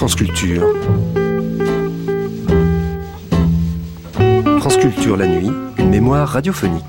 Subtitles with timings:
[0.00, 0.64] France Culture
[5.18, 6.84] la nuit, une mémoire radiophonique.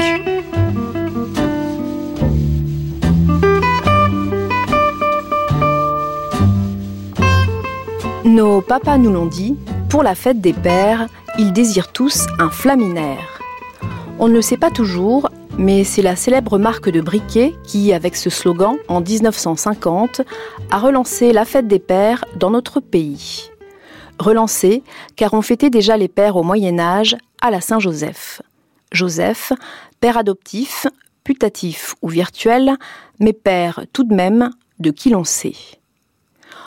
[8.23, 9.57] Nos papas nous l'ont dit,
[9.89, 11.07] pour la fête des pères,
[11.37, 13.41] ils désirent tous un flaminaire.
[14.19, 18.15] On ne le sait pas toujours, mais c'est la célèbre marque de briquet qui, avec
[18.15, 20.21] ce slogan, en 1950,
[20.69, 23.49] a relancé la fête des pères dans notre pays.
[24.19, 24.83] Relancé
[25.15, 28.41] car on fêtait déjà les pères au Moyen Âge à la Saint-Joseph.
[28.91, 29.53] Joseph,
[29.99, 30.87] père adoptif,
[31.23, 32.75] putatif ou virtuel,
[33.19, 35.55] mais père tout de même de qui l'on sait.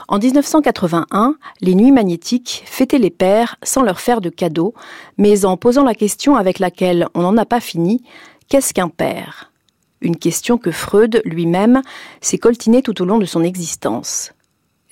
[0.07, 4.75] En 1981, les Nuits magnétiques fêtaient les pères sans leur faire de cadeaux,
[5.17, 8.03] mais en posant la question avec laquelle on n'en a pas fini,
[8.49, 9.53] qu'est-ce qu'un père?
[10.01, 11.83] Une question que Freud lui-même
[12.21, 14.33] s'est coltinée tout au long de son existence.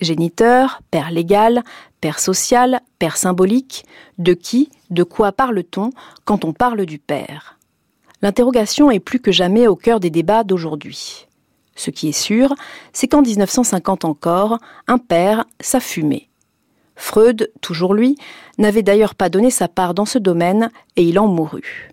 [0.01, 1.63] Géniteur, père légal,
[2.01, 3.85] père social, père symbolique,
[4.17, 5.91] de qui, de quoi parle-t-on
[6.25, 7.57] quand on parle du père?
[8.21, 11.27] L'interrogation est plus que jamais au cœur des débats d'aujourd'hui.
[11.75, 12.53] Ce qui est sûr,
[12.91, 14.57] c'est qu'en 1950 encore,
[14.87, 15.79] un père, ça.
[16.95, 18.17] Freud, toujours lui,
[18.57, 21.92] n'avait d'ailleurs pas donné sa part dans ce domaine et il en mourut.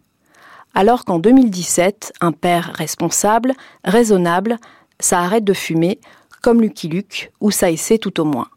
[0.74, 3.52] Alors qu'en 2017, un père responsable,
[3.84, 4.58] raisonnable,
[4.98, 5.98] ça arrête de fumer,
[6.42, 8.48] comme Lucky Luke, ou ça essaie tout au moins.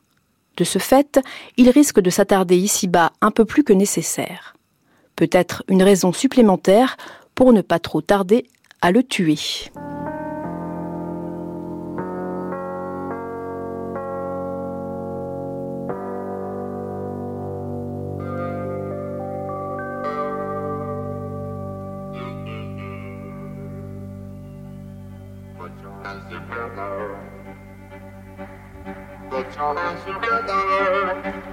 [0.57, 1.19] De ce fait,
[1.57, 4.55] il risque de s'attarder ici-bas un peu plus que nécessaire.
[5.15, 6.97] Peut-être une raison supplémentaire
[7.35, 8.45] pour ne pas trop tarder
[8.81, 9.37] à le tuer.
[29.33, 31.52] the time together.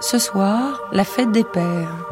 [0.00, 2.05] Ce soir, la fête des pères.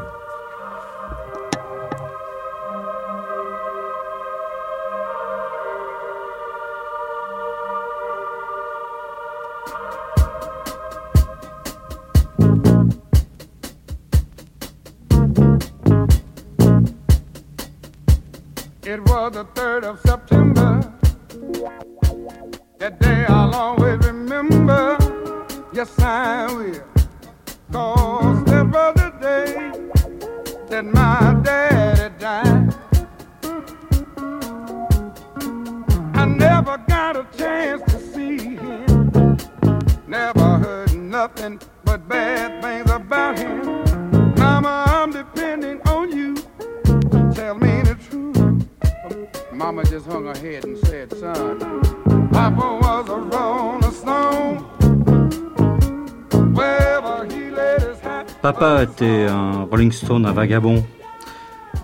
[60.11, 60.85] Un vagabond.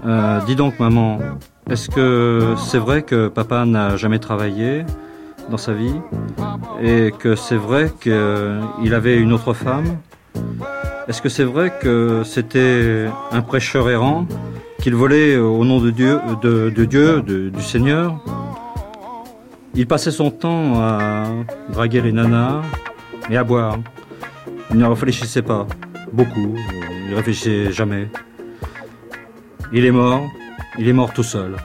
[0.06, 1.18] Euh, dis donc, maman,
[1.68, 4.84] est-ce que c'est vrai que papa n'a jamais travaillé
[5.50, 5.94] dans sa vie
[6.82, 9.98] et que c'est vrai qu'il avait une autre femme?
[11.08, 14.26] Est-ce que c'est vrai que c'était un prêcheur errant
[14.80, 18.16] qu'il volait au nom de Dieu, de, Dieu, du Seigneur?
[19.74, 21.24] Il passait son temps à
[21.68, 22.62] draguer les nanas
[23.28, 23.76] et à boire.
[24.70, 25.66] Il ne réfléchissait pas
[26.12, 26.56] beaucoup,
[27.10, 28.06] il ne réfléchissait jamais.
[29.72, 30.30] Il est mort,
[30.78, 31.56] il est mort tout seul.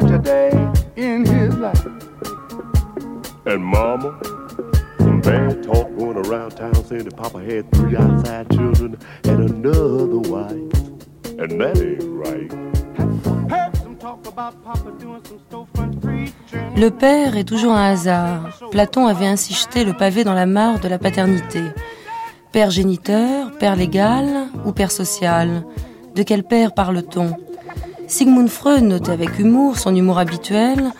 [0.00, 0.50] Worked a day
[0.94, 1.84] in his life.
[3.46, 4.16] And Mama,
[4.98, 10.20] some bad talk going around town saying that Papa had three outside children and another
[10.30, 10.72] wife.
[11.36, 12.52] And that ain't right.
[13.50, 16.76] Heard some talk about Papa doing some storefront preaching.
[16.76, 18.56] Le père est toujours un hasard.
[18.70, 21.62] Platon avait ainsi jeté le pavé dans la mare de la paternité.
[22.52, 25.64] Père géniteur, père légal ou père social?
[26.14, 27.47] De quel père parle-t-on?
[28.08, 30.92] Sigmund Freud notait avec humour, son humour habituel,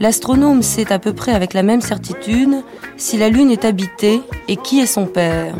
[0.00, 2.56] l'astronome sait à peu près avec la même certitude
[2.96, 5.54] si la Lune est habitée et qui est son père.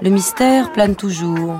[0.00, 1.54] Le mystère plane toujours.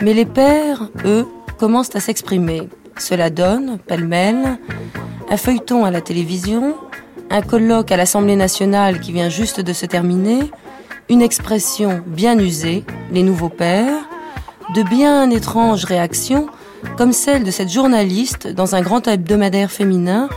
[0.00, 1.26] Mais les pères, eux,
[1.58, 2.70] commencent à s'exprimer.
[2.98, 4.58] Cela donne, pêle-mêle,
[5.28, 6.74] un feuilleton à la télévision,
[7.28, 10.50] un colloque à l'Assemblée nationale qui vient juste de se terminer,
[11.10, 14.08] une expression bien usée, les nouveaux pères,
[14.74, 16.48] de bien étranges réactions,
[16.96, 20.28] comme celle de cette journaliste dans un grand hebdomadaire féminin,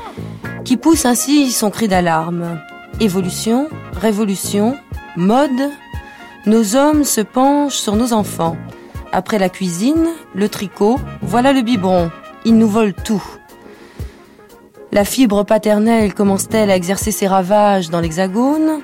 [0.66, 2.60] qui pousse ainsi son cri d'alarme.
[3.00, 4.76] Évolution, révolution,
[5.16, 5.72] mode,
[6.46, 8.58] nos hommes se penchent sur nos enfants.
[9.12, 12.12] Après la cuisine, le tricot, voilà le biberon.
[12.46, 13.24] Ils nous volent tout.
[14.92, 18.82] La fibre paternelle commence-t-elle à exercer ses ravages dans l'Hexagone?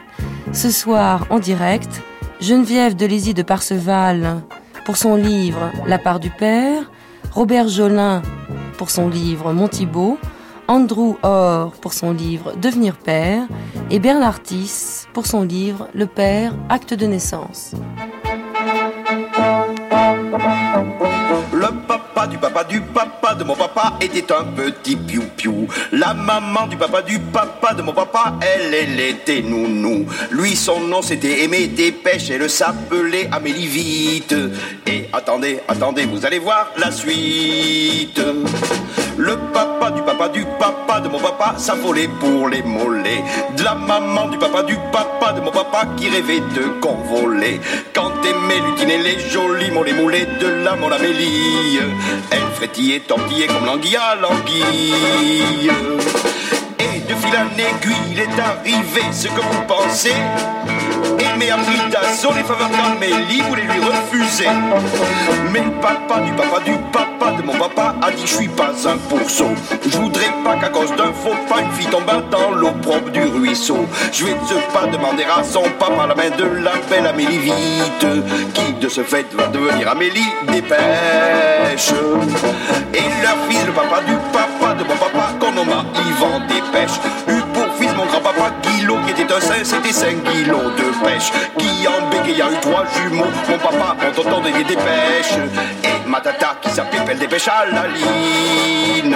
[0.51, 2.01] Ce soir, en direct,
[2.42, 4.42] Geneviève Delézy de Parseval
[4.86, 6.92] pour son livre La part du père,
[7.33, 8.21] Robert Jolin
[8.77, 9.68] pour son livre Mon
[10.68, 13.47] Andrew Orr pour son livre Devenir père
[13.89, 17.74] et Bernard Tiss pour son livre Le père, acte de naissance.
[21.51, 23.12] Le papa du papa du papa
[24.02, 25.68] était un petit piou-piou.
[25.92, 30.06] La maman du papa du papa de mon papa, elle, elle était nounou.
[30.31, 34.36] Lui, son nom c'était Aimé Dépêche, elle s'appelait Amélie Vite.
[34.88, 38.22] Et attendez, attendez, vous allez voir la suite.
[39.18, 43.24] Le papa du papa du papa de mon papa s'affolait pour les mollets.
[43.56, 47.62] De la maman du papa du papa de mon papa qui rêvait de convoler.
[47.94, 51.80] Quand aimait lutiner les jolis mollets moulés de la mon Amélie,
[52.31, 55.71] elle frétillait, tortillait comme l'anguille à l'anguille.
[56.80, 60.15] Et de fil en aiguille, il est arrivé ce que vous pensez.
[61.33, 64.47] Aimé a pris d'assaut les faveurs d'Amélie, voulait lui refuser.
[65.51, 68.74] Mais le papa du papa du papa de mon papa a dit je suis pas
[68.85, 69.50] un pourceau.
[69.85, 73.24] Je voudrais pas qu'à cause d'un faux pas une fille tombe dans l'eau propre du
[73.24, 73.85] ruisseau.
[74.12, 78.06] Je vais de pas demander à son papa la main de la belle Amélie vite,
[78.53, 81.94] qui de ce fait va devenir Amélie Dépêche.
[82.94, 87.00] Et leur fils, le papa du papa de mon papa, qu'on nomma Yvan Dépêche,
[89.06, 91.31] qui était un saint, c'était 5 kilos de pêche.
[91.57, 95.38] Qui en bégaye a eu trois jumeaux, mon papa, mon tonton des dépêches.
[95.84, 99.16] Et ma tata qui s'appelait Pelle Dépêche à la ligne.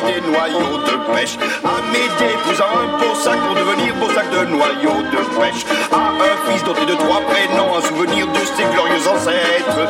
[0.00, 1.36] Des noyaux de pêche.
[1.64, 5.64] Amédée épousa un beau sac pour devenir beau sac de noyaux de pêche.
[5.92, 9.82] A un fils doté de trois prénoms, un souvenir de ses glorieux ancêtres.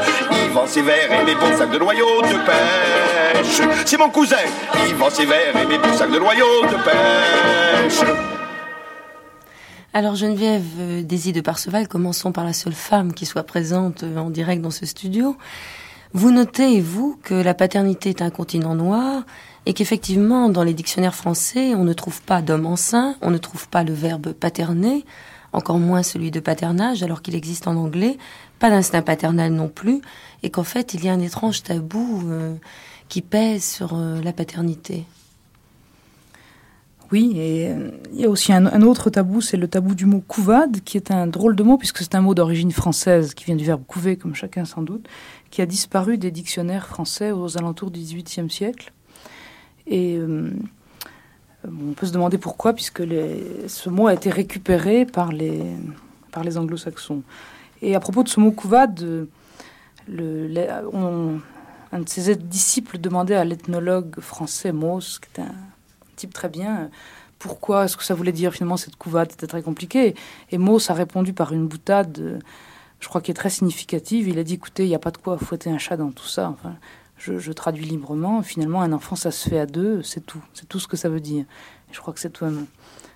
[0.47, 3.69] Yvan Sévère et mes beaux sacs de noyaux de pêche.
[3.85, 4.37] C'est mon cousin,
[4.89, 8.09] Yvan Sévère et mes beaux sacs de noyaux de pêche.
[9.95, 14.19] Alors Geneviève euh, Désy de Parseval, commençons par la seule femme qui soit présente euh,
[14.19, 15.37] en direct dans ce studio.
[16.13, 19.25] Vous notez, vous, que la paternité est un continent noir
[19.69, 23.69] et qu'effectivement, dans les dictionnaires français, on ne trouve pas d'homme enceint, on ne trouve
[23.69, 25.05] pas le verbe paterner,
[25.53, 28.17] encore moins celui de paternage, alors qu'il existe en anglais,
[28.61, 30.01] pas d'instinct paternel non plus,
[30.43, 32.55] et qu'en fait, il y a un étrange tabou euh,
[33.11, 35.05] qui pèse sur euh, la paternité.
[37.13, 40.07] Oui, et euh, il y a aussi un, un autre tabou, c'est le tabou du
[40.07, 43.45] mot couvade, qui est un drôle de mot, puisque c'est un mot d'origine française, qui
[43.45, 45.07] vient du verbe couver, comme chacun sans doute,
[45.51, 48.95] qui a disparu des dictionnaires français aux alentours du XVIIIe siècle.
[49.89, 50.51] Et euh,
[51.65, 55.63] on peut se demander pourquoi, puisque ce mot a été récupéré par les,
[56.57, 57.23] anglo-saxons.
[57.83, 59.27] Et à propos de ce mot couvade,
[60.09, 65.55] un de ses disciples demandait à l'ethnologue français Mauss, qui était un
[66.17, 66.91] type très bien,
[67.39, 70.15] pourquoi est-ce que ça voulait dire finalement cette couvade C'était très compliqué.
[70.51, 72.43] Et Mauss a répondu par une boutade,
[73.01, 74.29] je crois qui est très significative.
[74.29, 76.27] Il a dit écoutez, il n'y a pas de quoi fouetter un chat dans tout
[76.27, 76.57] ça.
[77.19, 78.43] Je, traduis librement.
[78.43, 80.43] Finalement, un enfant, ça se fait à deux, c'est tout.
[80.55, 81.45] C'est tout ce que ça veut dire.
[81.93, 82.67] Je crois que c'est tout même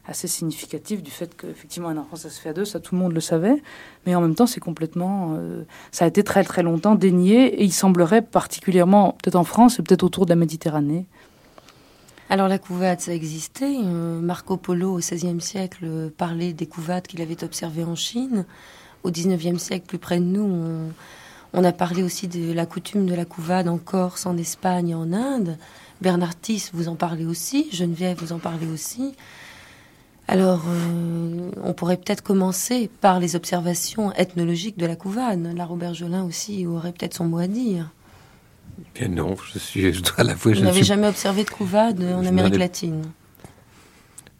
[0.06, 2.64] assez significatif du fait qu'effectivement, un enfant, ça se fait à deux.
[2.64, 3.62] Ça, tout le monde le savait.
[4.04, 5.36] Mais en même temps, c'est complètement.
[5.38, 7.60] euh, ça a été très, très longtemps dénié.
[7.60, 11.06] Et il semblerait particulièrement, peut-être en France et peut-être autour de la Méditerranée.
[12.32, 13.76] Alors la couvade, ça existait.
[13.78, 18.46] Euh, Marco Polo, au XVIe siècle, euh, parlait des couvades qu'il avait observées en Chine.
[19.04, 20.92] Au XIXe siècle, plus près de nous, on,
[21.54, 24.94] On a parlé aussi de la coutume de la couvade en Corse, en Espagne et
[24.94, 25.58] en Inde.
[26.00, 27.68] Bernard Tiss, vous en parlez aussi.
[27.72, 29.14] Geneviève, vous en parlez aussi.
[30.28, 35.46] Alors, euh, on pourrait peut-être commencer par les observations ethnologiques de la couvade.
[35.54, 37.90] La Robert Jolin aussi aurait peut-être son mot à dire.
[38.94, 40.54] Bien non, je, suis, je dois l'avouer.
[40.54, 43.02] Vous n'avez jamais observé de couvade en Amérique latine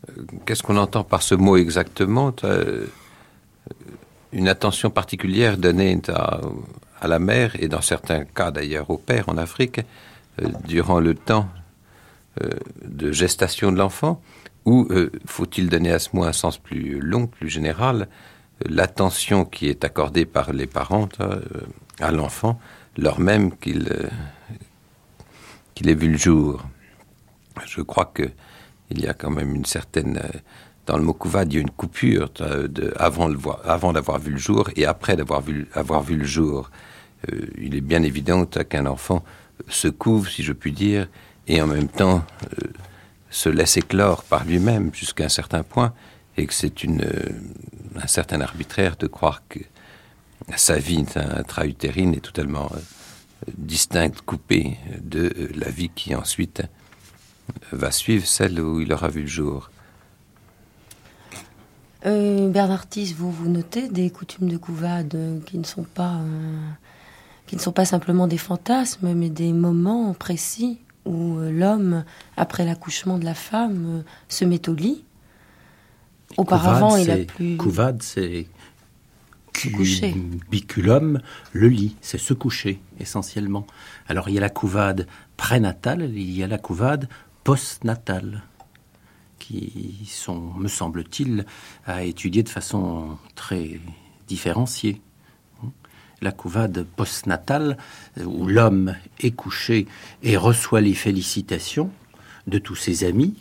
[0.09, 2.35] euh, Qu'est-ce qu'on entend par ce mot exactement?
[2.45, 2.87] Euh,
[4.33, 6.41] Une attention particulière donnée à,
[7.03, 9.81] à, la mère et dans certains cas d'ailleurs au père en Afrique
[10.67, 11.49] durant le temps
[12.85, 14.23] de gestation de l'enfant
[14.65, 18.09] ou euh, faut-il donner à ce mot un sens plus long, plus général,
[18.65, 21.41] l'attention qui est accordée par les parents euh,
[21.99, 22.61] à l'enfant,
[22.97, 24.09] lors même qu'il euh,
[25.75, 26.65] qu'il ait vu le jour?
[27.67, 28.31] Je crois que
[28.91, 30.21] il y a quand même une certaine
[30.87, 32.31] dans le mot couvade, il y a une coupure
[32.97, 35.67] avant, d'avoir vu le jour et après d'avoir vu,
[36.17, 36.71] le jour.
[37.59, 39.25] il est bien évident qu'un enfant
[39.69, 41.09] se couvre, si je puis dire,
[41.47, 42.25] et en même temps
[43.33, 45.93] se laisse éclore par lui-même jusqu'à un certain point,
[46.37, 47.31] et que c'est euh,
[47.97, 49.59] un certain arbitraire de croire que
[50.57, 52.79] sa vie intra-utérine est totalement euh,
[53.57, 56.63] distincte, coupée de euh, la vie qui ensuite
[57.73, 59.71] va suivre celle où il aura vu le jour.
[62.05, 66.21] Bernard Tiss, vous vous notez des coutumes de couvade qui ne sont pas
[67.47, 72.05] qui ne sont pas simplement des fantasmes, mais des moments précis où euh, l'homme,
[72.37, 75.05] après l'accouchement de la femme, euh, se met au lit.
[76.37, 77.57] Auparavant, il a plus.
[77.57, 78.47] Couvade, c'est
[80.51, 81.21] biculum,
[81.53, 83.67] le lit, c'est se coucher essentiellement.
[84.09, 85.07] Alors il y a la couvade
[85.37, 87.07] prénatale, il y a la couvade
[87.45, 88.43] postnatale,
[89.53, 91.45] qui sont, me semble-t-il,
[91.87, 93.81] à étudier de façon très
[94.29, 95.01] différenciée
[96.21, 97.77] la couvade postnatale,
[98.25, 99.89] où l'homme est couché
[100.23, 101.91] et reçoit les félicitations
[102.47, 103.35] de tous ses amis,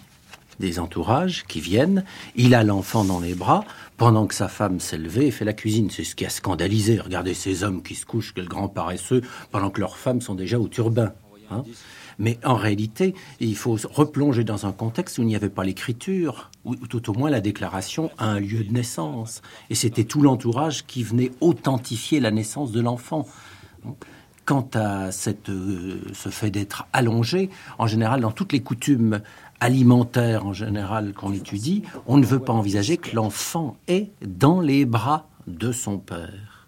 [0.59, 2.03] des entourages qui viennent.
[2.35, 3.65] Il a l'enfant dans les bras
[3.97, 5.91] pendant que sa femme s'est levée et fait la cuisine.
[5.91, 6.99] C'est ce qui a scandalisé.
[6.99, 10.59] Regardez ces hommes qui se couchent, quel grand paresseux, pendant que leurs femmes sont déjà
[10.59, 11.13] au turbin.
[11.51, 11.63] Hein.
[12.21, 16.51] Mais en réalité, il faut replonger dans un contexte où il n'y avait pas l'écriture,
[16.65, 19.41] ou tout au moins la déclaration à un lieu de naissance.
[19.71, 23.27] Et c'était tout l'entourage qui venait authentifier la naissance de l'enfant.
[24.45, 27.49] Quant à cette, euh, ce fait d'être allongé,
[27.79, 29.21] en général, dans toutes les coutumes
[29.59, 34.85] alimentaires en général qu'on étudie, on ne veut pas envisager que l'enfant est dans les
[34.85, 36.67] bras de son père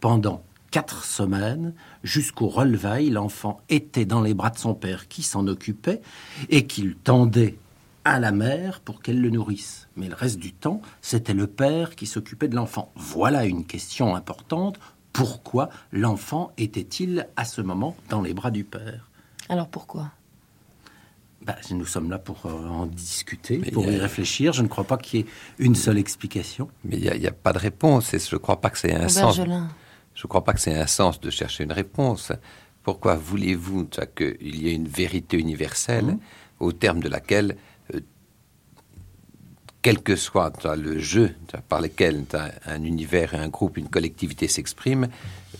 [0.00, 0.42] pendant
[0.76, 1.72] quatre semaines,
[2.04, 6.02] jusqu'au relevail, l'enfant était dans les bras de son père qui s'en occupait
[6.50, 7.56] et qu'il tendait
[8.04, 9.88] à la mère pour qu'elle le nourrisse.
[9.96, 12.92] Mais le reste du temps, c'était le père qui s'occupait de l'enfant.
[12.94, 14.78] Voilà une question importante.
[15.14, 19.08] Pourquoi l'enfant était-il à ce moment dans les bras du père?
[19.48, 20.10] Alors pourquoi?
[21.40, 24.52] Bah, nous sommes là pour euh, en discuter, pour y réfléchir.
[24.52, 25.26] Je ne crois pas qu'il y ait
[25.58, 26.68] une seule explication.
[26.84, 28.12] Mais il n'y a, pas de réponse.
[28.12, 29.40] Et je ne crois pas que c'est un sens.
[30.16, 32.32] Je ne crois pas que c'est un sens de chercher une réponse.
[32.82, 36.18] Pourquoi voulez-vous qu'il y ait une vérité universelle mmh.
[36.60, 37.56] au terme de laquelle,
[37.94, 38.00] euh,
[39.82, 41.34] quel que soit le jeu
[41.68, 42.24] par lequel
[42.64, 45.08] un univers, un groupe, une collectivité s'exprime,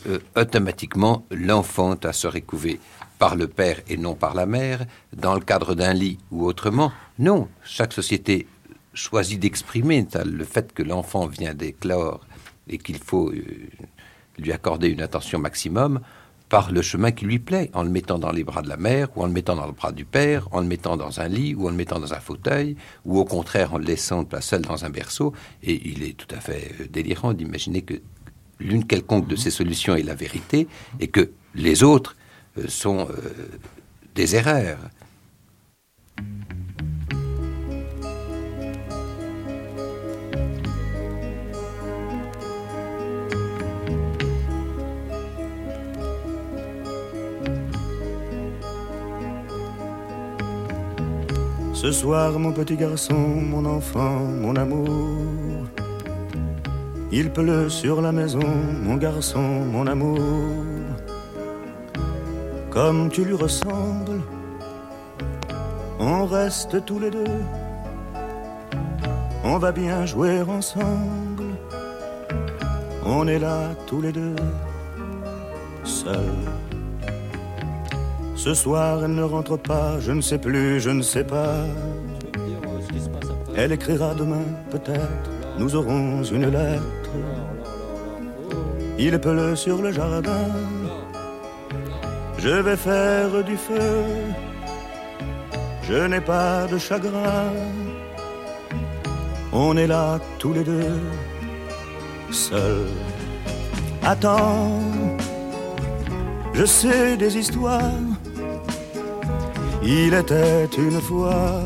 [0.07, 2.81] euh, automatiquement l'enfant serait couvé
[3.19, 6.93] par le père et non par la mère, dans le cadre d'un lit ou autrement.
[7.19, 8.47] Non, chaque société
[8.95, 12.21] choisit d'exprimer le fait que l'enfant vient d'éclore
[12.69, 13.45] et qu'il faut euh,
[14.39, 16.01] lui accorder une attention maximum
[16.49, 19.09] par le chemin qui lui plaît, en le mettant dans les bras de la mère,
[19.17, 21.55] ou en le mettant dans le bras du père, en le mettant dans un lit,
[21.55, 24.85] ou en le mettant dans un fauteuil, ou au contraire en le laissant seul dans
[24.85, 25.33] un berceau.
[25.63, 27.95] Et il est tout à fait euh, délirant d'imaginer que
[28.61, 30.69] l'une quelconque de ces solutions est la vérité,
[31.01, 32.17] et que les autres
[32.59, 33.59] euh, sont euh,
[34.15, 34.79] des erreurs.
[51.87, 54.89] Ce soir, mon petit garçon, mon enfant, mon amour.
[57.13, 58.49] Il pleut sur la maison,
[58.83, 60.19] mon garçon, mon amour.
[62.71, 64.21] Comme tu lui ressembles,
[66.01, 67.39] on reste tous les deux.
[69.45, 71.55] On va bien jouer ensemble.
[73.05, 74.35] On est là tous les deux,
[75.85, 76.66] seuls.
[78.47, 81.65] Ce soir, elle ne rentre pas, je ne sais plus, je ne sais pas.
[83.57, 87.11] Elle écrira demain, peut-être, nous aurons une lettre.
[89.01, 90.47] Il pleut sur le jardin,
[92.39, 94.05] je vais faire du feu.
[95.83, 97.51] Je n'ai pas de chagrin.
[99.53, 101.01] On est là tous les deux,
[102.31, 102.95] seuls.
[104.05, 104.79] Attends,
[106.55, 108.07] je sais des histoires.
[109.87, 111.61] Il était une fois.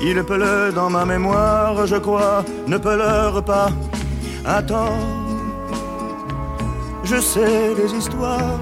[0.00, 3.70] Il pleut dans ma mémoire, je crois, ne pleure pas.
[4.44, 5.00] Attends,
[7.02, 8.60] je sais des histoires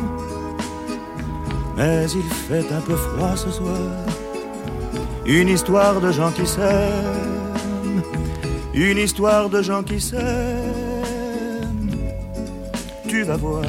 [1.77, 3.77] mais il fait un peu froid ce soir.
[5.27, 8.03] Une histoire de gens qui s'aiment,
[8.75, 10.71] une histoire de gens qui s'aiment.
[13.09, 13.65] Tu vas voir,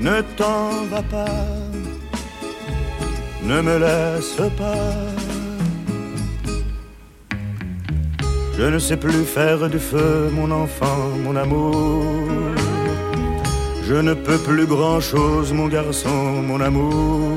[0.00, 1.46] ne t'en va pas,
[3.44, 5.24] ne me laisse pas.
[8.56, 12.04] Je ne sais plus faire du feu, mon enfant, mon amour.
[13.86, 17.36] Je ne peux plus grand-chose, mon garçon, mon amour.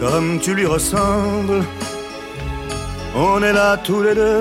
[0.00, 1.62] Comme tu lui ressembles,
[3.14, 4.40] on est là tous les deux,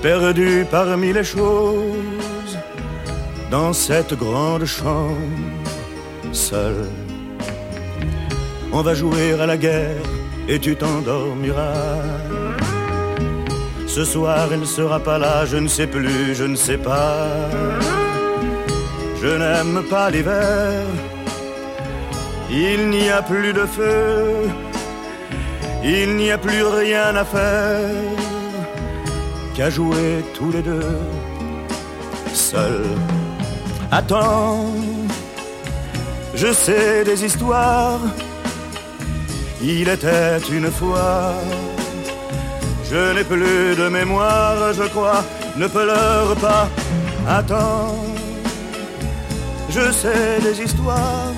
[0.00, 2.56] perdus parmi les choses,
[3.50, 5.18] dans cette grande chambre,
[6.32, 6.86] seul.
[8.72, 10.02] On va jouer à la guerre
[10.48, 12.02] et tu t'endormiras.
[13.86, 17.26] Ce soir, elle ne sera pas là, je ne sais plus, je ne sais pas.
[19.22, 20.82] Je n'aime pas l'hiver,
[22.50, 24.48] il n'y a plus de feu,
[25.84, 27.90] il n'y a plus rien à faire
[29.54, 30.98] qu'à jouer tous les deux,
[32.34, 32.96] seuls.
[33.92, 34.66] Attends,
[36.34, 38.00] je sais des histoires,
[39.62, 41.34] il était une fois
[42.92, 45.24] je n'ai plus de mémoire, je crois,
[45.56, 46.68] ne pleure pas,
[47.26, 47.96] attends.
[49.70, 51.32] Je sais des histoires,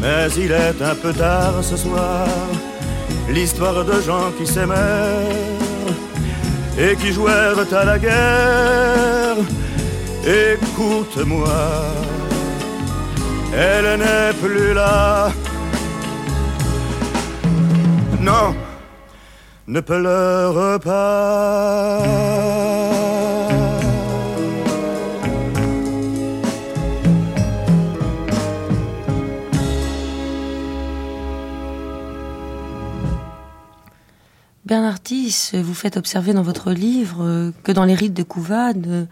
[0.00, 2.26] mais il est un peu tard ce soir.
[3.28, 5.92] L'histoire de gens qui s'aimèrent
[6.78, 9.36] et qui jouèrent à la guerre.
[10.24, 11.60] Écoute-moi,
[13.54, 15.30] elle n'est plus là.
[18.20, 18.54] Non
[19.70, 22.02] ne pleure pas.
[34.64, 39.08] Bernard Tiss, vous faites observer dans votre livre que dans les rites de Couvade,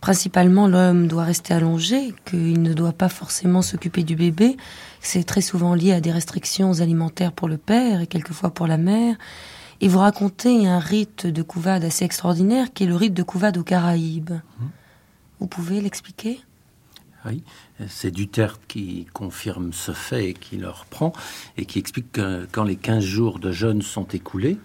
[0.00, 4.56] principalement l'homme doit rester allongé, qu'il ne doit pas forcément s'occuper du bébé.
[5.00, 8.76] C'est très souvent lié à des restrictions alimentaires pour le père et quelquefois pour la
[8.76, 9.16] mère.
[9.80, 13.56] Et vous racontez un rite de couvade assez extraordinaire qui est le rite de couvade
[13.56, 14.32] aux Caraïbes.
[14.32, 14.64] Mmh.
[15.40, 16.40] Vous pouvez l'expliquer?
[17.26, 17.42] Oui,
[17.88, 21.12] c'est Duterte qui confirme ce fait et qui le reprend
[21.56, 24.58] et qui explique que quand les 15 jours de jeûne sont écoulés,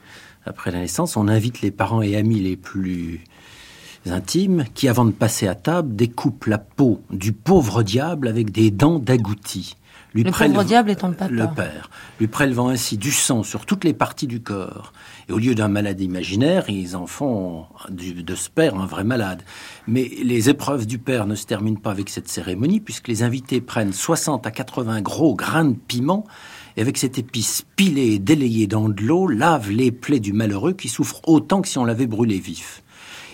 [0.46, 3.24] après la naissance, on invite les parents et amis les plus
[4.06, 8.72] intimes qui, avant de passer à table, découpent la peau du pauvre diable avec des
[8.72, 9.76] dents d'agouti
[10.24, 11.32] le pauvre diable étant le papa.
[11.32, 14.94] Le père, lui prélevant ainsi du sang sur toutes les parties du corps.
[15.28, 19.44] Et au lieu d'un malade imaginaire, ils en font de ce père un vrai malade.
[19.88, 23.62] Mais les épreuves du père ne se terminent pas avec cette cérémonie, puisque les invités
[23.62, 26.26] prennent 60 à 80 gros grains de piment
[26.78, 30.74] et avec cette épice pilée et délayée dans de l'eau, lavent les plaies du malheureux
[30.74, 32.84] qui souffre autant que si on l'avait brûlé vif.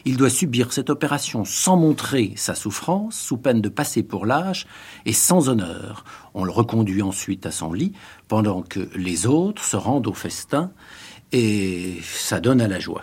[0.06, 4.66] Il doit subir cette opération sans montrer sa souffrance, sous peine de passer pour lâche
[5.06, 6.04] et sans honneur.
[6.34, 7.94] On le reconduit ensuite à son lit,
[8.28, 10.72] pendant que les autres se rendent au festin,
[11.32, 13.02] et ça donne à la joie.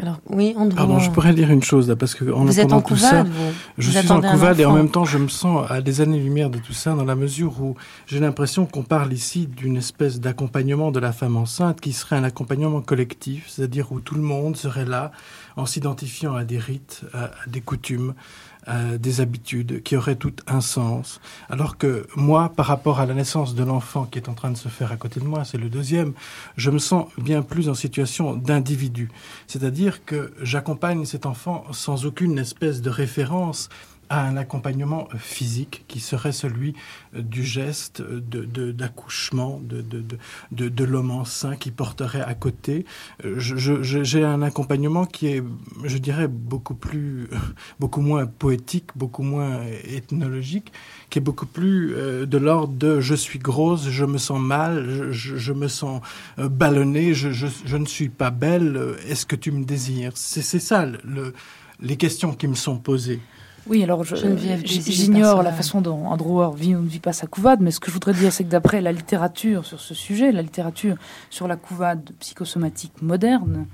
[0.00, 2.80] Alors, oui, Pardon, je pourrais dire une chose là, parce que en vous êtes en
[2.80, 3.28] couvade,
[3.76, 6.58] je suis en couvade et en même temps, je me sens à des années-lumière de
[6.58, 7.74] tout ça, dans la mesure où
[8.06, 12.24] j'ai l'impression qu'on parle ici d'une espèce d'accompagnement de la femme enceinte qui serait un
[12.24, 15.12] accompagnement collectif, c'est-à-dire où tout le monde serait là
[15.56, 18.14] en s'identifiant à des rites, à des coutumes,
[18.68, 21.20] euh, des habitudes qui auraient tout un sens.
[21.48, 24.56] Alors que moi, par rapport à la naissance de l'enfant qui est en train de
[24.56, 26.12] se faire à côté de moi, c'est le deuxième,
[26.56, 29.10] je me sens bien plus en situation d'individu.
[29.46, 33.70] C'est-à-dire que j'accompagne cet enfant sans aucune espèce de référence
[34.10, 36.74] à un accompagnement physique qui serait celui
[37.14, 40.04] euh, du geste d'accouchement de, de,
[40.50, 42.84] de, de, l'homme enceint qui porterait à côté.
[43.24, 45.44] Euh, j'ai un accompagnement qui est,
[45.84, 47.28] je dirais, beaucoup plus,
[47.80, 50.72] beaucoup moins poétique, beaucoup moins ethnologique,
[51.08, 55.12] qui est beaucoup plus euh, de l'ordre de je suis grosse, je me sens mal,
[55.12, 56.02] je, je me sens
[56.36, 60.12] ballonnée, je, je, je, ne suis pas belle, est-ce que tu me désires?
[60.16, 61.32] C'est ça le
[61.82, 63.20] les questions qui me sont posées.
[63.66, 67.70] Oui, alors j'ignore la façon dont Andrew vit ou ne vit pas sa couvade, mais
[67.70, 70.96] ce que je voudrais dire, c'est que d'après la littérature sur ce sujet, la littérature
[71.28, 73.66] sur la couvade psychosomatique moderne,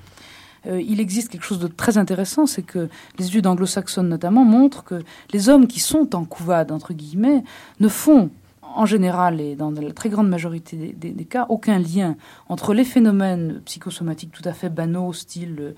[0.67, 4.85] euh, il existe quelque chose de très intéressant, c'est que les études anglo-saxonnes notamment montrent
[4.85, 7.45] que les hommes qui sont en couvade, entre guillemets,
[7.81, 8.31] ne font
[8.63, 12.17] en général et dans la très grande majorité des, cas, aucun lien
[12.49, 15.75] entre les phénomènes psychosomatiques tout à fait banaux, style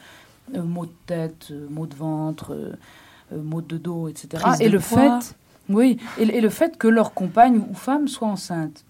[0.55, 2.57] euh, maux de tête, euh, maux de ventre,
[3.33, 5.35] maux de dos, etc., et le fait,
[5.69, 8.85] oui, et, le fait que leur compagne ou femme soit enceinte.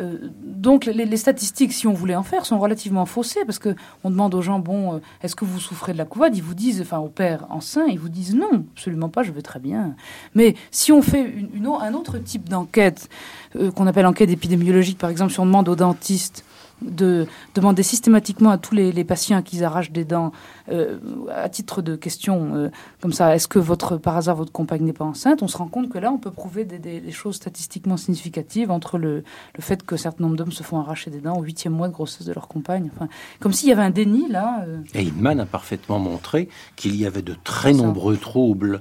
[0.00, 4.10] Euh, donc les, statistiques, si on voulait en faire, sont relativement faussées parce que on
[4.10, 6.80] demande aux gens bon, euh, est-ce que vous souffrez de la couvade Ils vous disent,
[6.80, 9.94] enfin au père enceint, ils vous disent non, absolument pas, je vais très bien.
[10.34, 13.08] Mais si on fait une, un autre type d'enquête
[13.56, 16.44] euh, qu'on appelle enquête épidémiologique, par exemple, si on demande aux dentistes
[16.84, 20.32] de demander systématiquement à tous les, patients qu'ils arrachent des dents,
[20.70, 20.98] euh,
[21.34, 22.70] à titre de question, euh,
[23.00, 25.68] comme ça, est-ce que votre, par hasard votre compagne n'est pas enceinte On se rend
[25.68, 29.24] compte que là, on peut prouver des, choses statistiquement significatives entre le,
[29.56, 31.92] le fait que certain nombre d'hommes se font arracher des dents au huitième mois de
[31.92, 32.90] grossesse de leur compagne.
[32.94, 33.08] Enfin,
[33.40, 34.64] comme s'il y avait un déni là.
[34.66, 34.78] Euh.
[34.94, 38.80] Et Hindman a parfaitement montré qu'il y avait de très nombreux troubles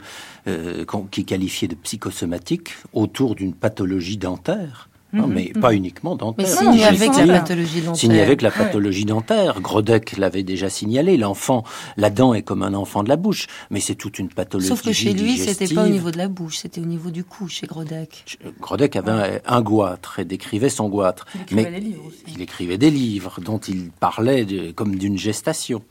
[1.11, 5.33] qui qualifiaient de psychosomatiques autour d'une pathologie dentaire non, mhm.
[5.33, 6.47] mais pas uniquement dentaire.
[6.71, 8.23] Mais avait que la pathologie dentaire.
[8.23, 9.61] Avait que la pathologie dentaire.
[9.61, 11.17] Grodeck l'avait déjà signalé.
[11.17, 11.63] L'enfant,
[11.97, 14.81] la dent est comme un enfant de la bouche, mais c'est toute une pathologie Sauf
[14.81, 17.47] que chez lui, c'était pas au niveau de la bouche, c'était au niveau du cou,
[17.47, 18.39] chez Grodeck.
[18.59, 21.27] Grodeck avait un, goitre et décrivait son goitre.
[21.35, 22.23] Il écrivait mais des livres aussi.
[22.27, 25.83] Il écrivait des livres dont il parlait comme d'une gestation.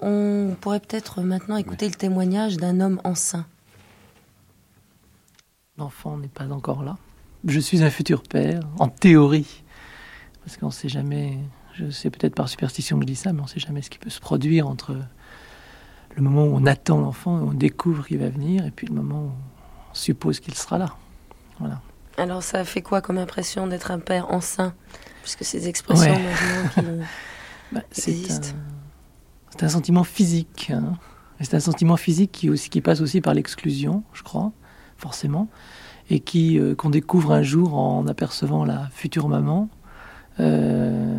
[0.00, 3.46] On pourrait peut-être maintenant écouter le témoignage d'un homme enceint.
[5.78, 6.96] L'enfant n'est pas encore là
[7.46, 9.62] je suis un futur père, en théorie.
[10.44, 11.38] Parce qu'on ne sait jamais,
[11.74, 13.90] je sais peut-être par superstition que je dis ça, mais on ne sait jamais ce
[13.90, 14.96] qui peut se produire entre
[16.16, 18.94] le moment où on attend l'enfant et on découvre qu'il va venir, et puis le
[18.94, 19.32] moment où
[19.90, 20.94] on suppose qu'il sera là.
[21.58, 21.80] Voilà.
[22.16, 24.74] Alors ça fait quoi comme impression d'être un père enceint?
[25.22, 26.14] Puisque ces expressions
[26.74, 26.80] qui
[27.72, 30.70] bah, c'est un, sentiment physique.
[30.70, 30.98] Hein.
[31.40, 34.52] C'est un sentiment physique qui, aussi, qui passe aussi par l'exclusion, je crois,
[34.98, 35.48] forcément
[36.10, 39.68] et qui euh, qu'on découvre un jour en apercevant la future maman
[40.40, 41.16] euh,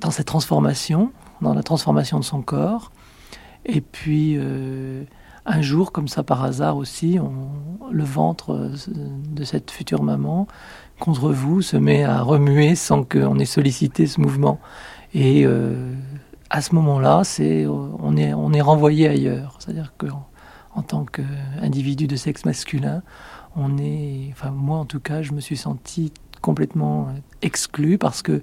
[0.00, 2.92] dans cette transformation, dans la transformation de son corps.
[3.64, 5.04] Et puis euh,
[5.46, 7.18] un jour, comme ça par hasard aussi,
[7.90, 10.46] le ventre de cette future maman
[11.00, 14.60] contre vous se met à remuer sans qu'on ait sollicité ce mouvement.
[15.14, 15.46] Et
[16.50, 19.56] à ce moment-là, on est on est renvoyé ailleurs.
[19.58, 20.06] C'est-à-dire que
[20.74, 23.02] en tant qu'individu de sexe masculin,
[23.58, 27.08] on est, enfin moi en tout cas, je me suis senti complètement
[27.42, 28.42] exclu parce que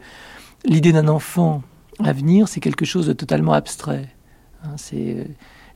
[0.66, 1.64] l'idée d'un enfant
[2.04, 4.10] à venir, c'est quelque chose de totalement abstrait.
[4.64, 5.28] Hein, c'est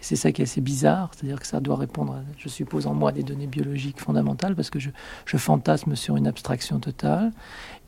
[0.02, 3.12] c'est ça qui est assez bizarre, c'est-à-dire que ça doit répondre, je suppose, en moi
[3.12, 4.90] des données biologiques fondamentales, parce que je,
[5.38, 7.32] fantasme sur une abstraction totale,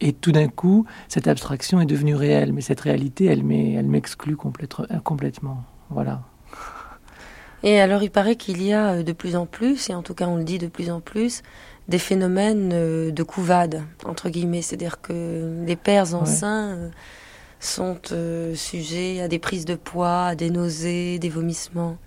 [0.02, 5.64] et tout d'un coup, cette abstraction est devenue réelle, mais cette réalité, elle m'exclut complètement.
[5.90, 6.24] Voilà.
[7.64, 10.14] Et alors, il paraît qu'il y a euh, de plus en plus, et en tout
[10.14, 11.44] cas on le dit de plus en plus,
[11.88, 14.62] des phénomènes euh, de couvade, entre guillemets.
[14.62, 16.90] C'est-à-dire que les pères enceints euh,
[17.60, 18.00] sont
[18.56, 21.98] sujets à des prises de poids, à des nausées, des vomissements.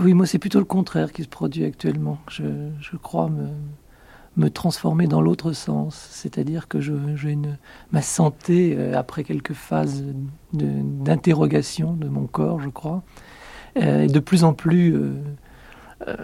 [0.00, 2.18] Oui, moi c'est plutôt le contraire qui se produit actuellement.
[2.28, 2.44] Je,
[2.80, 3.48] je crois me,
[4.36, 6.08] me transformer dans l'autre sens.
[6.10, 7.58] C'est-à-dire que je, une,
[7.92, 10.02] ma santé, après quelques phases
[10.54, 13.04] d'interrogation de, de, mon corps, je crois,
[13.74, 15.12] est de plus en plus euh,
[16.08, 16.14] euh,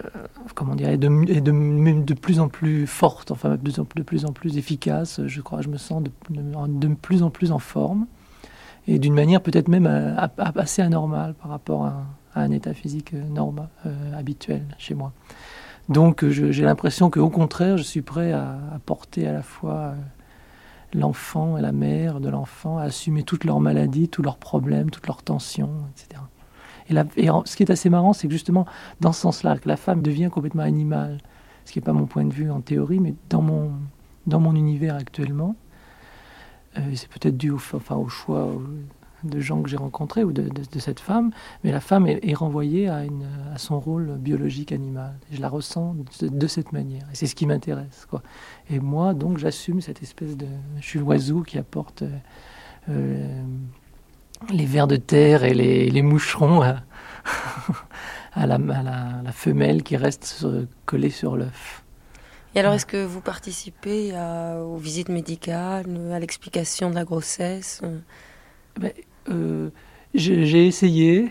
[0.55, 1.07] comment dire, de,
[1.39, 5.21] de, de, plus en plus forte, enfin de, plus en plus efficace.
[5.25, 8.07] Je crois, je me sens de, de plus en plus en forme
[8.87, 9.87] et d'une manière peut-être même
[10.37, 13.67] assez anormale par rapport à, un état physique normal,
[14.15, 15.11] habituel chez moi.
[15.89, 19.95] Donc j'ai l'impression qu'au contraire, je suis prêt à, à porter à la fois
[20.93, 25.07] l'enfant et la mère de l'enfant, à assumer toutes leurs maladies, tous leurs problèmes, toutes
[25.07, 26.21] leurs tensions, etc.
[27.17, 28.65] Et, ce qui est assez marrant, c'est que justement,
[28.99, 31.17] dans ce sens-là, que la femme devient complètement animale,
[31.65, 33.71] ce qui n'est pas mon point de vue en théorie, mais dans mon,
[34.27, 35.55] dans mon univers actuellement,
[36.77, 38.49] euh, c'est peut-être dû au, choix
[39.23, 40.49] de gens que j'ai rencontrés ou de,
[40.79, 41.31] cette femme,
[41.63, 43.03] mais la femme est, renvoyée à,
[43.57, 45.13] son rôle biologique animal.
[45.31, 47.03] je la ressens de, cette manière.
[47.11, 48.07] Et c'est ce qui m'intéresse.
[48.69, 50.47] Et moi, donc, j'assume cette espèce de...
[50.79, 52.03] Je suis l'oiseau qui apporte...
[52.89, 53.43] Euh,
[54.49, 56.81] les vers de terre et les, moucherons à,
[58.45, 60.45] la, femelle qui reste
[60.85, 61.83] collée sur l'œuf.
[62.53, 67.81] Et alors, est-ce que vous participez aux visites médicales, à l'explication de la grossesse?
[68.77, 68.91] Ben,
[69.29, 69.69] euh,
[70.13, 71.29] J'ai essayé,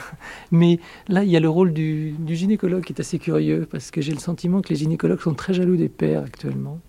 [0.50, 4.00] mais là, il y a le rôle du, gynécologue qui est assez curieux, parce que
[4.00, 6.80] j'ai le sentiment que les gynécologues sont très jaloux des pères actuellement.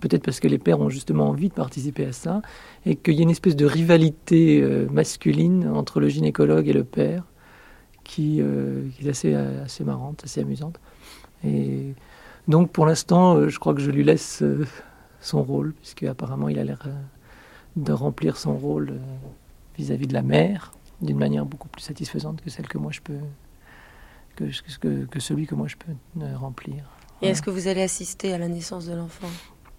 [0.00, 2.42] Peut-être parce que les pères ont justement envie de participer à ça,
[2.86, 6.84] et qu'il y a une espèce de rivalité euh, masculine entre le gynécologue et le
[6.84, 7.24] père,
[8.04, 10.80] qui, euh, est assez, assez marrante, assez amusante.
[11.44, 11.94] Et
[12.46, 14.42] donc pour l'instant, euh, je crois que je lui laisse
[15.20, 16.88] son rôle, puisque apparemment il a l'air
[17.76, 18.94] de remplir son rôle
[19.76, 23.18] vis-à-vis de la mère d'une manière beaucoup plus satisfaisante que celle que moi je peux,
[24.36, 24.44] que,
[24.80, 25.92] que, que celui que moi je peux
[26.36, 26.84] remplir.
[27.22, 29.28] Et est-ce que vous allez assister à la naissance de l'enfant?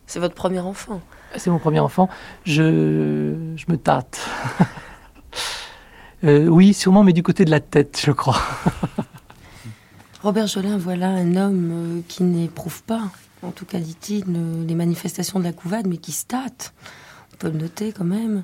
[0.09, 1.01] C'est votre premier enfant
[1.37, 2.09] C'est mon premier enfant.
[2.43, 4.19] Je, je me tâte.
[6.23, 8.41] euh, oui, sûrement, mais du côté de la tête, je crois.
[10.23, 13.03] Robert Jolin, voilà un homme euh, qui n'éprouve pas,
[13.43, 14.25] en tout cas dit-il,
[14.67, 16.73] les manifestations de la couvade, mais qui se tâte.
[17.33, 18.41] On peut le noter quand même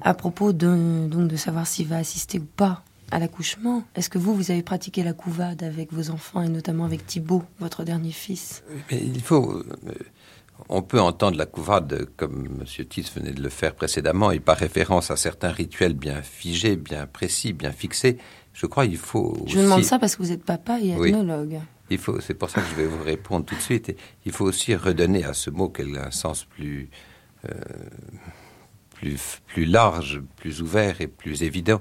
[0.00, 3.82] à propos de, donc de savoir s'il va assister ou pas à l'accouchement.
[3.96, 7.44] Est-ce que vous, vous avez pratiqué la couvade avec vos enfants et notamment avec Thibault,
[7.58, 8.62] votre dernier fils?
[8.90, 9.62] Il faut.
[10.68, 12.86] On peut entendre la couvade comme M.
[12.86, 17.06] Tiss venait de le faire précédemment et par référence à certains rituels bien figés, bien
[17.06, 18.18] précis, bien fixés.
[18.52, 19.36] Je crois qu'il faut.
[19.46, 21.60] Je vous demande ça parce que vous êtes papa et ethnologue.
[21.90, 23.96] Il faut, c'est pour ça que je vais vous répondre tout de suite.
[24.24, 26.88] Il faut aussi redonner à ce mot qu'elle a un sens plus
[27.48, 27.52] euh,
[29.46, 31.80] plus, large, plus ouvert et plus évident.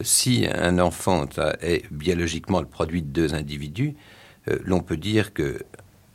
[0.00, 1.26] Si un enfant
[1.60, 3.94] est biologiquement le produit de deux individus,
[4.48, 5.58] euh, l'on peut dire que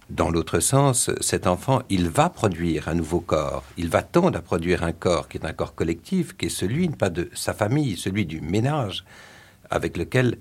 [0.10, 3.64] dans l'autre sens, cet enfant, il va produire un nouveau corps.
[3.78, 6.90] Il va tendre à produire un corps qui est un corps collectif, qui est celui,
[6.90, 9.06] pas de sa famille, celui du ménage,
[9.70, 10.38] avec lequel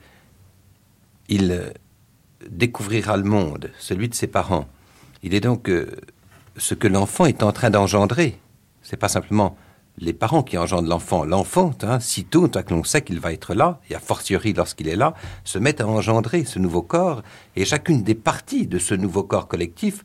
[1.29, 1.73] il
[2.49, 4.69] découvrira le monde, celui de ses parents.
[5.23, 5.91] Il est donc euh,
[6.57, 8.39] ce que l'enfant est en train d'engendrer.
[8.83, 9.57] C'est pas simplement
[10.01, 13.81] les parents qui engendrent l'enfant, l'enfant, hein, sitôt que l'on sait qu'il va être là,
[13.91, 17.23] et a fortiori lorsqu'il est là, se met à engendrer ce nouveau corps,
[17.57, 20.03] et chacune des parties de ce nouveau corps collectif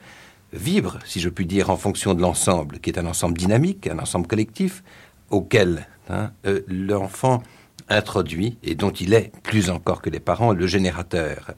[0.52, 4.00] vibre, si je puis dire, en fonction de l'ensemble, qui est un ensemble dynamique, un
[4.00, 4.84] ensemble collectif,
[5.30, 7.42] auquel hein, euh, l'enfant
[7.90, 11.52] introduit, et dont il est, plus encore que les parents, le générateur.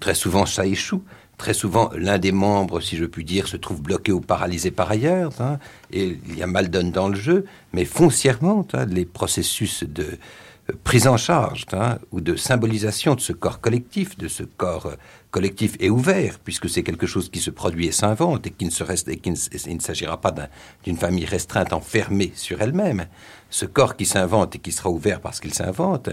[0.00, 1.04] Très souvent, ça échoue.
[1.42, 4.88] Très souvent, l'un des membres, si je puis dire, se trouve bloqué ou paralysé par
[4.92, 5.58] ailleurs, hein,
[5.92, 10.06] et il y a mal donne dans le jeu, mais foncièrement, hein, les processus de
[10.70, 14.86] euh, prise en charge hein, ou de symbolisation de ce corps collectif, de ce corps
[14.86, 14.94] euh,
[15.32, 19.80] collectif et ouvert, puisque c'est quelque chose qui se produit et s'invente, et qui ne
[19.80, 20.32] s'agira pas
[20.84, 23.06] d'une famille restreinte enfermée sur elle-même.
[23.50, 26.10] Ce corps qui s'invente et qui sera ouvert parce qu'il s'invente,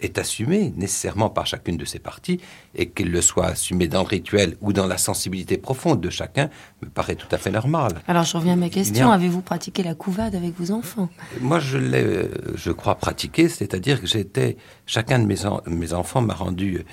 [0.00, 2.40] est assumé nécessairement par chacune de ces parties
[2.74, 6.50] et qu'il le soit assumé dans le rituel ou dans la sensibilité profonde de chacun
[6.82, 8.00] me paraît tout à fait normal.
[8.08, 11.08] Alors je reviens à ma question, avez-vous pratiqué la couvade avec vos enfants?
[11.40, 15.36] Moi je l'ai, euh, je crois, pratiqué, c'est-à-dire que j'étais, chacun de mes,
[15.66, 16.84] mes enfants m'a rendu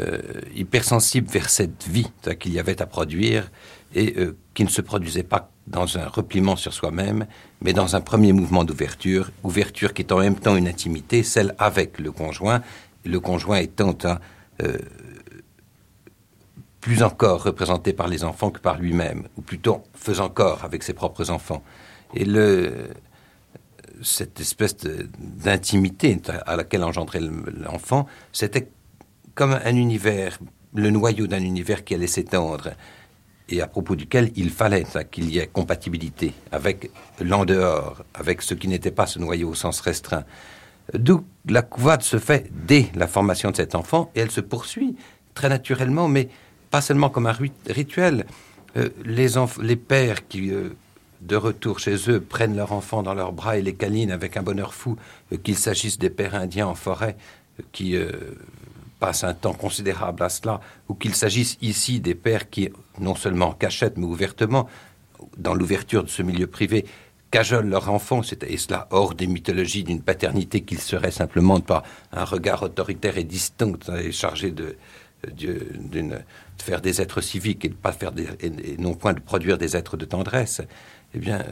[0.00, 0.18] euh,
[0.54, 3.50] hypersensible vers cette vie qu'il y avait à produire
[3.94, 7.26] et euh, qui ne se produisait pas dans un repliement sur soi-même,
[7.60, 11.54] mais dans un premier mouvement d'ouverture, ouverture qui est en même temps une intimité, celle
[11.58, 12.62] avec le conjoint,
[13.04, 13.96] le conjoint étant
[14.62, 14.78] euh,
[16.80, 20.94] plus encore représenté par les enfants que par lui-même, ou plutôt faisant corps avec ses
[20.94, 21.62] propres enfants.
[22.14, 22.26] Et
[24.02, 24.76] cette espèce
[25.16, 28.68] d'intimité à laquelle engendrait l'enfant, c'était
[29.34, 30.38] comme un univers,
[30.74, 32.72] le noyau d'un univers qui allait s'étendre
[33.48, 38.54] et à propos duquel il fallait qu'il y ait compatibilité avec l'en dehors, avec ce
[38.54, 40.24] qui n'était pas ce noyau au sens restreint.
[40.94, 44.96] D'où la couvade se fait dès la formation de cet enfant et elle se poursuit
[45.34, 46.28] très naturellement, mais
[46.70, 47.36] pas seulement comme un
[47.68, 48.26] rituel.
[48.76, 49.28] Euh, les,
[49.60, 50.70] les, pères qui, euh,
[51.20, 54.42] de retour chez eux, prennent leur enfant dans leurs bras et les câlinent avec un
[54.42, 54.96] bonheur fou,
[55.32, 57.16] euh, qu'il s'agisse des pères indiens en forêt
[57.70, 57.96] qui
[59.02, 63.48] passe un temps considérable à cela, ou qu'il s'agisse ici des pères qui, non seulement
[63.48, 63.56] en
[63.96, 64.68] mais ouvertement,
[65.36, 66.84] dans l'ouverture de ce milieu privé,
[67.32, 72.24] cajolent leur enfant, et cela hors des mythologies d'une paternité qu'ils seraient simplement par un
[72.24, 74.76] regard autoritaire et distinct et chargé de,
[75.36, 75.58] de,
[76.62, 79.76] faire des êtres civiques et de pas faire des, et non point de produire des
[79.76, 80.62] êtres de tendresse
[81.14, 81.44] eh bien,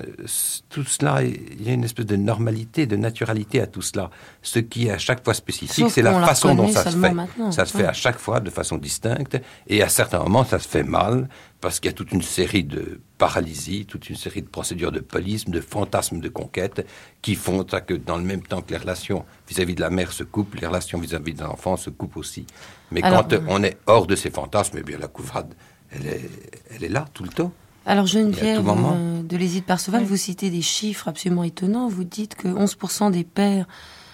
[0.71, 4.11] tout cela, il y a une espèce de normalité, de naturalité à tout cela.
[4.41, 7.13] Ce qui est à chaque fois spécifique, c'est la façon dont ça se fait.
[7.51, 10.67] Ça se fait à chaque fois de façon distincte, et à certains moments, ça se
[10.67, 11.29] fait mal,
[11.61, 15.01] parce qu'il y a toute une série de paralysies, toute une série de procédures de
[15.01, 16.87] police, de fantasmes de conquête,
[17.21, 20.25] qui font que dans le même temps que les relations vis-à-vis de la mère se
[20.25, 22.47] coupent, les relations vis-à-vis de l'enfant se coupent aussi.
[22.91, 25.53] Mais quand euh, on est hors de ces fantasmes, eh bien, la couvrade,
[25.93, 26.31] elle est,
[26.75, 27.53] elle est là tout le temps.
[27.91, 31.89] Alors Geneviève euh, de Léside Perceval, vous citez des chiffres absolument étonnants.
[31.89, 33.67] Vous dites que 11% des pères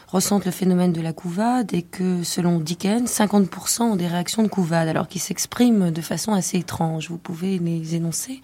[0.07, 4.49] ressentent le phénomène de la couvade et que, selon Dickens, 50% ont des réactions de
[4.49, 7.11] couvade, alors qu'ils s'expriment de façon assez étrange.
[7.11, 8.41] Vous pouvez les énoncer?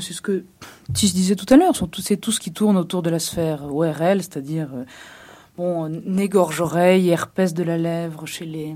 [0.00, 0.44] C'est ce que
[0.92, 4.22] tu disais tout à l'heure, c'est tout ce qui tourne autour de la sphère ORL,
[4.22, 4.84] c'est-à-dire euh,
[5.56, 8.74] bon, nez, gorge, oreille, herpès de la lèvre chez les,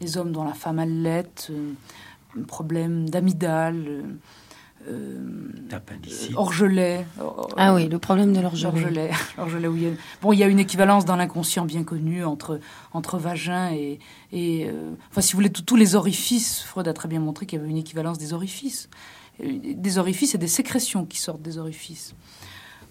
[0.00, 1.30] les hommes dont la femme allait,
[2.36, 3.84] euh, problème d'amidale.
[3.88, 4.02] Euh,
[4.88, 5.18] euh,
[6.34, 7.06] orgelet.
[7.56, 9.10] Ah oui, le problème de l'orgelet.
[9.36, 9.68] Orgelet.
[9.74, 9.90] il y a...
[10.22, 12.60] Bon, il y a une équivalence dans l'inconscient bien connue entre,
[12.92, 13.98] entre vagin et...
[14.32, 17.58] et euh, Enfin, si vous voulez, tous les orifices, Freud a très bien montré qu'il
[17.58, 18.88] y avait une équivalence des orifices.
[19.40, 22.14] Des orifices et des sécrétions qui sortent des orifices.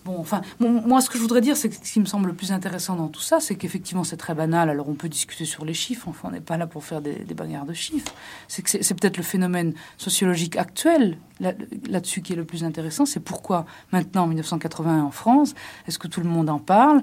[0.05, 2.35] Bon, enfin, moi, ce que je voudrais dire, c'est que ce qui me semble le
[2.35, 4.69] plus intéressant dans tout ça, c'est qu'effectivement, c'est très banal.
[4.69, 6.07] Alors, on peut discuter sur les chiffres.
[6.07, 8.13] Enfin, on n'est pas là pour faire des, bagarres de chiffres.
[8.47, 13.07] C'est que c'est peut-être le phénomène sociologique actuel là-dessus qui est le plus intéressant.
[13.07, 15.55] C'est pourquoi maintenant, en 1981, en France,
[15.87, 17.01] est-ce que tout le monde en parle?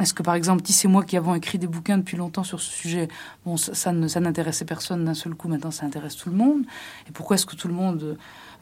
[0.00, 2.60] Est-ce que, par exemple, Tis et moi qui avons écrit des bouquins depuis longtemps sur
[2.60, 3.06] ce sujet,
[3.46, 6.62] bon, ça, ça n'intéressait personne d'un seul coup, maintenant ça intéresse tout le monde.
[7.08, 8.18] Et pourquoi est-ce que tout le monde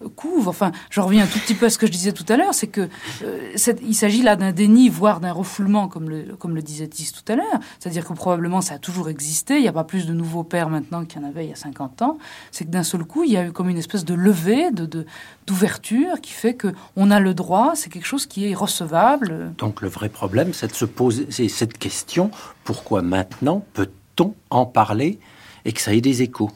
[0.09, 0.49] couvre.
[0.49, 2.55] Enfin, je reviens un tout petit peu à ce que je disais tout à l'heure,
[2.55, 2.89] c'est que
[3.25, 7.13] euh, il s'agit là d'un déni, voire d'un refoulement, comme le, comme le disait Tis
[7.13, 7.61] tout à l'heure.
[7.79, 9.57] C'est-à-dire que probablement ça a toujours existé.
[9.57, 11.53] Il n'y a pas plus de nouveaux pères maintenant qu'il y en avait il y
[11.53, 12.19] a 50 ans.
[12.51, 15.07] C'est que d'un seul coup, il y a eu comme une espèce de levée, de
[15.47, 17.73] d'ouverture qui fait que on a le droit.
[17.75, 19.53] C'est quelque chose qui est recevable.
[19.59, 22.31] Donc le vrai problème, c'est de se poser cette question
[22.65, 25.19] pourquoi maintenant peut-on en parler
[25.65, 26.51] et que ça ait des échos?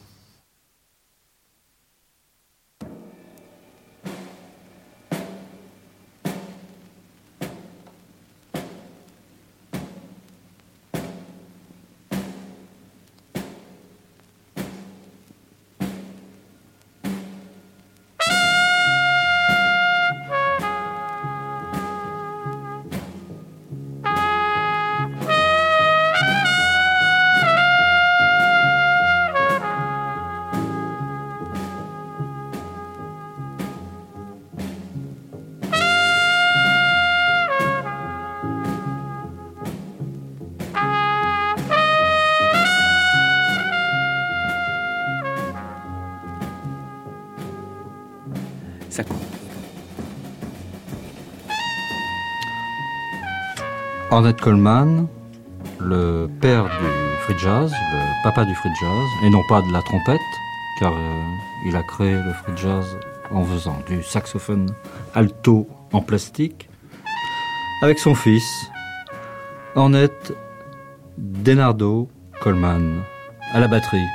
[54.17, 55.05] Ornette Coleman,
[55.79, 56.87] le père du
[57.19, 60.19] free jazz, le papa du free jazz, et non pas de la trompette,
[60.79, 61.21] car euh,
[61.67, 62.97] il a créé le free jazz
[63.29, 64.73] en faisant du saxophone
[65.13, 66.67] alto en plastique,
[67.83, 68.71] avec son fils,
[69.75, 70.33] Ornette
[71.19, 72.09] Denardo
[72.41, 73.03] Coleman,
[73.53, 74.07] à la batterie.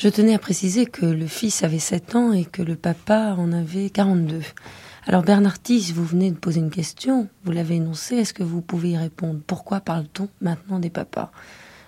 [0.00, 3.52] Je tenais à préciser que le fils avait 7 ans et que le papa en
[3.52, 4.40] avait 42.
[5.04, 8.92] Alors Bernardis, vous venez de poser une question, vous l'avez énoncée, est-ce que vous pouvez
[8.92, 9.40] y répondre?
[9.46, 11.30] Pourquoi parle-t-on maintenant des papas?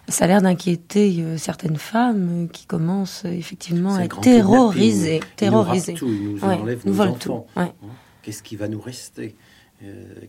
[0.08, 5.20] Ça a l'air d'inquiéter euh, certaines femmes euh, qui commencent euh, effectivement à être terrorisées.
[5.36, 5.94] Terrorisées.
[6.02, 7.46] Ils nous, nous enlèvent nos enfants.
[7.56, 7.72] Hein?
[8.20, 9.36] Qu'est-ce qui va nous rester?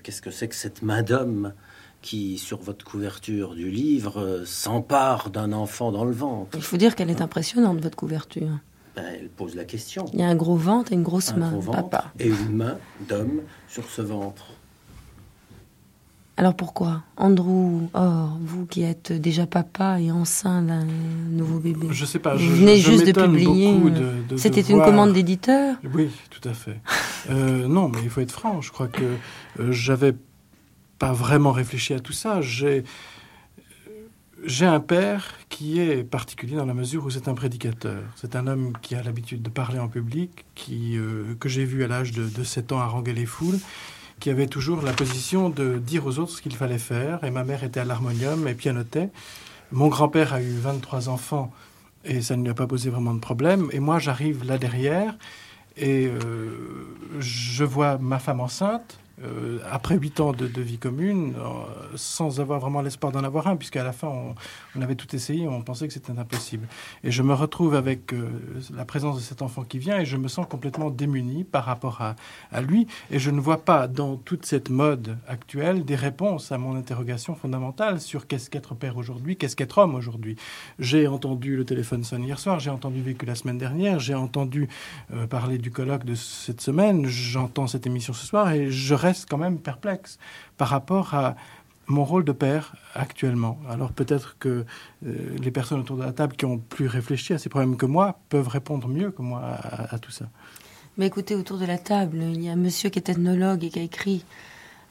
[0.03, 1.53] Qu'est-ce que c'est que cette main d'homme
[2.03, 6.95] qui, sur votre couverture du livre, s'empare d'un enfant dans le ventre Il faut dire
[6.95, 8.59] qu'elle est impressionnante, votre couverture.
[8.95, 10.05] Ben, elle pose la question.
[10.13, 12.11] Il y a un gros ventre et une grosse main, papa.
[12.19, 12.77] Et une main
[13.09, 14.45] d'homme sur ce ventre.
[16.35, 20.85] Alors pourquoi Andrew, or, vous qui êtes déjà papa et enceint d'un
[21.29, 22.33] nouveau bébé Je sais pas.
[22.35, 23.79] Vous je, venez juste de publier.
[24.37, 25.75] C'était une commande d'éditeur?
[25.93, 26.79] Oui, tout à fait.
[27.29, 28.61] euh, non, mais il faut être franc.
[28.61, 29.03] Je crois que
[29.59, 30.15] euh, j'avais
[31.03, 32.39] pas vraiment réfléchi à tout ça.
[32.41, 32.85] J'ai
[34.65, 38.03] un père qui est particulier dans la mesure où c'est un prédicateur.
[38.15, 41.83] C'est un homme qui a l'habitude de parler en public, qui, euh, que j'ai vu
[41.83, 43.59] à l'âge de, de 7 ans haranguer les foules,
[44.21, 47.21] qui avait toujours la position de dire aux autres ce qu'il fallait faire.
[47.25, 49.09] Et ma mère était à l'harmonium et pianotait.
[49.73, 51.51] Mon grand-père a eu 23 enfants
[52.05, 53.67] et ça ne lui a pas posé vraiment de problème.
[53.73, 55.17] Et moi, j'arrive là derrière
[55.75, 61.95] et euh, je vois ma femme enceinte euh, après huit ans de, vie commune, euh,
[61.95, 64.11] sans avoir vraiment l'espoir d'en avoir un, puisqu'à la fin,
[64.75, 66.67] on, avait tout essayé, on pensait que c'était impossible.
[67.03, 68.29] Et je me retrouve avec euh,
[68.75, 72.01] la présence de cet enfant qui vient, et je me sens complètement démuni par rapport
[72.01, 72.15] à,
[72.51, 76.57] à, lui, et je ne vois pas dans toute cette mode actuelle des réponses à
[76.57, 80.35] mon interrogation fondamentale sur qu'est-ce qu'être père aujourd'hui, qu'est-ce qu'être homme aujourd'hui.
[80.79, 84.67] J'ai entendu le téléphone sonner hier soir, j'ai entendu vécu la semaine dernière, j'ai entendu
[85.29, 89.37] parler du colloque de cette semaine, j'entends cette émission ce soir, et je reste quand
[89.37, 90.17] même perplexe
[90.57, 91.35] par rapport à
[91.87, 93.57] mon rôle de père actuellement.
[93.69, 94.65] Alors peut-être que
[95.05, 97.85] euh, les personnes autour de la table qui ont plus réfléchi à ces problèmes que
[97.85, 100.25] moi peuvent répondre mieux que moi à, tout ça.
[100.97, 103.69] Mais écoutez, autour de la table, il y a un monsieur qui est ethnologue et
[103.69, 104.23] qui a écrit,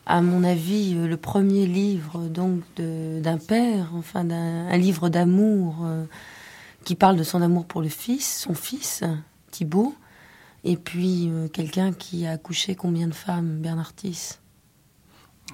[0.06, 5.76] à mon avis, euh, le premier livre donc d'un père, enfin d'un un livre d'amour
[5.84, 6.04] euh,
[6.84, 9.02] qui parle de son amour pour le fils, son fils,
[9.50, 9.94] Thibault.
[10.64, 14.38] Et puis, euh, quelqu'un qui a accouché combien de femmes, Bernardis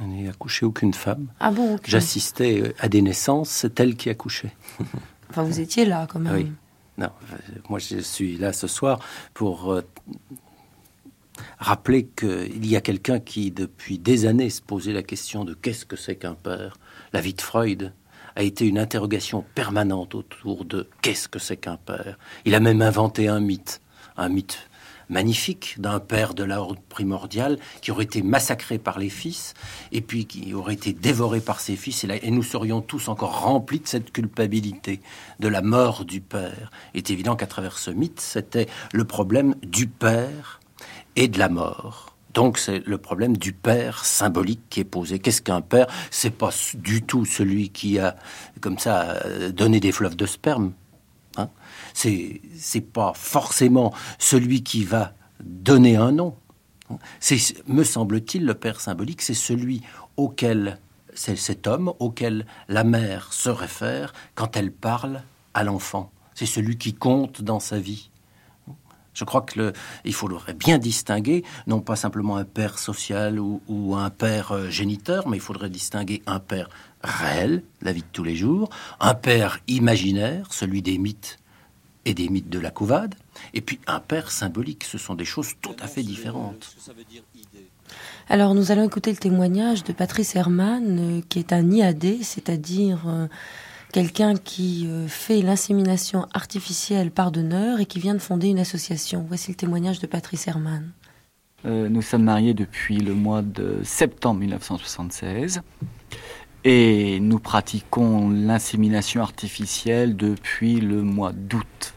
[0.00, 1.28] On n'a accouché aucune femme.
[1.40, 4.54] Ah bon J'assistais euh, à des naissances, c'est elle qui accouchait.
[5.30, 6.34] enfin, vous étiez là quand même.
[6.34, 6.52] Oui.
[6.98, 7.36] Non, euh,
[7.68, 8.98] moi je suis là ce soir
[9.32, 9.80] pour
[11.58, 15.86] rappeler qu'il y a quelqu'un qui, depuis des années, se posait la question de qu'est-ce
[15.86, 16.76] que c'est qu'un père.
[17.12, 17.92] La vie de Freud
[18.36, 22.18] a été une interrogation permanente autour de qu'est-ce que c'est qu'un père.
[22.44, 23.80] Il a même inventé un mythe,
[24.16, 24.67] un mythe
[25.08, 29.54] magnifique d'un père de l'ordre primordial qui aurait été massacré par les fils
[29.92, 32.04] et puis qui aurait été dévoré par ses fils.
[32.04, 35.00] Et, nous serions tous encore remplis de cette culpabilité
[35.40, 36.70] de la mort du père.
[36.94, 40.60] Il est évident qu'à travers ce mythe, c'était le problème du père
[41.16, 42.14] et de la mort.
[42.34, 45.18] Donc c'est le problème du père symbolique qui est posé.
[45.18, 45.86] Qu'est-ce qu'un père?
[46.10, 48.16] C'est pas du tout celui qui a,
[48.60, 49.16] comme ça,
[49.50, 50.72] donné des fleuves de sperme
[51.94, 56.34] c'est c'est pas forcément celui qui va donner un nom.
[57.20, 59.82] C'est, me semble-t-il, le père symbolique, c'est celui
[60.16, 60.78] auquel
[61.14, 65.22] c'est cet homme auquel la mère se réfère quand elle parle
[65.52, 66.12] à l'enfant.
[66.34, 68.10] C'est celui qui compte dans sa vie.
[69.14, 69.72] Je crois que
[70.04, 74.70] il faudrait bien distinguer, non pas simplement un père social ou, ou un père euh,
[74.70, 76.68] géniteur, mais il faudrait distinguer un père
[77.02, 78.70] réel, la vie de tous les jours,
[79.00, 81.40] un père imaginaire, celui des mythes
[82.04, 83.14] et des mythes de la couvade,
[83.54, 84.84] et puis un père symbolique.
[84.84, 86.76] Ce sont des choses tout à fait différentes.
[88.28, 93.04] Alors nous allons écouter le témoignage de Patrice Herman, euh, qui est un IAD, c'est-à-dire
[93.06, 93.26] euh,
[93.92, 99.24] quelqu'un qui euh, fait l'insémination artificielle par donneur et qui vient de fonder une association.
[99.26, 100.90] Voici le témoignage de Patrice Herman.
[101.64, 105.62] nous sommes mariés depuis le mois de septembre 1976
[106.70, 111.94] et nous pratiquons l'insémination artificielle depuis le mois d'août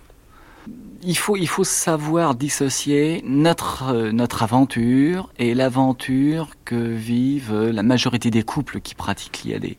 [1.03, 8.43] il faut, savoir dissocier notre, euh, notre aventure et l'aventure que vivent la majorité des
[8.43, 9.76] couples qui pratiquent l'IAD.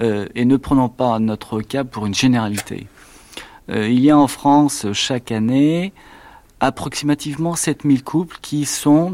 [0.00, 2.86] Euh, et ne prenons pas notre cas pour une généralité.
[3.70, 5.94] Euh, il y a en France chaque année
[6.60, 9.10] approximativement 7000 couples qui sont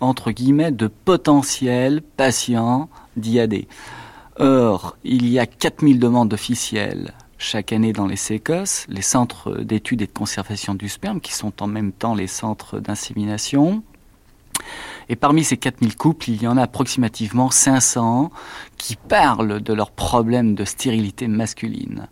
[0.00, 3.64] entre guillemets, de potentiels patients d'IAD.
[4.40, 10.00] Or, il y a 4000 demandes officielles chaque année dans les CECOS, les centres d'études
[10.00, 13.82] et de conservation du sperme, qui sont en même temps les centres d'insémination.
[15.10, 18.30] Et parmi ces 4000 couples, il y en a approximativement 500
[18.78, 22.08] qui parlent de leurs problèmes de stérilité masculine.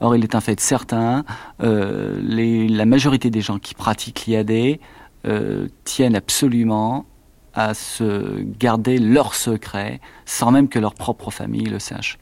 [0.00, 1.24] Or, il est un fait certain,
[1.62, 2.20] euh,
[2.68, 4.78] la majorité des gens qui pratiquent l'IAD
[5.24, 7.06] euh, tiennent absolument
[7.54, 12.18] à se garder leur secret sans même que leur propre famille le sache.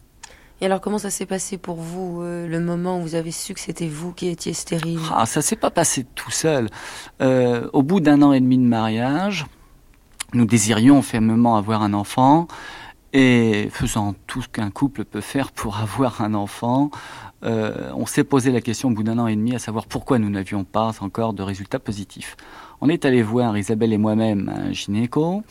[0.63, 3.55] Et alors, comment ça s'est passé pour vous, euh, le moment où vous avez su
[3.55, 5.01] que c'était vous qui étiez stérile?
[5.15, 6.69] Ah, Ça s'est pas passé tout seul.
[7.23, 9.47] Euh, au bout d'un an et demi de mariage,
[10.35, 12.47] nous désirions fermement avoir un enfant.
[13.13, 16.91] Et faisant tout ce qu'un couple peut faire pour avoir un enfant,
[17.43, 20.19] euh, on s'est posé la question au bout d'un an et demi à savoir pourquoi
[20.19, 22.37] nous n'avions pas encore de résultats positifs.
[22.81, 25.43] On est allé voir Isabelle et moi-même un gynéco,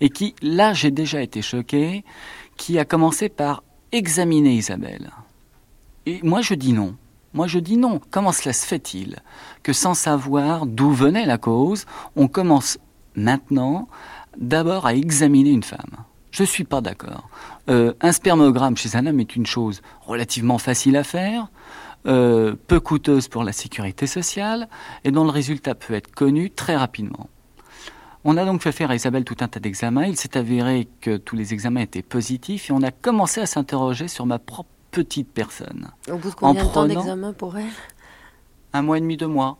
[0.00, 2.04] et qui, là j'ai déjà été choqué,
[2.56, 3.62] qui a commencé par
[3.92, 5.10] examiner Isabelle.
[6.06, 6.94] Et moi je dis non.
[7.34, 8.00] Moi je dis non.
[8.10, 9.16] Comment cela se fait-il
[9.62, 12.78] que sans savoir d'où venait la cause, on commence
[13.14, 13.88] maintenant
[14.38, 16.04] d'abord à examiner une femme?
[16.30, 17.28] Je ne suis pas d'accord.
[17.68, 21.48] Euh, un spermogramme chez un homme est une chose relativement facile à faire,
[22.06, 24.68] euh, peu coûteuse pour la sécurité sociale,
[25.04, 27.28] et dont le résultat peut être connu très rapidement.
[28.24, 30.06] On a donc fait faire à Isabelle tout un tas d'examens.
[30.06, 34.08] Il s'est avéré que tous les examens étaient positifs et on a commencé à s'interroger
[34.08, 35.92] sur ma propre petite personne.
[36.10, 37.70] Au bout de combien de temps d'examen pour elle?
[38.72, 39.58] Un mois et demi, deux mois.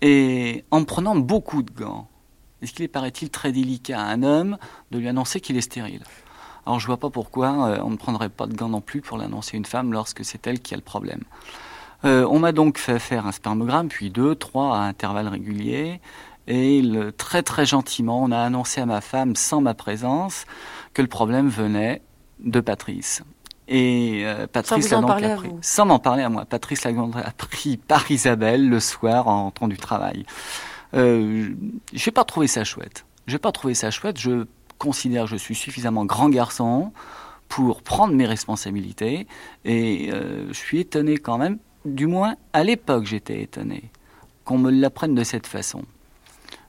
[0.00, 2.08] Et en prenant beaucoup de gants.
[2.62, 4.56] Est-ce qu'il est, paraît-il, très délicat à un homme
[4.90, 6.02] de lui annoncer qu'il est stérile?
[6.66, 9.18] Alors je vois pas pourquoi euh, on ne prendrait pas de gants non plus pour
[9.18, 11.22] l'annoncer à une femme lorsque c'est elle qui a le problème.
[12.04, 16.00] Euh, on m'a donc fait faire un spermogramme, puis deux, trois à intervalles réguliers.
[16.48, 16.82] Et
[17.16, 20.44] très très gentiment, on a annoncé à ma femme, sans ma présence,
[20.94, 22.02] que le problème venait
[22.38, 23.22] de Patrice.
[23.68, 26.44] Et euh, Patrice l'a donc appris, sans m'en parler à moi.
[26.44, 26.92] Patrice l'a
[27.24, 30.24] appris par Isabelle le soir en rentrant du travail.
[30.94, 31.48] Euh,
[31.92, 33.04] j'ai pas trouvé ça chouette.
[33.26, 34.20] J'ai pas trouvé ça chouette.
[34.20, 34.44] Je
[34.78, 36.92] considère que je suis suffisamment grand garçon
[37.48, 39.26] pour prendre mes responsabilités
[39.64, 41.58] et euh, je suis étonné quand même.
[41.84, 43.90] Du moins, à l'époque, j'étais étonné
[44.44, 45.82] qu'on me l'apprenne de cette façon.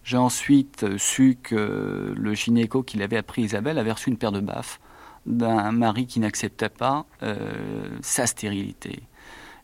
[0.03, 4.39] J'ai ensuite su que le gynéco qui l'avait appris Isabelle avait reçu une paire de
[4.39, 4.79] baffes
[5.25, 9.03] d'un mari qui n'acceptait pas euh, sa stérilité.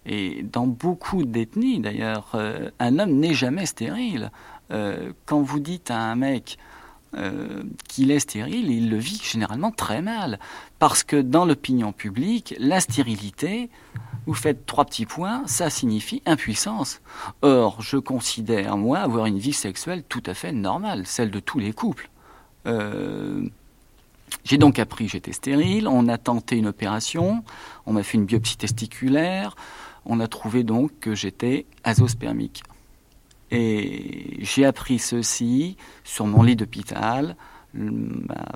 [0.05, 4.31] Et dans beaucoup d'ethnies, d'ailleurs, euh, un homme n'est jamais stérile.
[4.71, 6.57] Euh, quand vous dites à un mec
[7.15, 10.39] euh, qu'il est stérile, il le vit généralement très mal.
[10.79, 13.69] Parce que dans l'opinion publique, la stérilité,
[14.25, 17.01] vous faites trois petits points, ça signifie impuissance.
[17.41, 21.59] Or, je considère, moi, avoir une vie sexuelle tout à fait normale, celle de tous
[21.59, 22.09] les couples.
[24.43, 27.43] J'ai donc appris que j'étais stérile, on a tenté une opération,
[27.85, 29.55] on m'a fait une biopsie testiculaire,
[30.05, 32.63] on a trouvé donc que j'étais azospermique.
[33.53, 37.35] Et j'ai appris ceci sur mon lit d'hôpital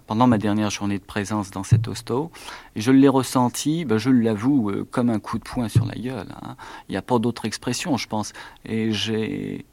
[0.07, 2.31] pendant ma dernière journée de présence dans cet hosto.
[2.75, 6.33] Je l'ai ressenti, ben je l'avoue, euh, comme un coup de poing sur la gueule.
[6.41, 6.55] Hein.
[6.87, 8.33] Il n'y a pas d'autre expression, je pense.
[8.65, 9.65] Et j'ai,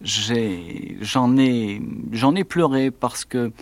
[0.00, 1.80] j'en ai,
[2.12, 3.52] ai pleuré parce que,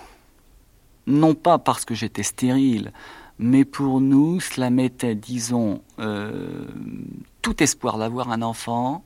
[1.06, 2.92] non pas parce que j'étais stérile,
[3.38, 6.66] mais pour nous, cela mettait, disons, euh,
[7.40, 9.04] tout espoir d'avoir un enfant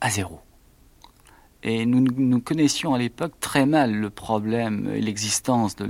[0.00, 0.40] à zéro.
[1.62, 5.86] Et nous, connaissions à l'époque très mal le problème et l'existence de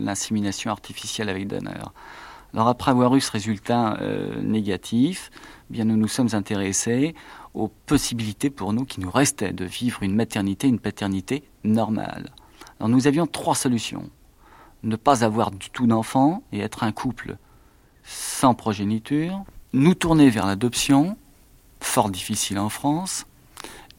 [0.00, 1.92] l'insémination artificielle avec donneur.
[2.52, 5.30] Alors après avoir eu ce résultat euh, négatif,
[5.70, 7.14] eh bien nous nous sommes intéressés
[7.54, 12.30] aux possibilités pour nous qui nous restaient de vivre une maternité, une paternité normale.
[12.78, 14.10] Alors nous avions trois solutions
[14.82, 17.36] ne pas avoir du tout d'enfants et être un couple
[18.04, 21.16] sans progéniture, nous tourner vers l'adoption,
[21.82, 23.26] fort difficile en France,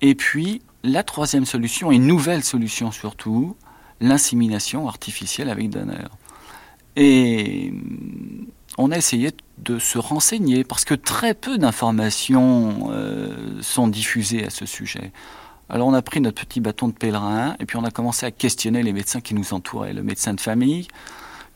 [0.01, 3.55] et puis la troisième solution, et nouvelle solution surtout,
[4.01, 6.09] l'insémination artificielle avec donneur.
[6.95, 7.73] Et
[8.77, 14.49] on a essayé de se renseigner parce que très peu d'informations euh, sont diffusées à
[14.49, 15.11] ce sujet.
[15.69, 18.31] Alors on a pris notre petit bâton de pèlerin et puis on a commencé à
[18.31, 19.93] questionner les médecins qui nous entouraient.
[19.93, 20.87] Le médecin de famille,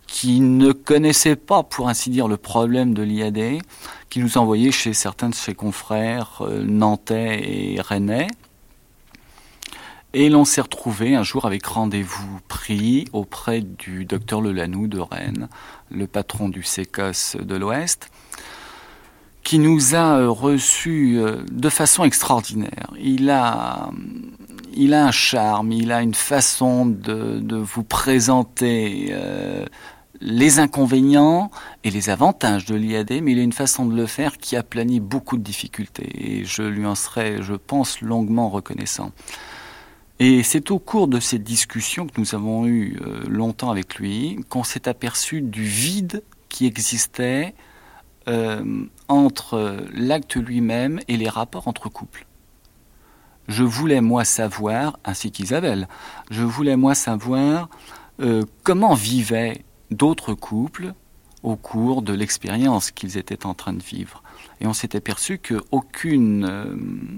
[0.08, 3.62] qui ne connaissait pas, pour ainsi dire, le problème de l'IAD,
[4.10, 8.28] qui nous envoyait chez certains de ses confrères euh, nantais et rennais.
[10.14, 15.50] Et l'on s'est retrouvé un jour avec rendez-vous pris auprès du docteur Lelanou de Rennes,
[15.92, 18.10] le patron du SECOS de l'Ouest,
[19.44, 22.92] qui nous a euh, reçus euh, de façon extraordinaire.
[22.98, 23.92] Il a,
[24.74, 29.14] il a un charme, il a une façon de, vous présenter
[30.22, 31.52] les inconvénients
[31.84, 35.00] et les avantages de l'IAD, mais il a une façon de le faire qui aplanit
[35.00, 36.40] beaucoup de difficultés.
[36.40, 39.12] Et je lui en serai, je pense, longuement reconnaissant.
[40.20, 42.98] Et c'est au cours de cette discussion que nous avons eu
[43.28, 47.54] longtemps avec lui qu'on s'est aperçu du vide qui existait
[48.28, 52.26] euh, entre l'acte lui-même et les rapports entre couples.
[53.48, 55.88] Je voulais, moi, savoir, ainsi qu'Isabelle,
[56.30, 57.70] je voulais, moi, savoir
[58.20, 60.94] euh, comment vivaient d'autres couples
[61.44, 64.24] au cours de l'expérience qu'ils étaient en train de vivre.
[64.60, 66.76] Et on s'est aperçu qu'aucune euh,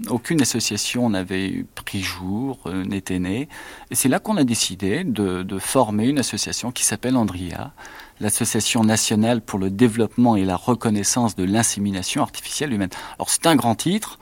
[0.09, 3.47] aucune association n'avait pris jour, euh, n'était née.
[3.91, 7.71] Et c'est là qu'on a décidé de, de, former une association qui s'appelle Andria,
[8.19, 12.89] l'Association nationale pour le développement et la reconnaissance de l'insémination artificielle humaine.
[13.17, 14.19] Alors c'est un grand titre.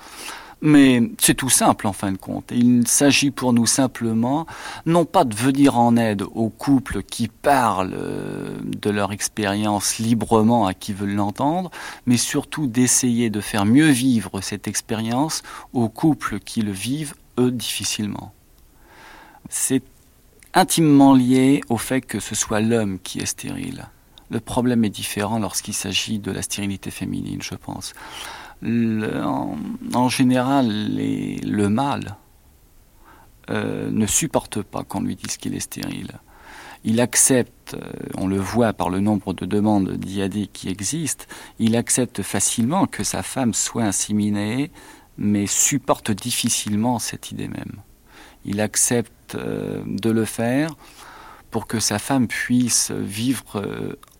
[0.61, 2.51] Mais c'est tout simple en fin de compte.
[2.51, 4.47] Il s'agit pour nous simplement,
[4.87, 10.65] non pas de venir en aide aux couples qui parlent euh, de leur expérience librement
[10.65, 11.69] à qui veulent l'entendre,
[12.07, 15.43] mais surtout d'essayer de faire mieux vivre cette expérience
[15.73, 18.33] aux couples qui le vivent, eux, difficilement.
[19.49, 19.83] C'est
[20.55, 23.87] intimement lié au fait que ce soit l'homme qui est stérile.
[24.31, 27.93] Le problème est différent lorsqu'il s'agit de la stérilité féminine, je pense
[28.63, 32.15] en, général, le mâle
[33.49, 36.19] euh, ne supporte pas qu'on lui dise qu'il est stérile.
[36.83, 41.23] Il accepte, euh, on le voit par le nombre de demandes d'IAD qui existent,
[41.57, 44.69] il accepte facilement que sa femme soit inséminée,
[45.17, 47.81] mais supporte difficilement cette idée même.
[48.43, 50.75] Il accepte euh, de le faire
[51.49, 53.63] pour que sa femme puisse vivre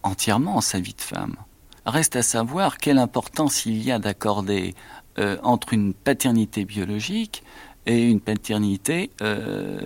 [0.04, 1.36] entièrement sa vie de femme.
[1.88, 4.76] Reste à savoir quelle importance il y a d'accorder
[5.20, 7.44] euh, entre une paternité biologique
[7.86, 9.80] et une paternité euh,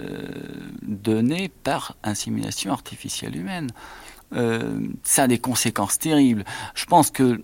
[0.82, 3.70] donnée par insémination artificielle humaine.
[4.34, 6.44] Euh, ça a des conséquences terribles.
[6.74, 7.44] Je pense que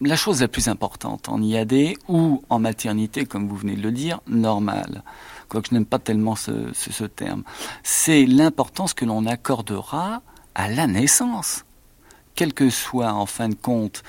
[0.00, 3.92] la chose la plus importante en IAD ou en maternité, comme vous venez de le
[3.92, 5.04] dire, normale,
[5.48, 7.44] quoique je n'aime pas tellement ce, ce terme,
[7.84, 10.22] c'est l'importance que l'on accordera
[10.56, 11.64] à la naissance
[12.34, 14.02] quelle que soit en fin de compte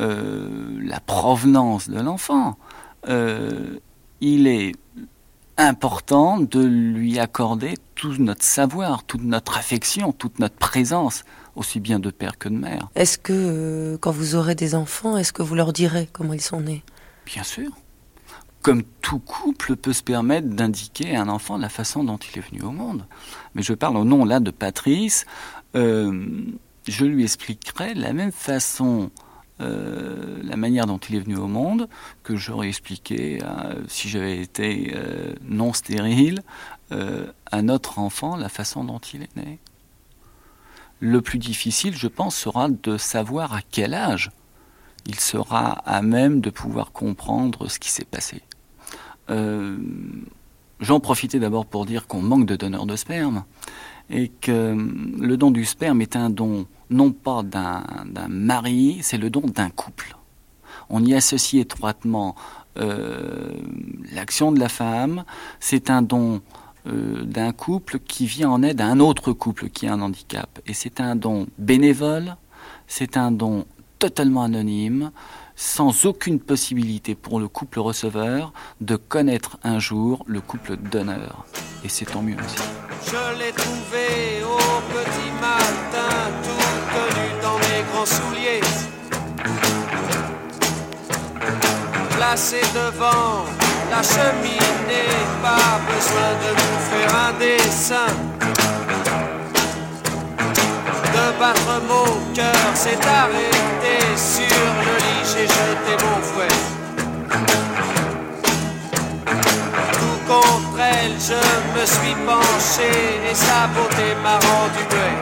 [0.00, 2.56] euh, la provenance de l'enfant,
[3.08, 3.78] euh,
[4.20, 4.72] il est
[5.56, 11.24] important de lui accorder tout notre savoir, toute notre affection, toute notre présence,
[11.56, 12.88] aussi bien de père que de mère.
[12.94, 16.40] Est-ce que euh, quand vous aurez des enfants, est-ce que vous leur direz comment ils
[16.40, 16.84] sont nés?
[17.26, 17.70] Bien sûr.
[18.62, 22.48] Comme tout couple peut se permettre d'indiquer à un enfant la façon dont il est
[22.48, 23.04] venu au monde.
[23.54, 25.26] Mais je parle au nom là de Patrice
[26.88, 29.10] je lui expliquerai la même façon
[29.60, 31.88] euh, la manière dont il est venu au monde
[32.22, 36.42] que j'aurais expliqué euh, si j'avais été euh, non stérile
[37.50, 39.58] à notre enfant la façon dont il est né.
[41.00, 44.30] Le plus difficile, je pense, sera de savoir à quel âge
[45.04, 48.40] il sera à même de pouvoir comprendre ce qui s'est passé.
[50.80, 53.44] J'en profitais d'abord pour dire qu'on manque de donneurs de sperme
[54.10, 54.76] et que
[55.20, 59.70] le don du sperme est un don non pas d'un mari, c'est le don d'un
[59.70, 60.16] couple.
[60.90, 62.34] On y associe étroitement
[62.78, 63.52] euh,
[64.12, 65.24] l'action de la femme,
[65.60, 66.40] c'est un don
[66.86, 70.60] euh, d'un couple qui vient en aide à un autre couple qui a un handicap.
[70.66, 72.36] Et c'est un don bénévole,
[72.86, 73.66] c'est un don
[73.98, 75.10] totalement anonyme,
[75.58, 81.46] sans aucune possibilité pour le couple receveur de connaître un jour le couple donneur.
[81.84, 82.62] Et c'est tant mieux aussi.
[83.06, 84.56] Je l'ai trouvé au
[84.94, 88.60] petit matin, tout nu dans mes grands souliers.
[92.10, 93.44] Placé devant
[93.90, 95.10] la cheminée,
[95.42, 98.57] pas besoin de vous faire un dessin.
[101.38, 106.48] Battre mon cœur s'est arrêté sur le lit, j'ai jeté mon fouet.
[110.26, 112.90] contre elle, je me suis penché
[113.30, 115.18] et sa beauté m'a rendu muet.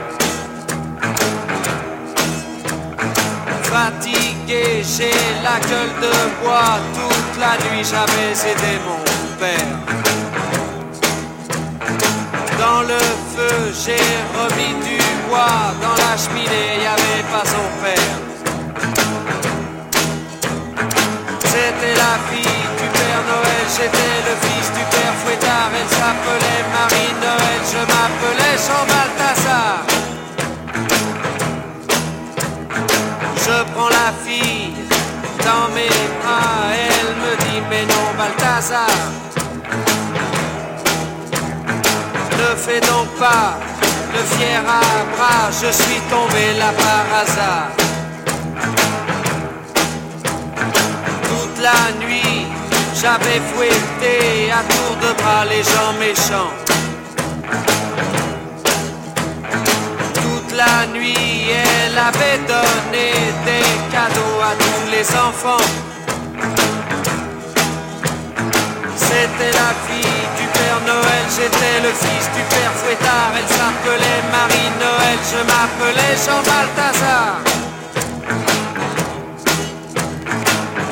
[3.63, 5.11] Fatigué, j'ai
[5.43, 9.03] la gueule de bois, toute la nuit j'avais aidé mon
[9.39, 9.96] père.
[12.59, 12.97] Dans le
[13.33, 14.07] feu, j'ai
[14.39, 14.97] remis du
[15.29, 18.17] bois, dans la cheminée, y avait pas son père.
[21.39, 25.71] C'était la fille du Père Noël, j'étais le fils du Père Fouettard.
[25.79, 29.77] Elle s'appelait Marie Noël, je m'appelais Jean Balthazar.
[33.45, 34.73] Je prends la fille
[35.45, 39.26] dans mes bras, elle me dit mais non Balthazar.
[42.49, 43.57] Ne fais donc pas
[44.13, 44.81] le fier à
[45.15, 47.87] bras, je suis tombé là par hasard.
[51.61, 52.45] la nuit,
[53.01, 56.53] j'avais fouetté à tour de bras les gens méchants.
[60.13, 63.07] Toute la nuit, elle avait donné
[63.45, 65.67] des cadeaux à tous des enfants.
[68.95, 70.46] C'était la fille du
[70.85, 73.31] Noël, j'étais le fils du Père Fouettard.
[73.37, 77.41] Elle s'appelait Marie Noël, je m'appelais Jean Balthazar.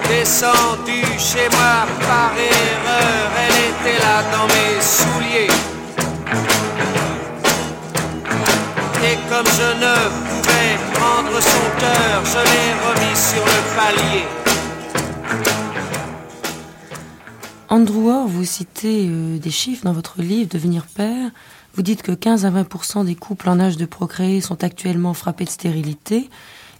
[0.08, 5.54] Descendu chez moi par erreur, elle était là dans mes souliers.
[9.04, 9.96] Et comme je ne
[10.28, 14.26] pouvais prendre son cœur, je l'ai remis sur le palier.
[17.70, 21.32] Andrew Orr, vous citez euh, des chiffres dans votre livre Devenir père.
[21.74, 25.46] Vous dites que 15 à 20% des couples en âge de procréer sont actuellement frappés
[25.46, 26.30] de stérilité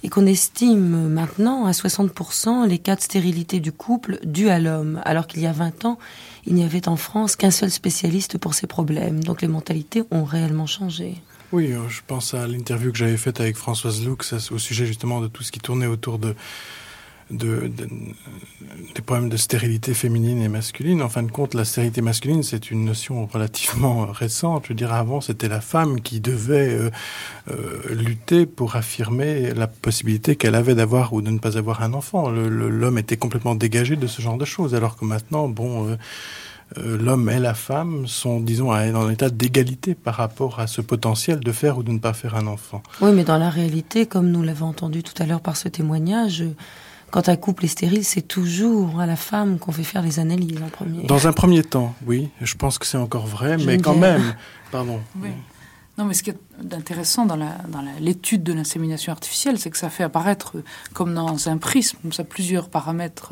[0.04, 5.02] et qu'on estime maintenant à 60% les cas de stérilité du couple dus à l'homme,
[5.06, 5.98] alors qu'il y a 20 ans,
[6.46, 9.24] il n'y avait en France qu'un seul spécialiste pour ces problèmes.
[9.24, 11.16] Donc les mentalités ont réellement changé.
[11.52, 14.18] Oui, euh, je pense à l'interview que j'avais faite avec Françoise Loux
[14.52, 16.36] au sujet justement de tout ce qui tournait autour de
[17.32, 17.72] de,
[18.94, 21.02] des problèmes de stérilité féminine et masculine.
[21.02, 24.66] En fin de compte, la stérilité masculine, c'est une notion relativement récente.
[24.66, 26.90] Je veux dire, avant, c'était la femme qui devait euh,
[27.50, 31.94] euh, lutter pour affirmer la possibilité qu'elle avait d'avoir ou de ne pas avoir un
[31.94, 32.30] enfant.
[32.30, 35.90] L'homme était complètement dégagé de ce genre de choses, alors que maintenant, bon...
[35.90, 35.96] Euh,
[36.98, 41.52] l'homme et la femme sont, disons, un état d'égalité par rapport à ce potentiel de
[41.52, 42.82] faire ou de ne pas faire un enfant.
[43.02, 46.44] Oui, mais dans la réalité, comme nous l'avons entendu tout à l'heure par ce témoignage,
[47.16, 50.62] quand un couple est stérile, c'est toujours à la femme qu'on fait faire les analyses
[50.62, 51.04] en premier.
[51.04, 52.30] Dans un premier temps, oui.
[52.42, 54.36] Je pense que c'est encore vrai, mais quand même.
[54.70, 55.00] Pardon.
[55.22, 55.30] Oui.
[55.98, 57.40] Non, mais ce qui est intéressant dans
[58.02, 60.58] l'étude de l'insémination artificielle, c'est que ça fait apparaître,
[60.92, 63.32] comme dans un prisme, ça plusieurs paramètres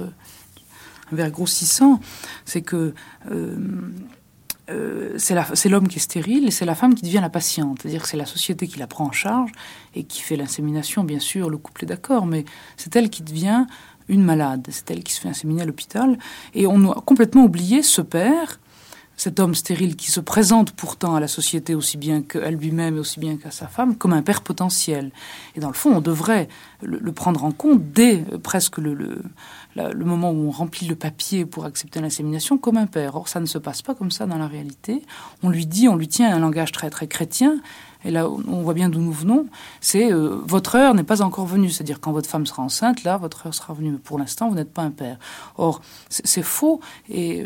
[1.11, 1.99] un verre grossissant,
[2.45, 2.93] c'est que
[3.31, 3.57] euh,
[4.69, 7.79] euh, c'est l'homme qui est stérile et c'est la femme qui devient la patiente.
[7.81, 9.51] C'est-à-dire que c'est la société qui la prend en charge
[9.95, 12.45] et qui fait l'insémination, bien sûr, le couple est d'accord, mais
[12.77, 13.65] c'est elle qui devient
[14.07, 14.65] une malade.
[14.69, 16.17] C'est elle qui se fait inséminer à l'hôpital.
[16.53, 18.59] Et on a complètement oublié ce père,
[19.15, 22.99] cet homme stérile qui se présente pourtant à la société aussi bien qu'à lui-même et
[22.99, 25.11] aussi bien qu'à sa femme comme un père potentiel.
[25.55, 26.47] Et dans le fond, on devrait
[26.81, 29.21] le, prendre en compte dès presque le le
[30.05, 33.15] moment où on remplit le papier pour accepter l'insémination comme un père.
[33.15, 35.01] Or, ça ne se passe pas comme ça dans la réalité.
[35.41, 37.59] On lui dit, on lui tient un langage très très chrétien,
[38.05, 39.47] et là on voit bien d'où nous venons,
[39.81, 41.69] c'est euh, votre heure n'est pas encore venue.
[41.69, 43.91] C'est-à-dire quand votre femme sera enceinte, là, votre heure sera venue.
[43.91, 45.17] Mais pour l'instant, vous n'êtes pas un père.
[45.57, 46.79] Or, c'est faux.
[47.09, 47.45] Et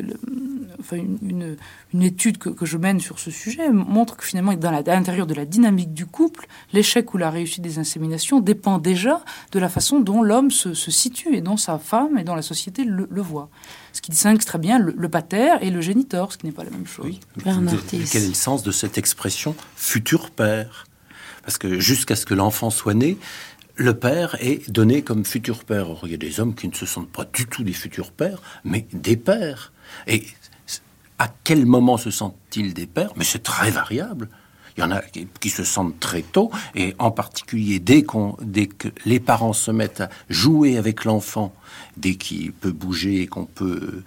[0.79, 1.57] enfin, une,
[2.01, 5.45] étude que, que, je mène sur ce sujet montre que finalement, dans l'intérieur de la
[5.45, 10.21] dynamique du couple, l'échec ou la réussite des inséminations dépend déjà de la façon dont
[10.21, 13.49] l'homme se, se, situe et dont sa femme et dont la société le, le voit.
[13.97, 16.63] Ce qui distingue très bien le, le, pater et le géniteur, ce qui n'est pas
[16.63, 17.07] la même chose.
[17.07, 17.19] Oui.
[17.43, 20.85] Quel est le sens de cette expression futur père
[21.41, 23.17] Parce que jusqu'à ce que l'enfant soit né,
[23.73, 25.89] le père est donné comme futur père.
[25.89, 28.11] Or, il y a des hommes qui ne se sentent pas du tout des futurs
[28.11, 29.73] pères, mais des pères.
[30.05, 30.27] Et
[31.17, 33.13] à quel moment se sentent-ils des pères?
[33.15, 34.29] Mais c'est très variable.
[34.77, 35.01] Il y en a
[35.39, 38.05] qui se sentent très tôt, et en particulier dès,
[38.41, 41.53] dès que les parents se mettent à jouer avec l'enfant,
[41.97, 44.03] dès qu'il peut bouger et qu'on peut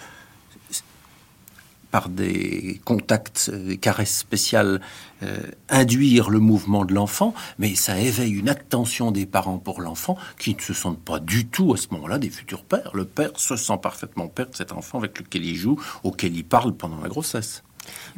[1.91, 4.81] par des contacts, des caresses spéciales,
[5.23, 10.17] euh, induire le mouvement de l'enfant, mais ça éveille une attention des parents pour l'enfant
[10.39, 12.93] qui ne se sentent pas du tout à ce moment-là des futurs pères.
[12.95, 16.45] Le père se sent parfaitement père de cet enfant avec lequel il joue, auquel il
[16.45, 17.63] parle pendant la grossesse.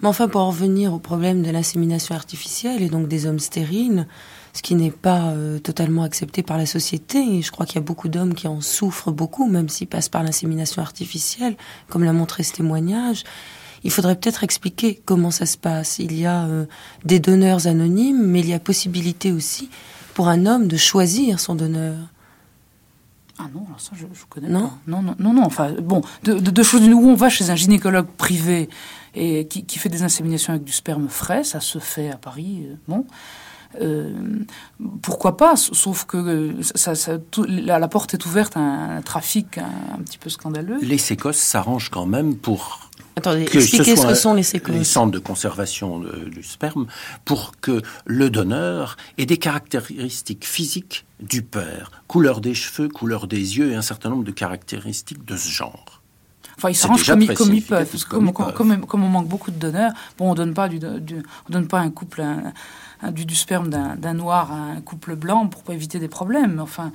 [0.00, 4.06] Mais enfin, pour en revenir au problème de l'insémination artificielle et donc des hommes stériles,
[4.52, 7.78] ce qui n'est pas euh, totalement accepté par la société, et je crois qu'il y
[7.78, 11.56] a beaucoup d'hommes qui en souffrent beaucoup, même s'ils passent par l'insémination artificielle,
[11.88, 13.24] comme l'a montré ce témoignage,
[13.84, 15.98] il faudrait peut-être expliquer comment ça se passe.
[15.98, 16.66] Il y a euh,
[17.04, 19.70] des donneurs anonymes, mais il y a possibilité aussi
[20.14, 21.96] pour un homme de choisir son donneur.
[23.38, 24.68] Ah non, ça je, je connais non.
[24.68, 24.78] pas.
[24.86, 25.44] Non, non, non, non.
[25.44, 28.68] Enfin, bon, de, deux choses où on va chez un gynécologue privé
[29.14, 32.66] et qui, qui, fait des inséminations avec du sperme frais, ça se fait à Paris,
[32.66, 33.06] euh, bon.
[33.80, 34.12] Euh,
[35.00, 40.18] pourquoi pas Sauf que ça, ça, la, porte est ouverte à un, trafic un, petit
[40.18, 40.78] peu scandaleux.
[40.82, 44.74] Les sécos s'arrangent quand même pour Attendez, expliquez ce, que sont les séquences.
[44.74, 46.86] Les centres de conservation du sperme
[47.24, 53.58] pour que le donneur ait des caractéristiques physiques du père, couleur des cheveux, couleur des
[53.58, 56.01] yeux et un certain nombre de caractéristiques de ce genre.
[56.57, 58.05] Enfin, ils s'arrangent comme, comme, ils peuvent.
[58.09, 61.66] comme, comme, comme, on manque beaucoup de donneurs, bon, on donne pas du, on donne
[61.66, 65.74] pas un couple un, du, du, sperme d'un noir à un couple blanc pour pas
[65.74, 66.61] éviter des problèmes.
[66.61, 66.92] Enfin,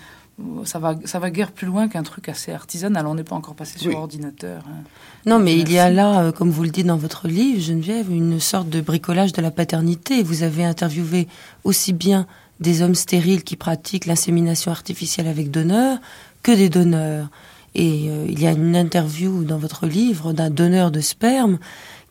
[0.66, 3.08] ça va, ça va guère plus loin qu'un truc assez artisanal.
[3.08, 4.64] On n'est pas encore passé sur ordinateur.
[4.68, 4.84] Hein.
[5.26, 8.12] Non, mais il y a là, euh, comme vous le dites dans votre livre, Geneviève,
[8.12, 10.22] une sorte de bricolage de la paternité.
[10.22, 11.28] Vous avez interviewé
[11.64, 12.28] aussi bien
[12.60, 15.99] des hommes stériles qui pratiquent l'insémination artificielle avec donneur
[16.43, 17.30] que des donneurs.
[17.78, 21.60] Et euh, il y a une interview dans votre livre d'un donneur de sperme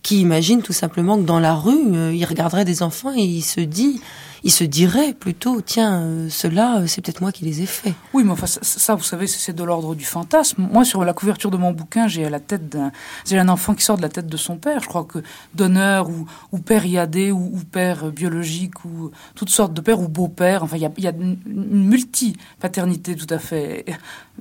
[0.03, 3.43] qui imagine tout simplement que dans la rue, euh, il regarderait des enfants et il
[3.43, 4.01] se dit
[4.47, 7.95] il se dirait plutôt, tiens, euh, ceux-là, euh, c'est peut-être moi qui les ai faits.
[8.15, 10.69] Oui, mais enfin, ça, vous savez, c'est de l'ordre du fantasme.
[10.71, 12.93] Moi, sur la couverture de mon bouquin, j'ai la tête d'un,
[13.27, 14.85] j'ai un enfant qui sort de la tête de son père.
[14.85, 15.19] Je crois que
[15.57, 16.09] donneur
[16.53, 20.63] ou, père iadé ou, père biologique ou toutes sortes de pères ou beau-père.
[20.63, 23.85] Enfin, il y a, une, multi-paternité tout à fait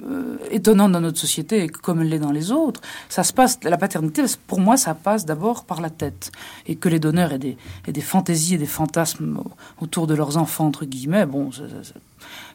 [0.03, 2.79] euh, étonnante dans notre société, comme elle l'est dans les autres.
[3.09, 6.31] Ça se passe, la paternité, pour moi, ça passe d'abord par la tête.
[6.67, 9.41] Et que les donneurs aient des, aient des fantaisies et des fantasmes
[9.81, 11.49] autour de leurs enfants, entre guillemets, bon,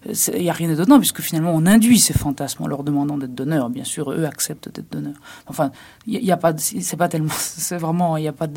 [0.07, 3.35] il n'y a rien d'étonnant, puisque finalement on induit ces fantasmes en leur demandant d'être
[3.35, 3.71] donneurs.
[3.71, 5.21] Bien sûr, eux acceptent d'être donneurs.
[5.47, 5.73] Enfin,
[6.07, 8.49] il n'y a, pas, c'est pas tellement, c'est vraiment, il n'y a pas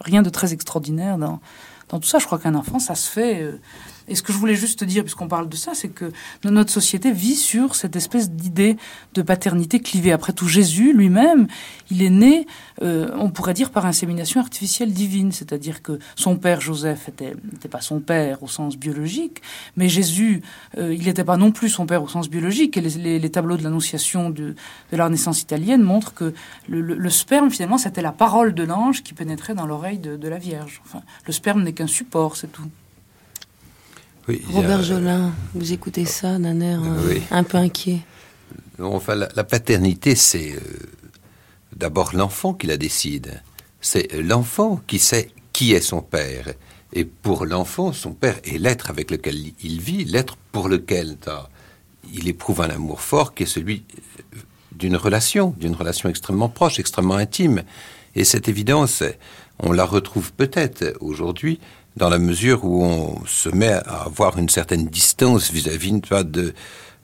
[0.00, 1.40] rien de très extraordinaire dans,
[1.88, 2.18] dans tout ça.
[2.18, 3.42] Je crois qu'un enfant, ça se fait.
[3.42, 3.60] Euh,
[4.06, 6.12] et ce que je voulais juste dire, puisqu'on parle de ça, c'est que
[6.44, 8.76] notre société vit sur cette espèce d'idée
[9.14, 10.12] de paternité clivée.
[10.12, 11.46] Après tout, Jésus lui-même,
[11.90, 12.46] il est né,
[12.82, 15.32] euh, on pourrait dire, par insémination artificielle divine.
[15.32, 19.40] C'est-à-dire que son père Joseph n'était pas son père au sens biologique,
[19.76, 20.42] mais Jésus,
[20.76, 22.76] euh, il n'était pas non plus son père au sens biologique.
[22.76, 24.54] Et les, tableaux de l'Annonciation de,
[24.92, 26.34] de, la Renaissance italienne montrent que
[26.68, 30.38] le sperme, finalement, c'était la parole de l'ange qui pénétrait dans l'oreille de, de la
[30.38, 30.82] Vierge.
[30.84, 32.68] Enfin, le sperme n'est qu'un support, c'est tout.
[34.28, 34.82] Oui, Robert a...
[34.82, 37.22] Jolin, vous écoutez ça d'un air oui.
[37.30, 38.00] un peu inquiet.
[38.80, 40.60] Enfin, la, la paternité, c'est euh,
[41.76, 43.42] d'abord l'enfant qui la décide.
[43.80, 46.54] C'est l'enfant qui sait qui est son père.
[46.92, 51.16] Et pour l'enfant, son père est l'être avec lequel il vit, l'être pour lequel
[52.12, 53.84] il éprouve un amour fort qui est celui
[54.72, 57.62] d'une relation, d'une relation extrêmement proche, extrêmement intime.
[58.14, 59.02] Et cette évidence,
[59.58, 61.58] on la retrouve peut-être aujourd'hui
[61.96, 66.54] dans la mesure où on se met à avoir une certaine distance vis-à-vis -vis de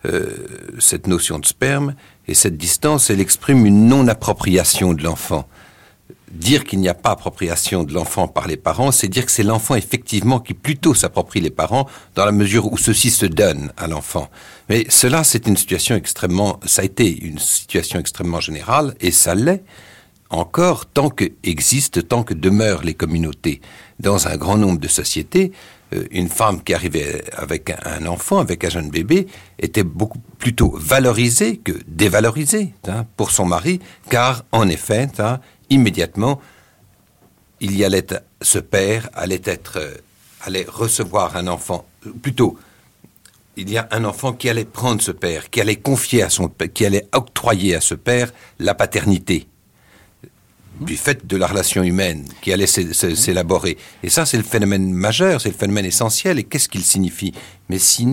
[0.06, 0.30] euh,
[0.78, 1.94] cette notion de sperme,
[2.26, 5.46] et cette distance, elle exprime une non-appropriation de l'enfant.
[6.30, 9.42] Dire qu'il n'y a pas appropriation de l'enfant par les parents, c'est dire que c'est
[9.42, 13.88] l'enfant effectivement qui plutôt s'approprie les parents dans la mesure où ceux-ci se donnent à
[13.88, 14.30] l'enfant.
[14.70, 19.34] Mais cela, c'est une situation extrêmement, ça a été une situation extrêmement générale, et ça
[19.34, 19.64] l'est
[20.30, 23.60] encore tant que existent, tant que demeurent les communautés.
[23.98, 25.52] Dans un grand nombre de sociétés,
[25.92, 29.26] euh, une femme qui arrivait avec un enfant, avec un jeune bébé,
[29.58, 36.40] était beaucoup plutôt valorisée que dévalorisée hein, pour son mari, car en effet, hein, immédiatement,
[37.60, 38.06] il y allait,
[38.40, 39.94] ce père allait être, euh,
[40.42, 41.84] allait recevoir un enfant,
[42.22, 42.56] plutôt,
[43.56, 46.48] il y a un enfant qui allait prendre ce père, qui allait confier à son
[46.72, 49.48] qui allait octroyer à ce père la paternité
[50.80, 53.76] du fait de la relation humaine qui allait s'élaborer.
[54.02, 56.38] Et ça, c'est le phénomène majeur, c'est le phénomène essentiel.
[56.38, 57.32] Et qu'est-ce qu'il signifie?
[57.68, 58.06] Mais si,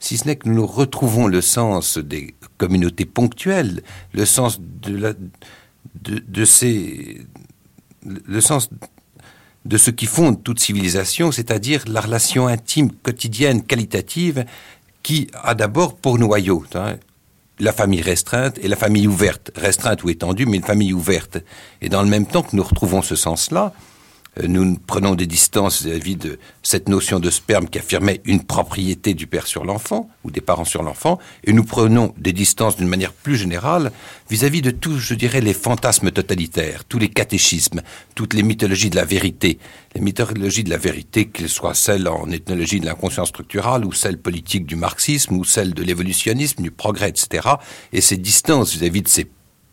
[0.00, 5.16] ce n'est que nous retrouvons le sens des communautés ponctuelles, le sens de,
[6.02, 7.26] de ces...
[8.04, 8.70] le sens
[9.64, 14.44] de ce qui fonde toute civilisation, c'est-à-dire la relation intime, quotidienne, qualitative,
[15.02, 16.96] qui a d'abord pour noyau hein,
[17.58, 21.38] la famille restreinte et la famille ouverte, restreinte ou étendue, mais une famille ouverte.
[21.80, 23.72] Et dans le même temps que nous retrouvons ce sens-là,
[24.42, 29.26] nous prenons des distances vis-à-vis de cette notion de sperme qui affirmait une propriété du
[29.26, 33.12] père sur l'enfant ou des parents sur l'enfant, et nous prenons des distances d'une manière
[33.12, 33.92] plus générale
[34.30, 37.82] vis-à-vis de tous, je dirais, les fantasmes totalitaires, tous les catéchismes,
[38.14, 39.58] toutes les mythologies de la vérité,
[39.94, 44.18] les mythologies de la vérité, qu'elles soient celles en ethnologie de l'inconscience structurale ou celles
[44.18, 47.48] politiques du marxisme ou celles de l'évolutionnisme, du progrès, etc.
[47.92, 49.26] Et ces distances vis-à-vis -vis de ces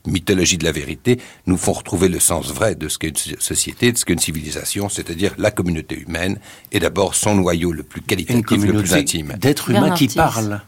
[0.06, 3.92] mythologie de la vérité nous font retrouver le sens vrai de ce qu'est une société,
[3.92, 6.40] de ce qu'est une civilisation, c'est-à-dire la communauté humaine,
[6.72, 9.36] et d'abord son noyau le plus qualitatif, le plus intime.
[9.40, 10.62] D'êtres humains qui parlent.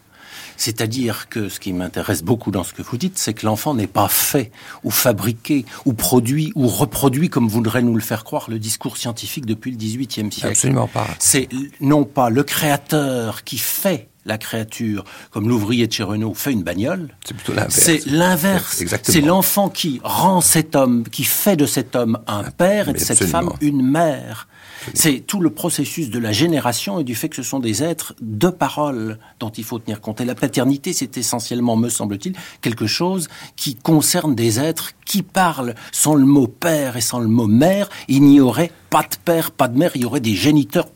[0.56, 3.88] C'est-à-dire que ce qui m'intéresse beaucoup dans ce que vous dites, c'est que l'enfant n'est
[3.88, 4.52] pas fait,
[4.84, 9.48] ou fabriqué, ou produit, ou reproduit, comme voudrait nous le faire croire le discours scientifique
[9.48, 10.48] depuis le XVIIIe siècle.
[10.48, 11.08] Absolument pas.
[11.18, 11.50] C'est
[11.82, 16.64] non pas le créateur qui fait la créature, comme l'ouvrier de chez Renault fait une
[16.64, 17.10] bagnole.
[17.26, 17.76] C'est plutôt l'inverse.
[17.76, 18.84] C'est l'inverse.
[19.04, 22.98] C'est l'enfant qui rend cet homme, qui fait de cet homme un père et de
[22.98, 24.48] cette femme une mère.
[24.94, 28.16] C'est tout le processus de la génération et du fait que ce sont des êtres
[28.22, 30.22] de parole dont il faut tenir compte.
[30.22, 35.76] Et la paternité, c'est essentiellement, me semble-t-il, quelque chose qui concerne des êtres qui parlent.
[35.92, 39.52] Sans le mot père et sans le mot mère, il n'y aurait pas de père,
[39.52, 40.88] pas de mère, il y aurait des géniteurs,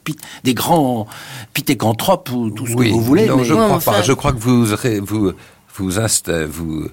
[0.44, 1.08] des grands
[1.54, 3.26] pithécanthropes ou tout ce oui, que vous voulez.
[3.26, 3.46] Non, mais...
[3.46, 4.02] je crois pas.
[4.02, 5.34] Je crois que vous, vous,
[5.76, 6.00] vous,
[6.48, 6.88] vous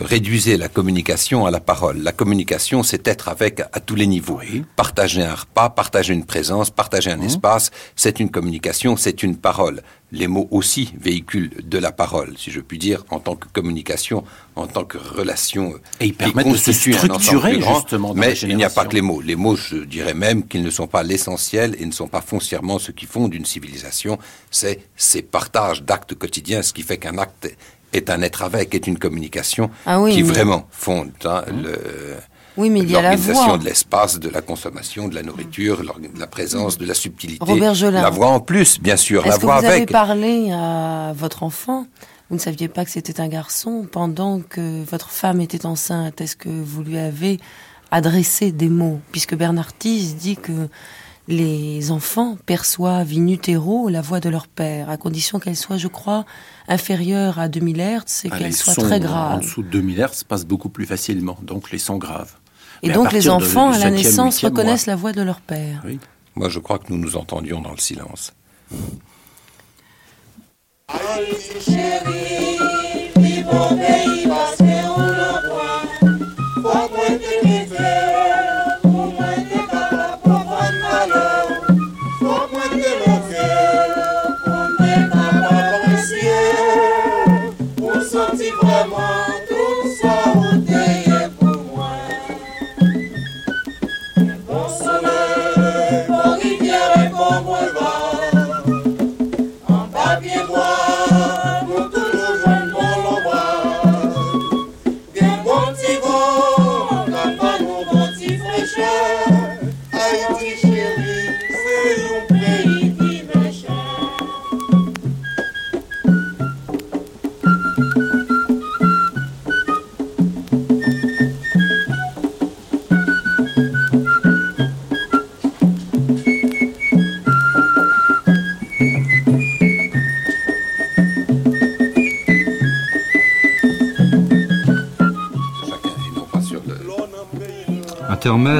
[0.00, 1.98] réduisez la communication à la parole.
[1.98, 4.40] La communication, c'est être avec à tous les niveaux.
[4.76, 7.24] Partager un repas, partager une présence, partager un mmh.
[7.24, 9.82] espace, c'est une communication, c'est une parole.
[10.12, 14.22] Les mots aussi véhiculent de la parole, si je puis dire, en tant que communication,
[14.54, 15.74] en tant que relation.
[15.98, 18.14] Et ils permettent de se structurer justement.
[18.14, 19.20] mais il n'y a pas que les mots.
[19.20, 22.78] Les mots, je dirais même qu'ils ne sont pas l'essentiel et ne sont pas foncièrement
[22.78, 24.18] ce qui font d'une civilisation.
[24.52, 27.48] C'est ces partages d'actes quotidiens, ce qui fait qu'un acte
[27.94, 31.62] est un être avec, est une communication ah qui vraiment fonde hein, mmh.
[31.62, 31.78] le,
[32.56, 33.58] oui, mais il y a la voix.
[33.58, 37.44] de l'espace, de la consommation, de la nourriture, de la présence, de la subtilité.
[37.44, 39.26] Robert La voix en plus, bien sûr.
[39.26, 39.82] La voix que vous avec.
[39.82, 41.86] avez parlé à votre enfant?
[42.30, 46.20] Vous ne saviez pas que c'était un garçon pendant que votre femme était enceinte.
[46.20, 47.40] Est-ce que vous lui avez
[47.90, 49.00] adressé des mots?
[49.10, 50.68] Puisque Bernard Thies dit que
[51.28, 55.88] les enfants perçoivent in utero la voix de leur père, à condition qu'elle soit, je
[55.88, 56.24] crois,
[56.68, 59.38] inférieure à 2000 Hz et ah, qu'elle soit très grave.
[59.38, 62.34] En dessous de 2000 Hz passe beaucoup plus facilement, donc les sons graves.
[62.82, 65.82] Et donc les enfants, à la naissance, reconnaissent la voix de leur père.
[65.86, 65.98] Oui.
[66.36, 68.34] Moi, je crois que nous nous entendions dans le silence.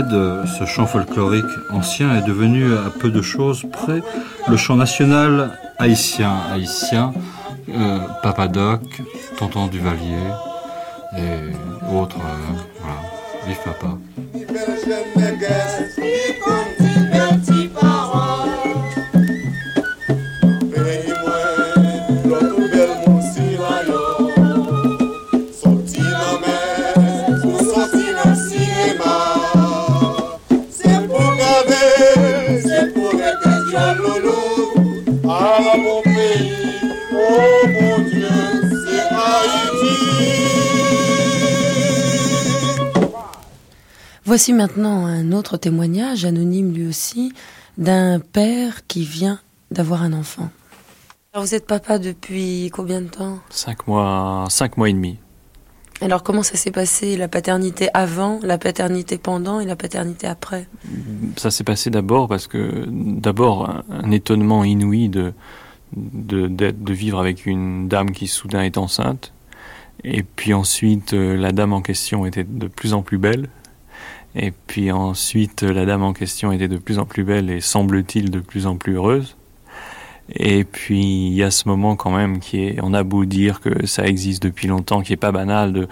[0.03, 4.03] Ce chant folklorique ancien est devenu à peu de choses près
[4.49, 6.33] le chant national haïtien.
[6.53, 7.13] Haïtien,
[7.69, 8.81] euh, Papadoc,
[9.39, 10.17] Tonton Duvalier
[11.17, 12.19] et autres.
[12.19, 13.01] Euh, voilà,
[13.47, 13.97] vive papa.
[44.35, 47.33] Voici maintenant un autre témoignage, anonyme lui aussi,
[47.79, 49.39] d'un père qui vient
[49.71, 50.51] d'avoir un enfant.
[51.33, 53.39] Alors vous êtes papa depuis combien de temps?
[53.49, 55.19] Cinq mois, cinq mois et demi.
[56.01, 57.17] Alors comment ça s'est passé?
[57.17, 60.67] La paternité avant, la paternité pendant et la paternité après?
[61.37, 65.33] Ça s'est passé d'abord parce que d'abord un, étonnement inouï de
[65.93, 69.33] de, de vivre avec une dame qui soudain est enceinte.
[70.03, 73.49] Et puis ensuite, euh, la dame en question était de plus en plus belle.
[74.37, 78.31] Et puis ensuite, la dame en question était de plus en plus belle et semble-t-il
[78.31, 79.37] de plus en plus heureuse.
[80.35, 83.61] Et puis il y a ce moment quand même qui est, on a beau dire
[83.61, 85.89] que ça existe depuis longtemps, qui est pas banal de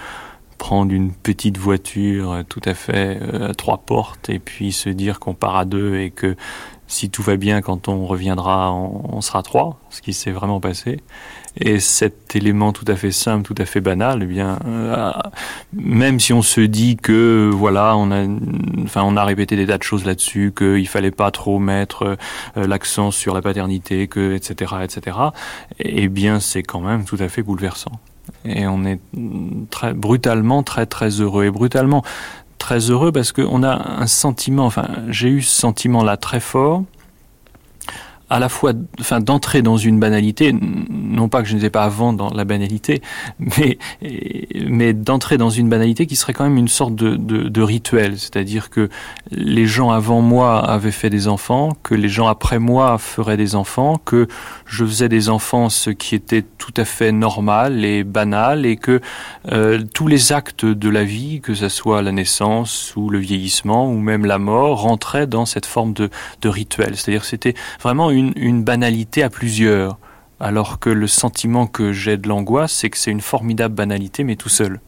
[0.59, 5.19] prendre une petite voiture tout à fait euh, à trois portes et puis se dire
[5.19, 6.37] qu'on part à deux et que
[6.93, 11.01] si tout va bien, quand on reviendra, on, sera trois, ce qui s'est vraiment passé.
[11.57, 15.11] Et cet élément tout à fait simple, tout à fait banal, eh bien, euh,
[15.73, 18.27] même si on se dit que voilà, on a,
[18.85, 22.19] enfin, on a répété des tas de choses là-dessus, qu'il fallait pas trop mettre
[22.57, 24.75] euh, l'accent sur la paternité, que etc.
[24.85, 25.17] etc.
[25.79, 28.01] Eh bien, c'est quand même tout à fait bouleversant.
[28.45, 29.01] Et on est
[29.95, 32.03] brutalement très très heureux et brutalement
[32.63, 36.85] très heureux parce qu'on a un sentiment, enfin j'ai eu ce sentiment là très fort
[38.33, 42.15] à la fois, enfin, d'entrer dans une banalité, non pas que je n'étais pas avant
[42.15, 43.03] dans la banalité,
[43.39, 43.77] mais,
[44.67, 48.71] mais d'entrer dans une banalité qui serait quand même une sorte de, de, rituel, c'est-à-dire
[48.71, 48.89] que
[49.31, 53.55] les gens avant moi avaient fait des enfants, que les gens après moi feraient des
[53.55, 54.29] enfants, que
[54.65, 59.03] je faisais des enfants, ce qui était tout à fait normal et banal, et que
[59.53, 63.91] euh, tous les actes de la vie, que ce soit la naissance ou le vieillissement
[63.91, 66.09] ou même la mort, rentraient dans cette forme de,
[66.41, 66.97] de rituel.
[66.97, 69.99] C'est-à-dire c'était vraiment une une, banalité à plusieurs,
[70.41, 74.37] alors que le sentiment que j'ai de l'angoisse, c'est que c'est une formidable banalité, mais
[74.37, 74.81] tout seul.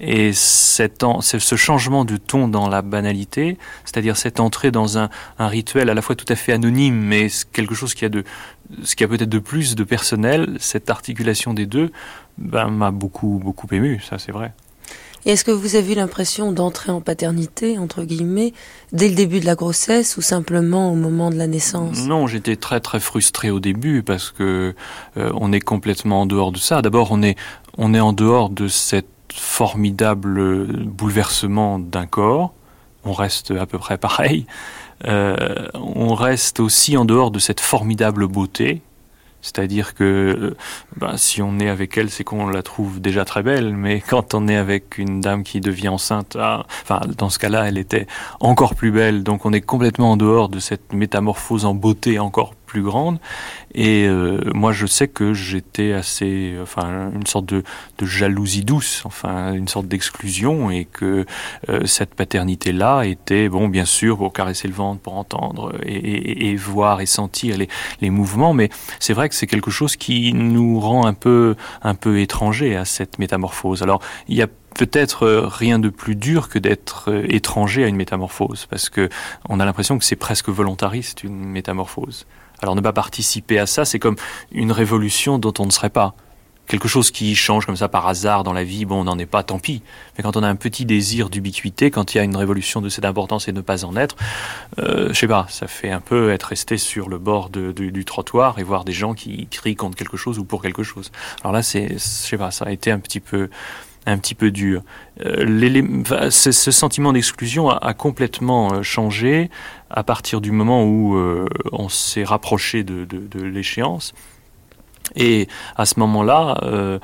[0.00, 5.10] Et cet ce changement de ton dans la banalité, c'est-à-dire cette entrée dans un,
[5.40, 8.22] un, rituel à la fois tout à fait anonyme, mais quelque chose qui a de,
[8.84, 11.90] ce qui a peut-être de plus de personnel, cette articulation des deux,
[12.38, 14.52] ben, m'a beaucoup, beaucoup ému, ça c'est vrai.
[15.26, 18.52] Et est-ce que vous avez eu l'impression d'entrer en paternité, entre guillemets,
[18.92, 22.06] dès le début de la grossesse ou simplement au moment de la naissance?
[22.06, 24.74] Non, j'étais très très frustré au début parce que
[25.16, 26.82] euh, on est complètement en dehors de ça.
[26.82, 27.36] D'abord, on est,
[27.76, 32.54] on est en dehors de cette formidable bouleversement d'un corps.
[33.04, 34.46] On reste à peu près pareil.
[35.04, 38.82] Euh, on reste aussi en dehors de cette formidable beauté.
[39.48, 40.56] C'est-à-dire que
[40.96, 44.34] ben, si on est avec elle, c'est qu'on la trouve déjà très belle, mais quand
[44.34, 48.06] on est avec une dame qui devient enceinte, ah, enfin dans ce cas-là, elle était
[48.40, 49.22] encore plus belle.
[49.22, 53.18] Donc on est complètement en dehors de cette métamorphose en beauté encore plus grande.
[53.74, 57.64] Et euh, moi, je sais que j'étais assez, enfin, une sorte de,
[57.98, 61.26] de, jalousie douce, enfin, une sorte d'exclusion, et que
[61.68, 66.56] euh, cette paternité-là était, bon, bien sûr, pour caresser le ventre, pour entendre et, et,
[66.56, 67.68] voir et sentir les,
[68.00, 68.68] les mouvements, mais
[69.00, 72.84] c'est vrai que c'est quelque chose qui nous rend un peu, un peu étranger à
[72.84, 73.82] cette métamorphose.
[73.82, 78.66] Alors, il y a peut-être rien de plus dur que d'être étranger à une métamorphose,
[78.66, 79.08] parce que
[79.48, 82.26] on a l'impression que c'est presque volontariste une métamorphose.
[82.60, 84.16] Alors ne pas participer à ça, c'est comme
[84.52, 86.14] une révolution dont on ne serait pas.
[86.66, 89.24] Quelque chose qui change comme ça par hasard dans la vie, bon, on n'en est
[89.24, 89.82] pas, tant pis.
[90.16, 92.90] Mais quand on a un petit désir d'ubiquité, quand il y a une révolution de
[92.90, 94.16] cette importance et ne pas en être,
[94.78, 98.58] euh, je sais pas, ça fait un peu être resté sur le bord du, trottoir
[98.58, 101.10] et voir des gens qui crient contre quelque chose ou pour quelque chose.
[101.40, 103.48] Alors là, c'est, je sais pas, ça a été un petit peu,
[104.10, 104.82] un petit peu dur.
[105.24, 109.50] Euh, ce, sentiment d'exclusion a, complètement euh, changé
[109.90, 113.06] à partir du moment où euh, on s'est rapproché de,
[113.42, 114.14] l'échéance.
[115.16, 117.00] Et à ce moment-là,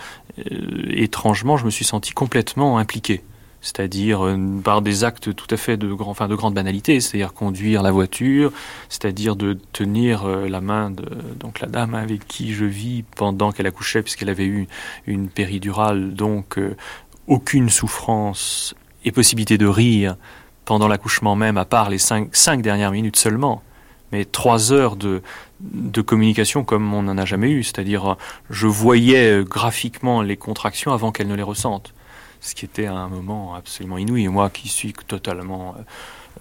[0.90, 3.22] étrangement, je me suis senti complètement impliqué
[3.64, 7.32] c'est-à-dire euh, par des actes tout à fait de, grand, enfin, de grande banalité, c'est-à-dire
[7.32, 8.52] conduire la voiture,
[8.90, 11.04] c'est-à-dire de tenir euh, la main de
[11.40, 14.68] donc la dame avec qui je vis pendant qu'elle accouchait, puisqu'elle avait eu
[15.06, 16.76] une péridurale, donc euh,
[17.26, 18.74] aucune souffrance
[19.06, 20.16] et possibilité de rire
[20.66, 23.62] pendant l'accouchement même, à part les cinq, cinq dernières minutes seulement,
[24.12, 25.22] mais trois heures de,
[25.60, 28.16] de communication comme on n'en a jamais eu, c'est-à-dire
[28.50, 31.94] je voyais graphiquement les contractions avant qu'elle ne les ressente
[32.44, 34.24] ce qui était un moment absolument inouï.
[34.24, 35.74] Et moi qui suis totalement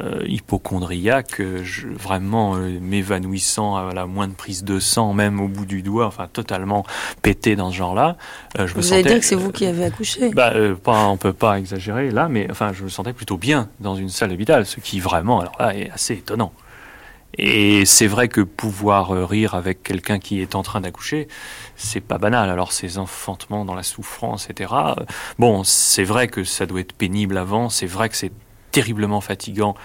[0.02, 5.66] euh, hypochondriaque, je, vraiment euh, m'évanouissant à la moindre prise de sang, même au bout
[5.66, 6.84] du doigt, enfin totalement
[7.22, 8.18] pété dans ce genre-là.
[8.60, 10.76] Euh, je vous me allez sentais, dire que c'est vous qui avez accouché bah, euh,
[10.76, 14.10] pas, On peut pas exagérer là, mais enfin je me sentais plutôt bien dans une
[14.10, 16.52] salle d'hôpital, ce qui vraiment alors là est assez étonnant.
[17.38, 21.28] Et c'est vrai que pouvoir rire avec quelqu'un qui est en train d'accoucher,
[21.76, 22.50] c'est pas banal.
[22.50, 24.74] Alors ces enfantements dans la souffrance, etc.
[25.40, 28.32] Bon, c'est vrai que ça doit être pénible avant, c'est vrai que c'est
[28.72, 29.76] terriblement fatigant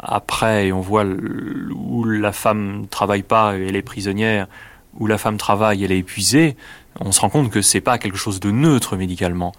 [0.00, 4.46] après, et on voit où la femme travaille pas, elle est prisonnière,
[4.94, 6.56] où la femme travaille, elle est épuisée,
[7.00, 9.52] on se rend compte que c'est pas quelque chose de neutre médicalement,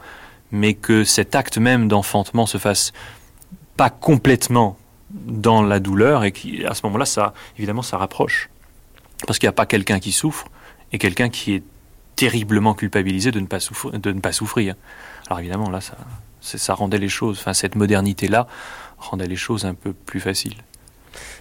[0.52, 2.94] mais que cet acte même d'enfantement se fasse
[3.76, 4.78] pas complètement
[5.12, 8.50] dans la douleur et qu'à ce moment-là, ça, évidemment, ça rapproche.
[9.26, 10.48] Parce qu'il n'y a pas quelqu'un qui souffre
[10.92, 11.64] et quelqu'un qui est
[12.16, 14.00] terriblement culpabilisé de ne pas souffrir.
[14.00, 14.76] De ne pas souffrir.
[15.28, 15.98] Alors évidemment, là, ça,
[16.42, 18.48] ça rendait les choses, enfin, cette modernité-là
[18.98, 20.56] rendait les choses un peu plus faciles.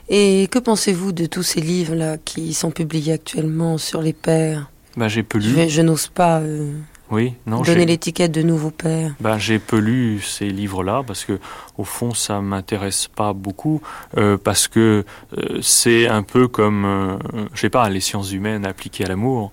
[0.08, 5.08] Et que pensez-vous de tous ces livres-là qui sont publiés actuellement sur les pères ben,
[5.08, 5.48] J'ai peu lu.
[5.48, 6.72] Je, je n'ose pas euh,
[7.10, 9.14] oui, non, donner l'étiquette de nouveau père.
[9.20, 11.38] Ben, j'ai peu lu ces livres-là parce que
[11.78, 13.80] au fond ça m'intéresse pas beaucoup
[14.18, 15.04] euh, parce que
[15.38, 17.16] euh, c'est un peu comme euh,
[17.54, 19.52] je sais pas les sciences humaines appliquées à l'amour.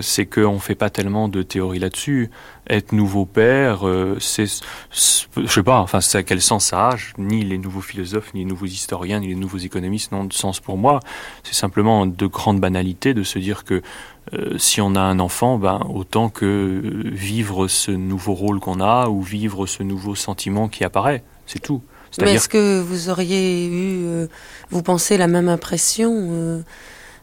[0.00, 2.28] C'est qu'on fait pas tellement de théorie là-dessus.
[2.68, 6.96] Être nouveau père, euh, c'est, je sais pas, enfin, c'est à quel sens ça a
[7.18, 10.60] Ni les nouveaux philosophes, ni les nouveaux historiens, ni les nouveaux économistes n'ont de sens
[10.60, 11.00] pour moi.
[11.42, 13.82] C'est simplement de grande banalité de se dire que
[14.32, 16.80] euh, si on a un enfant, ben, autant que
[17.12, 21.22] vivre ce nouveau rôle qu'on a ou vivre ce nouveau sentiment qui apparaît.
[21.46, 21.82] C'est tout.
[22.20, 24.26] Mais est-ce que vous auriez eu, euh,
[24.70, 26.60] vous pensez la même impression euh,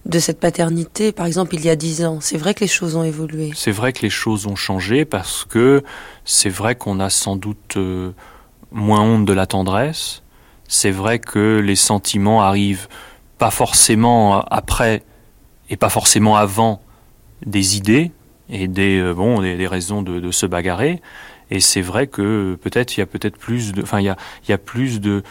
[0.05, 2.95] de cette paternité, par exemple, il y a dix ans C'est vrai que les choses
[2.95, 3.51] ont évolué.
[3.55, 5.83] C'est vrai que les choses ont changé parce que
[6.25, 8.11] c'est vrai qu'on a sans doute euh,
[8.71, 10.23] moins honte de la tendresse.
[10.67, 12.87] C'est vrai que les sentiments arrivent
[13.37, 15.03] pas forcément après
[15.69, 16.81] et pas forcément avant
[17.45, 18.11] des idées
[18.49, 21.01] et des, euh, bon, des, des raisons de, se bagarrer.
[21.49, 24.15] Et c'est vrai que peut-être il y a peut-être plus de, enfin il y a,
[24.47, 25.23] y a plus de,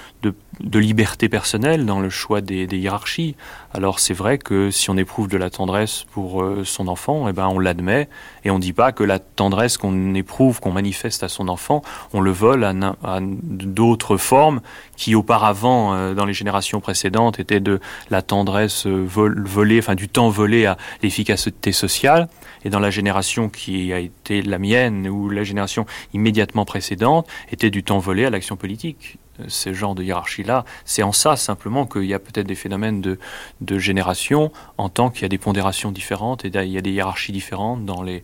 [0.59, 3.37] de liberté personnelle dans le choix des, hiérarchies.
[3.73, 7.33] Alors c'est vrai que si on éprouve de la tendresse pour euh, son enfant, eh
[7.33, 8.09] ben on l'admet
[8.45, 11.83] et on dit pas que la tendresse qu'on éprouve, qu'on manifeste à son enfant,
[12.13, 12.75] on le vole à,
[13.23, 14.61] d'autres formes
[14.97, 19.95] qui auparavant euh, dans les générations précédentes étaient de la tendresse euh, vol, volée, enfin
[19.95, 22.29] du temps volé à l'efficacité sociale.
[22.65, 27.71] Et dans la génération qui a été la mienne ou la génération immédiatement précédente était
[27.71, 29.19] du temps volé à l'action politique.
[29.49, 33.19] Ce genre de hiérarchie-là, c'est en ça simplement qu'il y a peut-être des phénomènes de,
[33.61, 36.91] de génération, en tant qu'il y a des pondérations différentes et il y a des
[36.91, 38.23] hiérarchies différentes dans les,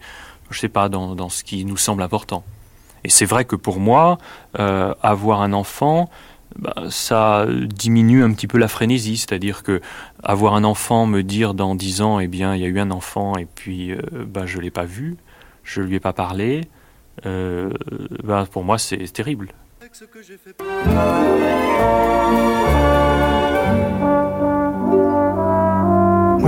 [0.51, 2.45] je sais pas, dans, dans ce qui nous semble important.
[3.05, 4.19] Et c'est vrai que pour moi,
[4.59, 6.11] euh, avoir un enfant,
[6.59, 9.81] bah, ça diminue un petit peu la frénésie, c'est-à-dire que
[10.23, 12.91] avoir un enfant me dire dans dix ans, eh bien, il y a eu un
[12.91, 15.17] enfant et puis euh, bah, je l'ai pas vu,
[15.63, 16.63] je lui ai pas parlé,
[17.27, 17.71] euh,
[18.25, 19.53] bah, pour moi c'est terrible.
[19.99, 20.09] Moi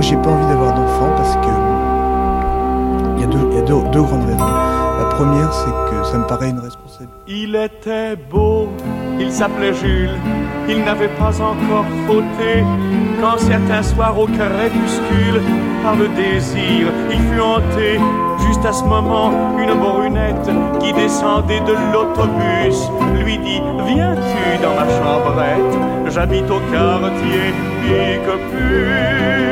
[0.03, 1.49] j'ai pas envie d'avoir d'enfant parce que
[3.17, 4.78] il y a, deux, y a deux grandes raisons.
[5.19, 7.19] Première c'est que ça me paraît une responsabilité.
[7.27, 8.69] Il était beau,
[9.19, 10.17] il s'appelait Jules,
[10.69, 12.63] il n'avait pas encore fauté
[13.19, 15.41] quand certains soirs au crépuscule,
[15.83, 17.99] par le désir, il fut hanté.
[18.47, 22.89] Juste à ce moment, une brunette qui descendait de l'autobus
[23.21, 26.13] lui dit Viens-tu dans ma chambrette?
[26.13, 29.48] J'habite au quartier Pique-Puce.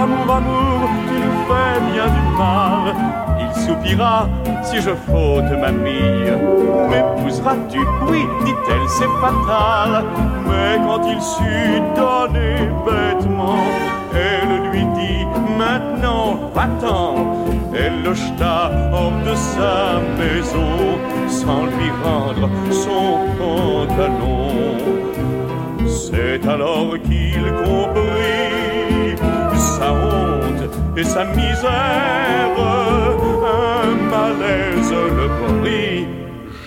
[0.00, 2.94] Amour, amour, tu nous fais bien du mal.
[3.40, 4.28] Il soupira
[4.62, 6.30] si je faute ma mie.
[6.90, 10.04] M'épouseras-tu Oui, dit-elle, c'est fatal.
[10.46, 13.64] Mais quand il sut donner bêtement,
[14.14, 15.26] elle lui dit
[15.58, 17.34] Maintenant, va-t'en.
[17.74, 24.46] Elle le jeta hors de sa maison sans lui rendre son pantalon.
[26.08, 29.16] C'est alors qu'il comprit
[29.56, 32.54] sa honte et sa misère.
[33.82, 35.28] Un malaise le
[35.60, 36.06] prit.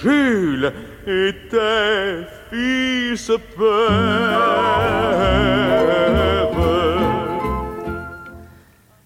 [0.01, 0.73] Jules
[1.07, 4.79] était fils père.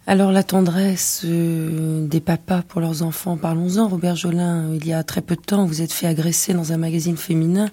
[0.06, 3.88] Alors la tendresse euh, des papas pour leurs enfants, parlons-en.
[3.88, 6.78] Robert Jolin, il y a très peu de temps, vous êtes fait agresser dans un
[6.78, 7.70] magazine féminin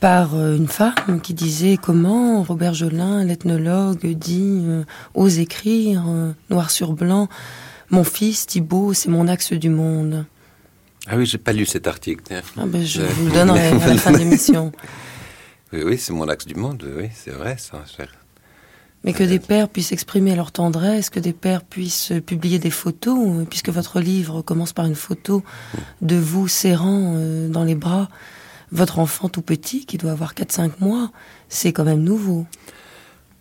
[0.00, 4.84] par euh, une femme qui disait comment Robert Jolin, l'ethnologue, dit euh,
[5.14, 7.28] ose écrire euh, noir sur blanc
[7.90, 10.26] mon fils Thibault, c'est mon axe du monde.
[11.06, 12.22] Ah oui, j'ai pas lu cet article.
[12.58, 14.72] Ah ben, je vous le donnerai à la fin de l'émission.
[15.70, 17.84] Oui, oui, c'est mon axe du monde, oui, c'est vrai ça.
[19.04, 23.46] Mais que des pères puissent exprimer leur tendresse, que des pères puissent publier des photos,
[23.50, 25.44] puisque votre livre commence par une photo
[26.00, 27.14] de vous serrant
[27.50, 28.08] dans les bras
[28.72, 31.10] votre enfant tout petit, qui doit avoir 4-5 mois,
[31.48, 32.46] c'est quand même nouveau.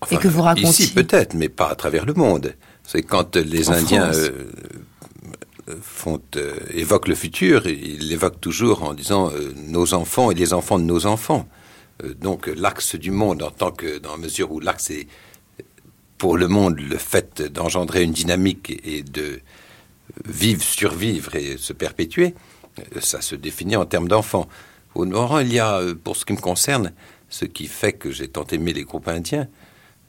[0.02, 0.86] Enfin, et que vous racontiez.
[0.86, 2.56] Ici peut-être, mais pas à travers le monde.
[2.84, 4.32] C'est quand les En Indiens euh,
[5.82, 10.54] font, euh, évoquent le futur, ils l'évoquent toujours en disant euh, nos enfants et les
[10.54, 11.48] enfants de nos enfants.
[12.04, 15.08] Euh, donc l'axe du monde, en tant que dans la mesure où l'axe est
[16.18, 19.40] pour le monde le fait d'engendrer une dynamique et de
[20.26, 22.34] vivre, survivre et se perpétuer,
[22.80, 24.48] euh, ça se définit en termes d'enfants.
[24.98, 26.92] Au Nord, il y a, euh, pour ce qui me concerne,
[27.30, 29.48] ce qui fait que j'ai tant aimé les groupes indiens.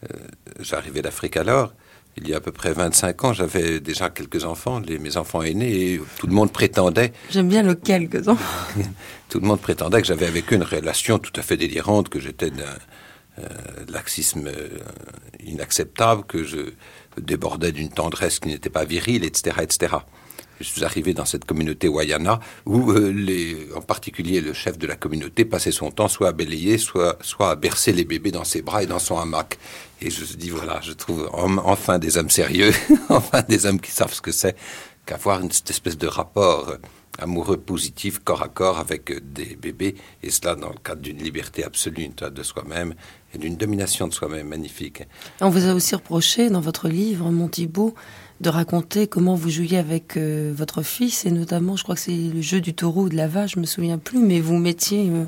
[0.05, 0.17] Euh,
[0.61, 1.75] J'arrivais d'Afrique alors.
[2.17, 5.43] Il y a à peu près 25 ans, j'avais déjà quelques enfants, les, mes enfants
[5.43, 8.39] aînés, et tout le monde prétendait, J'aime bien le quelques ans.
[9.29, 12.19] tout le monde prétendait que j'avais avec eux une relation tout à fait délirante, que
[12.19, 12.65] j'étais d'un
[13.41, 13.45] euh,
[13.93, 14.69] laxisme euh,
[15.45, 16.73] inacceptable, que je
[17.19, 19.97] débordais d'une tendresse qui n'était pas virile, etc., etc.
[20.61, 24.97] Je suis arrivé dans cette communauté Wayana où, euh, en particulier, le chef de la
[24.97, 28.83] communauté passait son temps soit à bélayer, soit, à bercer les bébés dans ses bras
[28.83, 29.59] et dans son hamac.
[30.01, 32.73] Et je me dis, voilà, je trouve en- enfin des hommes sérieux,
[33.09, 34.57] enfin des hommes qui savent ce que c'est
[35.07, 36.77] qu'avoir une cette espèce de rapport euh,
[37.19, 41.19] amoureux positif, corps à corps avec euh, des bébés, et cela dans le cadre d'une
[41.19, 42.95] liberté absolue de soi-même
[43.35, 45.03] et d'une domination de soi-même magnifique.
[45.41, 47.95] On vous a aussi reproché dans votre livre, Mon Thibault,
[48.41, 52.13] de raconter comment vous jouiez avec euh, votre fils, et notamment, je crois que c'est
[52.13, 55.09] le jeu du taureau ou de la vache, je me souviens plus, mais vous mettiez,
[55.11, 55.25] euh,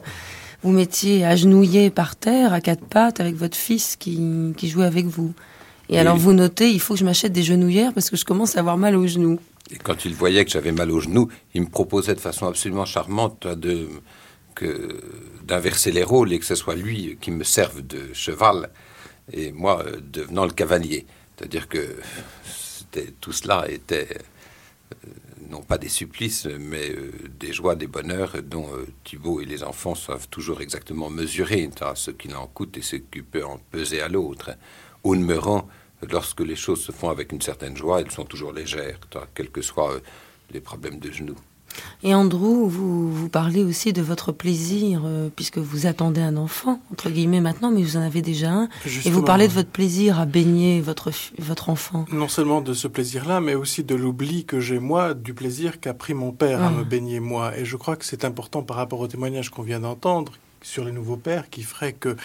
[0.63, 4.21] vous mettiez agenouillé par terre, à quatre pattes, avec votre fils qui,
[4.57, 5.33] qui jouait avec vous.
[5.89, 5.99] Et Oui.
[5.99, 8.61] alors vous notez, il faut que je m'achète des genouillères parce que je commence à
[8.61, 9.41] avoir mal aux genoux.
[9.73, 12.85] Et quand il voyait que j'avais mal aux genoux, il me proposait de façon absolument
[12.85, 13.89] charmante de,
[14.55, 15.01] que,
[15.45, 18.71] d'inverser les rôles et que ce soit lui qui me serve de cheval
[19.33, 21.07] et moi euh, devenant le cavalier.
[21.37, 21.97] C'est-à-dire que
[23.21, 24.09] tout cela était
[24.93, 25.09] euh,
[25.49, 29.63] non pas des supplices, mais euh, des joies, des bonheurs dont euh, Thibault et les
[29.63, 34.01] enfants savent toujours exactement mesurer ce qu'il en coûte et ce qui peut en peser
[34.01, 34.51] à l'autre.
[35.03, 35.69] Au demeurant,
[36.09, 38.99] lorsque les choses se font avec une certaine joie, elles sont toujours légères,
[39.35, 39.99] quels que soient
[40.53, 41.37] les problèmes de genoux.
[42.03, 46.81] Et Andrew, vous, vous parlez aussi de votre plaisir, euh, puisque vous attendez un enfant,
[46.93, 48.69] entre guillemets maintenant, mais vous en avez déjà un.
[49.05, 52.07] et vous parlez de votre plaisir à baigner votre, votre enfant.
[52.13, 55.95] Non seulement de ce plaisir-là, mais aussi de l'oubli que j'ai moi du plaisir qu'a
[55.95, 57.57] pris mon père à me baigner moi.
[57.57, 60.33] Et je crois que c'est important par rapport au témoignage qu'on vient d'entendre
[60.63, 62.17] sur les nouveaux pères, qui ferait que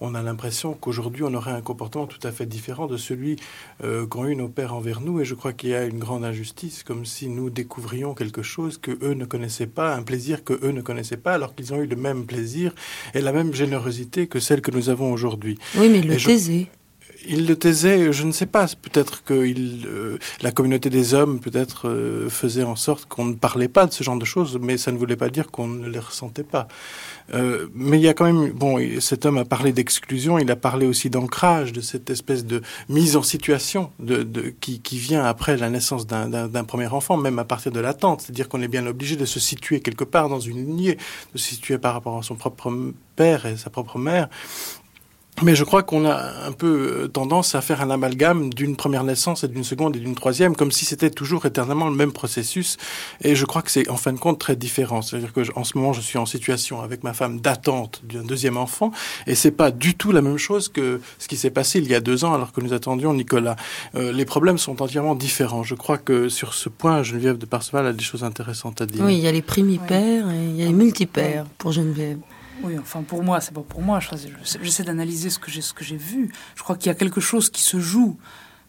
[0.00, 3.36] on a l'impression qu'aujourd'hui, on aurait un comportement tout à fait différent de celui
[3.82, 5.20] euh, qu'ont eu nos pères envers nous.
[5.20, 8.78] Et je crois qu'il y a une grande injustice, comme si nous découvrions quelque chose
[8.78, 11.80] que eux ne connaissaient pas, un plaisir que eux ne connaissaient pas, alors qu'ils ont
[11.80, 12.74] eu le même plaisir
[13.14, 15.58] et la même générosité que celle que nous avons aujourd'hui.
[15.76, 16.68] Oui, mais le taiser
[17.28, 21.88] il le taisait, je ne sais pas, peut-être que euh, la communauté des hommes peut-être
[21.88, 24.92] euh, faisait en sorte qu'on ne parlait pas de ce genre de choses, mais ça
[24.92, 26.68] ne voulait pas dire qu'on ne les ressentait pas.
[27.32, 30.56] Euh, mais il y a quand même, bon, cet homme a parlé d'exclusion, il a
[30.56, 33.90] parlé aussi d'ancrage, de cette espèce de mise en situation
[34.60, 38.62] qui, vient après la naissance d'un premier enfant, même à partir de l'attente, c'est-à-dire qu'on
[38.62, 40.98] est bien obligé de se situer quelque part dans une lignée,
[41.34, 42.72] de se situer par rapport à son propre
[43.16, 44.28] père et sa propre mère,
[45.42, 49.02] mais je crois qu'on a un peu euh, tendance à faire un amalgame d'une première
[49.02, 52.76] naissance et d'une seconde et d'une troisième, comme si c'était toujours éternellement le même processus.
[53.20, 55.02] Et je crois que c'est en fin de compte très différent.
[55.02, 58.56] C'est-à-dire que en ce moment, je suis en situation avec ma femme d'attente d'un deuxième
[58.56, 58.92] enfant,
[59.26, 61.94] et c'est pas du tout la même chose que ce qui s'est passé il y
[61.94, 63.56] a deux ans, alors que nous attendions Nicolas.
[63.96, 65.64] Euh, les problèmes sont entièrement différents.
[65.64, 69.04] Je crois que sur ce point, Geneviève de Parseval a des choses intéressantes à dire.
[69.04, 72.18] Oui, il y a les primipères et il y a les multipères pour Geneviève.
[72.64, 74.00] Oui, enfin pour moi, c'est pas pour moi.
[74.62, 76.32] J'essaie d'analyser ce que j'ai vu.
[76.56, 78.16] Je crois qu'il y a quelque chose qui se joue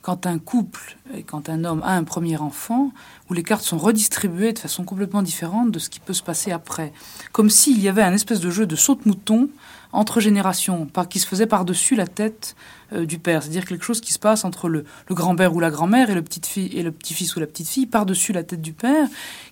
[0.02, 2.92] quand un couple et quand un homme a un premier enfant,
[3.28, 6.52] où les cartes sont redistribuées de façon complètement différente de ce qui peut se passer
[6.52, 6.94] après.
[7.32, 9.50] Comme s'il y avait un espèce de jeu de saute-mouton
[9.94, 12.56] entre générations, par, qui se faisait par-dessus la tête
[12.94, 13.42] euh, du père.
[13.44, 16.74] C'est-à-dire quelque chose qui se passe entre le, grand-père ou la grand-mère et le petit-fils
[16.74, 19.08] et le petit-fils ou la petite-fille par-dessus la tête du père.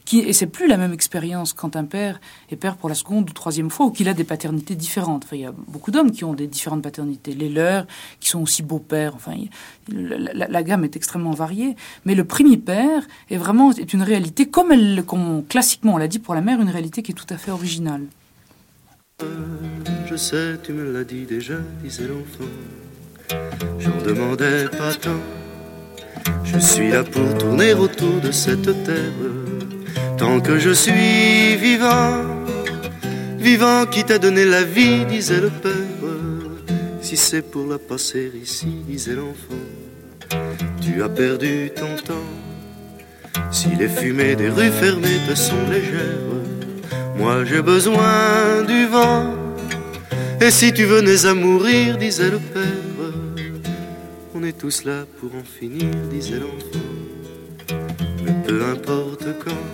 [0.05, 2.19] Qui, et c'est plus la même expérience quand un père
[2.51, 5.23] est père pour la seconde ou troisième fois ou qu'il a des paternités différentes.
[5.26, 7.34] Enfin, il y a beaucoup d'hommes qui ont des différentes paternités.
[7.34, 7.88] Les leurs,
[8.19, 9.15] qui sont aussi beaux-pères.
[9.15, 9.35] Enfin,
[9.88, 11.76] la, gamme est extrêmement variée.
[12.05, 16.35] Mais le père est vraiment est une réalité, comme, comme classiquement on l'a dit pour
[16.35, 18.03] la mère, une réalité qui est tout à fait originale.
[20.05, 22.49] Je sais, tu me l'as dit déjà, disait l'enfant.
[23.79, 25.21] J'en demandais pas tant.
[26.43, 29.19] Je suis là pour tourner autour de cette terre.
[30.17, 32.23] Tant que je suis vivant,
[33.37, 35.71] vivant qui t'a donné la vie, disait le père.
[37.01, 39.63] Si c'est pour la passer ici, disait l'enfant,
[40.81, 42.29] tu as perdu ton temps.
[43.51, 46.33] Si les fumées des rues fermées te sont légères,
[47.17, 49.35] moi j'ai besoin du vent.
[50.41, 52.93] Et si tu venais à mourir, disait le père,
[54.44, 56.88] on est tous là pour en finir, disait l'enfant.
[58.26, 59.65] Mais peu importe quand,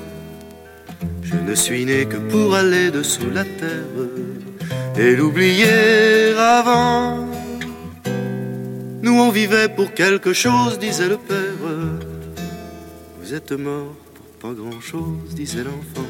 [1.24, 3.96] je ne suis né que pour aller dessous la terre
[4.96, 7.26] et l'oublier avant.
[9.02, 11.62] Nous on vivait pour quelque chose, disait le père.
[13.20, 16.10] Vous êtes mort pour pas grand chose, disait l'enfant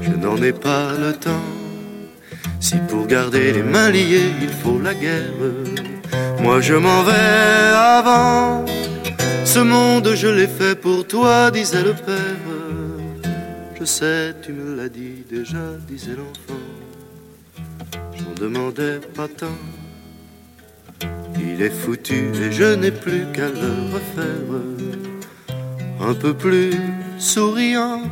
[0.00, 1.48] je n'en ai pas le temps.
[2.60, 5.32] Si pour garder les mains liées, il faut la guerre,
[6.40, 8.64] moi je m'en vais avant.
[9.44, 12.44] Ce monde, je l'ai fait pour toi, disait le père.
[13.78, 16.60] Je sais, tu me l'as dit déjà, disait l'enfant.
[18.16, 19.58] J'en demandais pas tant.
[21.40, 24.48] Il est foutu et je n'ai plus qu'à le refaire.
[26.00, 26.74] Un peu plus
[27.18, 28.02] souriant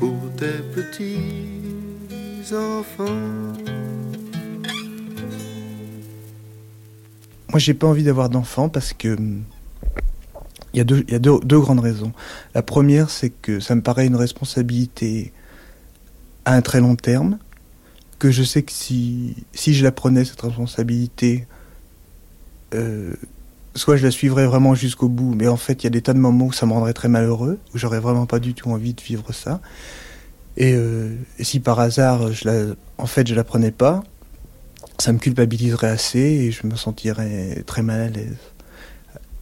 [0.00, 3.75] pour tes petits enfants.
[7.56, 9.16] Moi, j'ai pas envie d'avoir d'enfants parce que
[10.74, 12.12] il y a, deux, il y a deux, grandes raisons.
[12.54, 15.32] La première, c'est que ça me paraît une responsabilité
[16.44, 17.38] à un très long terme,
[18.18, 21.46] que je sais que si, si je la prenais, cette responsabilité,
[22.74, 23.14] euh,
[23.74, 26.12] soit je la suivrais vraiment jusqu'au bout, mais en fait, il y a des tas
[26.12, 28.92] de moments où ça me rendrait très malheureux, où j'aurais vraiment pas du tout envie
[28.92, 29.62] de vivre ça.
[30.58, 34.04] Et, euh, si par hasard, je la, en fait, je la prenais pas,
[34.98, 38.36] ça me culpabiliserait assez et je me sentirais très mal à l'aise.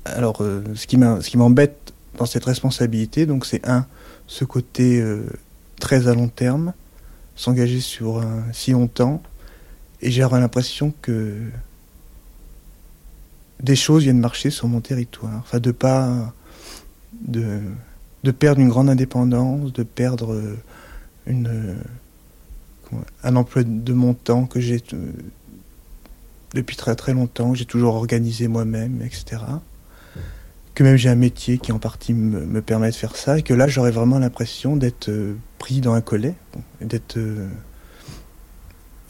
[0.05, 3.87] Alors, euh, ce qui m'embête dans cette responsabilité, donc, c'est un,
[4.27, 5.25] ce côté euh,
[5.81, 6.73] très à long terme,
[7.37, 8.23] s'engager sur
[8.53, 9.23] si longtemps,
[10.03, 11.35] et j'ai l'impression que
[13.61, 15.39] des choses viennent marcher sur mon territoire.
[15.39, 16.33] Enfin, de pas
[17.23, 17.61] de,
[18.23, 20.59] de perdre une grande indépendance, de perdre euh,
[21.27, 21.77] une,
[23.23, 24.83] un emploi de mon temps que j'ai
[26.55, 29.43] depuis très très longtemps, j'ai toujours organisé moi-même, etc.
[30.75, 33.43] Que même j'ai un métier qui en partie me, me, permet de faire ça, et
[33.43, 35.11] que là j'aurais vraiment l'impression d'être
[35.59, 36.35] pris dans un collet,
[36.81, 37.19] d'être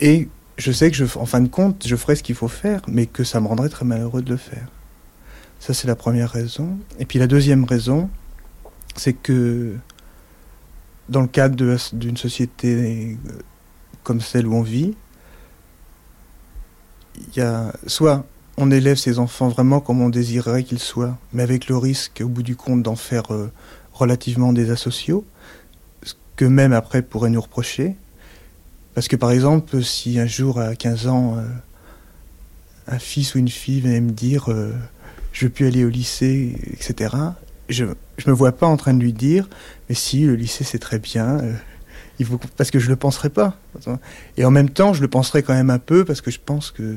[0.01, 2.83] et je sais que, je, en fin de compte, je ferai ce qu'il faut faire,
[2.89, 4.69] mais que ça me rendrait très malheureux de le faire.
[5.61, 6.79] Ça, c'est la première raison.
[6.99, 8.11] Et puis la deuxième raison,
[8.97, 9.75] c'est que
[11.09, 11.57] dans le cadre
[11.93, 13.33] d'une société euh,
[14.03, 14.95] comme celle où on vit,
[17.36, 18.24] y a soit
[18.57, 22.28] on élève ses enfants vraiment comme on désirerait qu'ils soient, mais avec le risque, au
[22.28, 23.51] bout du compte, d'en faire euh,
[23.93, 25.24] relativement des asociaux,
[26.03, 27.97] ce que même après pourrait nous reprocher,
[28.95, 31.43] parce que par exemple, si un jour à 15 ans, euh,
[32.86, 34.73] un fils ou une fille vient me dire euh,
[35.32, 37.15] je veux plus aller au lycée, etc.,
[37.69, 37.93] je ne
[38.27, 39.49] me vois pas en train de lui dire
[39.89, 41.41] mais si, le lycée c'est très bien,
[42.19, 43.57] il faut, parce que je ne le penserai pas.
[44.36, 46.70] Et en même temps, je le penserai quand même un peu parce que je pense
[46.70, 46.97] que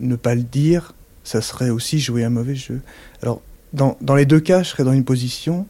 [0.00, 0.94] ne pas le dire,
[1.24, 2.80] ça serait aussi jouer un mauvais jeu.
[3.22, 3.42] Alors,
[3.72, 5.66] dans, dans les deux cas, je serais dans une position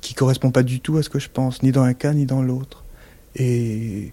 [0.00, 2.26] qui correspond pas du tout à ce que je pense, ni dans un cas ni
[2.26, 2.84] dans l'autre.
[3.36, 4.12] Et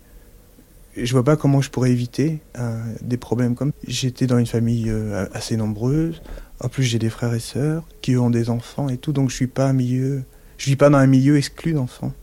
[0.96, 4.90] je vois pas comment je pourrais éviter euh, des problèmes comme j'étais dans une famille
[4.90, 6.22] euh, assez nombreuse.
[6.60, 9.36] En plus, j'ai des frères et sœurs qui ont des enfants et tout, donc je
[9.36, 10.24] suis pas un milieu,
[10.58, 12.14] je vis pas dans un milieu exclu d'enfants.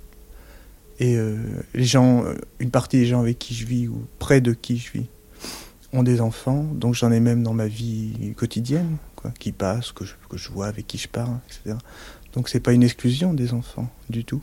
[1.01, 1.37] Et euh,
[1.75, 2.25] les gens,
[2.61, 5.07] une partie des gens avec qui je vis ou près de qui je vis
[5.93, 10.05] ont des enfants, donc j'en ai même dans ma vie quotidienne, quoi, qui passent, que
[10.05, 11.77] je, que je vois, avec qui je parle, etc.
[12.33, 14.43] Donc c'est pas une exclusion des enfants du tout.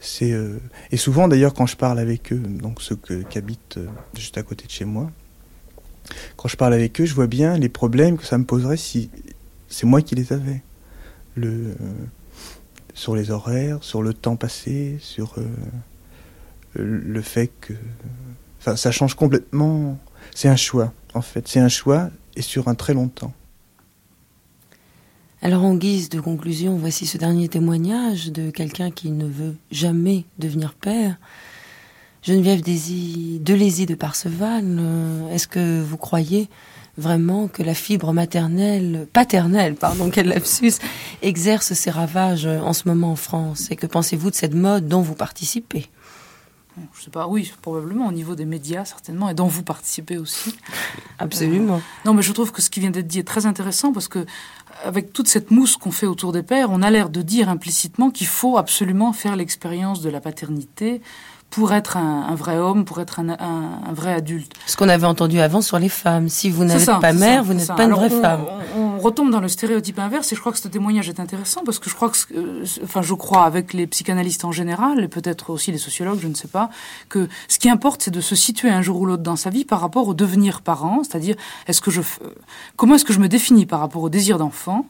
[0.00, 0.58] C'est euh,
[0.90, 4.42] et souvent d'ailleurs quand je parle avec eux, donc ceux qui habitent euh, juste à
[4.42, 5.10] côté de chez moi,
[6.36, 9.10] quand je parle avec eux, je vois bien les problèmes que ça me poserait si
[9.68, 10.62] c'est moi qui les avais.
[11.38, 11.74] Euh,
[12.96, 15.36] sur les horaires, sur le temps passé, sur
[16.74, 17.74] le fait que.
[18.58, 19.96] Ça change complètement.
[20.34, 21.46] C'est un choix, en fait.
[21.46, 23.32] C'est un choix et sur un très long temps.
[25.42, 30.24] Alors en guise de conclusion, voici ce dernier témoignage de quelqu'un qui ne veut jamais
[30.38, 31.16] devenir père.
[32.22, 36.48] Geneviève Désy, de de Parseval, euh, est-ce que vous croyez
[36.98, 40.74] vraiment que la fibre maternelle, paternelle, pardon, quel lapsus,
[41.22, 45.02] exerce ses ravages en ce moment en France Et que pensez-vous de cette mode dont
[45.02, 45.88] vous participez?
[46.94, 50.54] Je sais pas, oui, probablement au niveau des médias, certainement, et dont vous participez aussi.
[51.18, 51.76] Absolument.
[51.76, 54.08] Euh, non, mais je trouve que ce qui vient d'être dit est très intéressant parce
[54.08, 54.26] que
[54.84, 58.10] avec toute cette mousse qu'on fait autour des pères, on a l'air de dire implicitement
[58.10, 61.00] qu'il faut absolument faire l'expérience de la paternité
[61.50, 64.52] pour être un, vrai homme, pour être un, vrai adulte.
[64.66, 66.28] Ce qu'on avait entendu avant sur les femmes.
[66.28, 68.44] Si vous n'êtes pas mère, vous n'êtes pas une vraie femme.
[68.76, 71.78] On, retombe dans le stéréotype inverse et je crois que ce témoignage est intéressant parce
[71.78, 75.50] que je crois que, euh, enfin, je crois avec les psychanalystes en général et peut-être
[75.50, 76.70] aussi les sociologues, je ne sais pas,
[77.08, 79.64] que ce qui importe, c'est de se situer un jour ou l'autre dans sa vie
[79.64, 81.36] par rapport au devenir parent, c'est-à-dire
[81.68, 82.00] est-ce que je,
[82.74, 84.86] comment est-ce que je me définis par rapport au désir d'enfant?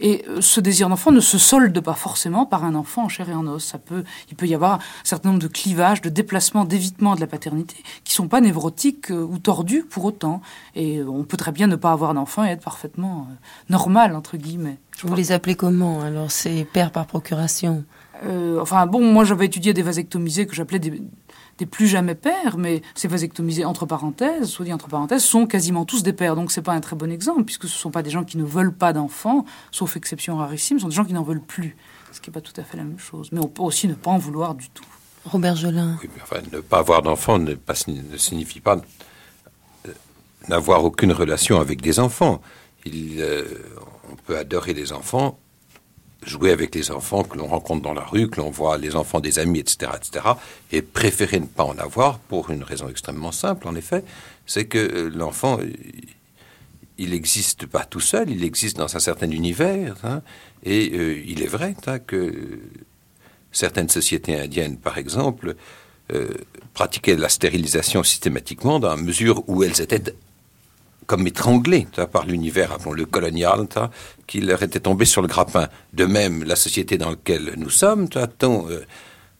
[0.00, 3.28] Et euh, ce désir d'enfant ne se solde pas forcément par un enfant en chair
[3.28, 3.62] et en os.
[3.62, 7.20] Ça peut, il peut y avoir un certain nombre de clivages de déplacements, d'évitement de
[7.20, 10.40] la paternité qui sont pas névrotiques euh, ou tordus pour autant.
[10.74, 13.34] Et euh, on peut très bien ne pas avoir d'enfant et être parfaitement euh,
[13.68, 14.78] normal, entre guillemets.
[15.02, 17.84] Vous les appelez comment Alors, c'est père par procuration?
[18.60, 21.02] Enfin, bon, moi j'avais étudié des vasectomisés que j'appelais des,
[21.56, 25.86] des plus jamais pères, mais ces vasectomisés entre parenthèses, soit dit entre parenthèses, sont quasiment
[25.86, 26.36] tous des pères.
[26.36, 28.44] Donc c'est pas un très bon exemple, puisque ce sont pas des gens qui ne
[28.44, 31.76] veulent pas d'enfants, sauf exception rarissime, ce sont des gens qui n'en veulent plus.
[32.12, 33.30] Ce qui n'est pas tout à fait la même chose.
[33.32, 34.84] Mais on peut aussi ne pas en vouloir du tout.
[35.24, 35.98] Robert Jolin.
[36.52, 37.56] Ne pas avoir d'enfants ne,
[38.16, 38.80] signifie pas
[39.86, 39.92] euh,
[40.48, 42.40] n'avoir aucune relation avec des enfants.
[42.86, 43.44] Euh,
[44.10, 45.38] on peut adorer les enfants,
[46.22, 49.20] jouer avec les enfants que l'on rencontre dans la rue, que l'on voit les enfants
[49.20, 50.26] des amis, etc., etc.,
[50.72, 54.04] et préférer ne pas en avoir pour une raison extrêmement simple, en effet,
[54.46, 55.58] c'est que euh, l'enfant,
[56.96, 60.22] il n'existe pas tout seul, il existe dans un certain univers, hein,
[60.62, 60.86] et
[61.26, 62.60] il est vrai hein, que
[63.52, 65.56] Certaines sociétés indiennes, par exemple,
[66.12, 66.28] euh,
[66.74, 70.14] pratiquaient la stérilisation systématiquement dans la mesure où elles étaient
[71.06, 73.66] comme étranglées par l'univers, appelons-le colonial,
[74.28, 75.68] qui leur était tombé sur le grappin.
[75.92, 78.84] De même, la société dans laquelle nous sommes, tend euh,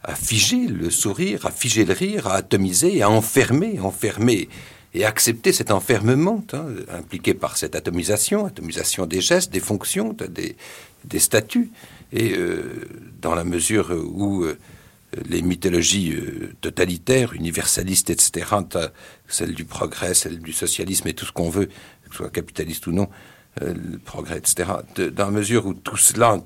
[0.03, 4.49] à figer le sourire, à figer le rire, à atomiser, à enfermer, enfermer
[4.95, 6.45] et accepter cet enfermement
[6.89, 11.71] impliqué par cette atomisation, atomisation des gestes, des fonctions, des, statuts.
[12.13, 12.89] Et euh,
[13.23, 14.59] dans la mesure où euh,
[15.29, 18.47] les mythologies euh, totalitaires, universalistes, etc.,
[19.29, 22.87] celle du progrès, celle du socialisme et tout ce qu'on veut, que ce soit capitaliste
[22.89, 23.09] ou non,
[23.61, 24.71] le progrès, etc.,
[25.13, 26.41] dans la mesure où tout cela,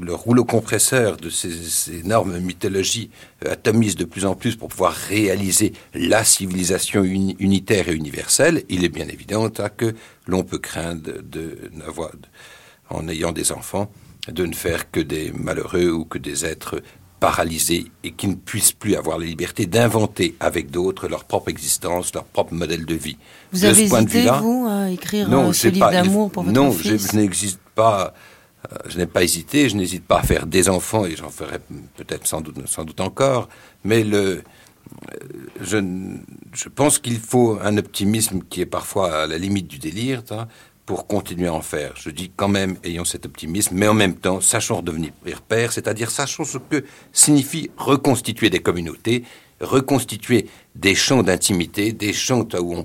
[0.00, 3.10] le rouleau compresseur de ces, énormes mythologies
[3.44, 8.88] atomise de plus en plus pour pouvoir réaliser la civilisation unitaire et universelle, il est
[8.88, 9.94] bien évident que
[10.26, 11.70] l'on peut craindre de,
[12.90, 13.90] en ayant des enfants,
[14.28, 16.82] de ne faire que des malheureux ou que des êtres
[17.22, 22.12] paralysés et qui ne puissent plus avoir la liberté d'inventer avec d'autres leur propre existence,
[22.12, 23.16] leur propre modèle de vie.
[23.52, 26.90] Vous avez hésité, vous, à écrire non, euh, ce livre d'amour pour votre non, fils
[26.90, 28.12] Non, je, n'existe pas...
[28.70, 31.58] Euh, je n'ai pas hésité, je n'hésite pas à faire des enfants, et j'en ferai
[31.96, 33.48] peut-être sans doute, sans doute encore,
[33.84, 34.42] mais euh,
[35.60, 40.22] je, pense qu'il faut un optimisme qui est parfois à la limite du délire,
[40.86, 41.94] pour continuer à en faire.
[41.96, 45.12] Je dis quand même, ayons cet optimisme, mais en même temps, sachons redevenir
[45.48, 49.24] père, c'est-à-dire sachons ce que signifie reconstituer des communautés,
[49.60, 52.84] reconstituer des champs d'intimité, des champs où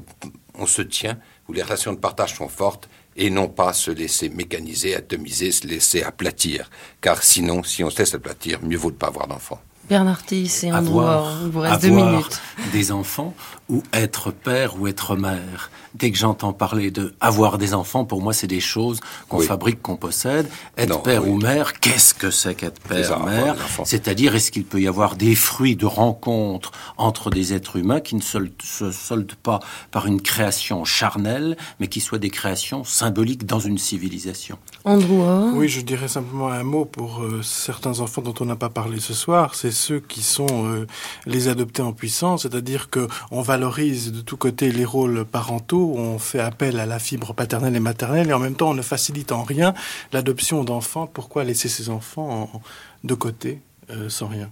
[0.57, 1.17] on, se tient,
[1.47, 2.87] où les relations de partage sont fortes,
[3.18, 6.69] et non pas se laisser mécaniser, atomiser, se laisser aplatir.
[7.02, 9.60] Car sinon, si on se laisse aplatir, mieux vaut ne pas avoir d'enfants.
[9.89, 11.02] Bernard Tiss et Andrew
[11.44, 12.41] il vous reste deux minutes.
[12.73, 13.34] Des enfants
[13.69, 15.72] ou être père ou être mère.
[15.94, 18.99] Dès que j'entends parler de avoir des enfants, pour moi, c'est des choses
[19.30, 20.48] qu'on fabrique, qu'on possède.
[20.77, 24.88] Être père ou mère, qu'est-ce que c'est qu'être père, mère C'est-à-dire, est-ce qu'il peut y
[24.88, 29.60] avoir des fruits de rencontres entre des êtres humains qui ne se, soldent pas
[29.91, 34.60] par une création charnelle, mais qui soient des créations symboliques dans une civilisation?
[34.85, 35.23] Andrew
[35.56, 38.99] Oui, je dirais simplement un mot pour euh, certains enfants dont on n'a pas parlé
[38.99, 39.56] ce soir.
[39.56, 40.85] C'est ceux qui sont euh,
[41.26, 46.19] les adoptés en puissance, c'est-à-dire que on valorise de tous côtés les rôles parentaux, on
[46.19, 49.31] fait appel à la fibre paternelle et maternelle, et en même temps on ne facilite
[49.31, 49.73] en rien
[50.13, 51.09] l'adoption d'enfants.
[51.11, 52.61] Pourquoi laisser ces enfants
[53.03, 53.59] de côté
[53.89, 54.51] euh, sans rien?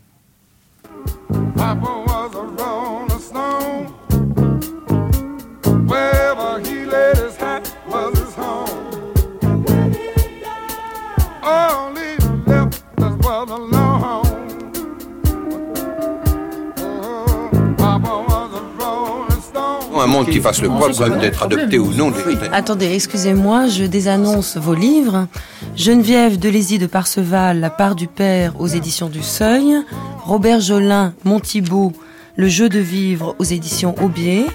[20.06, 22.14] Un monde qui fasse le poids d'être adopté ou non.
[22.52, 25.28] Attendez, excusez-moi, je désannonce vos livres.
[25.76, 29.78] Geneviève Delézy de Parseval, La part du père aux éditions du Seuil.
[30.24, 31.92] Robert Jolin, Montibaud,
[32.36, 34.46] Le jeu de vivre aux éditions Aubier.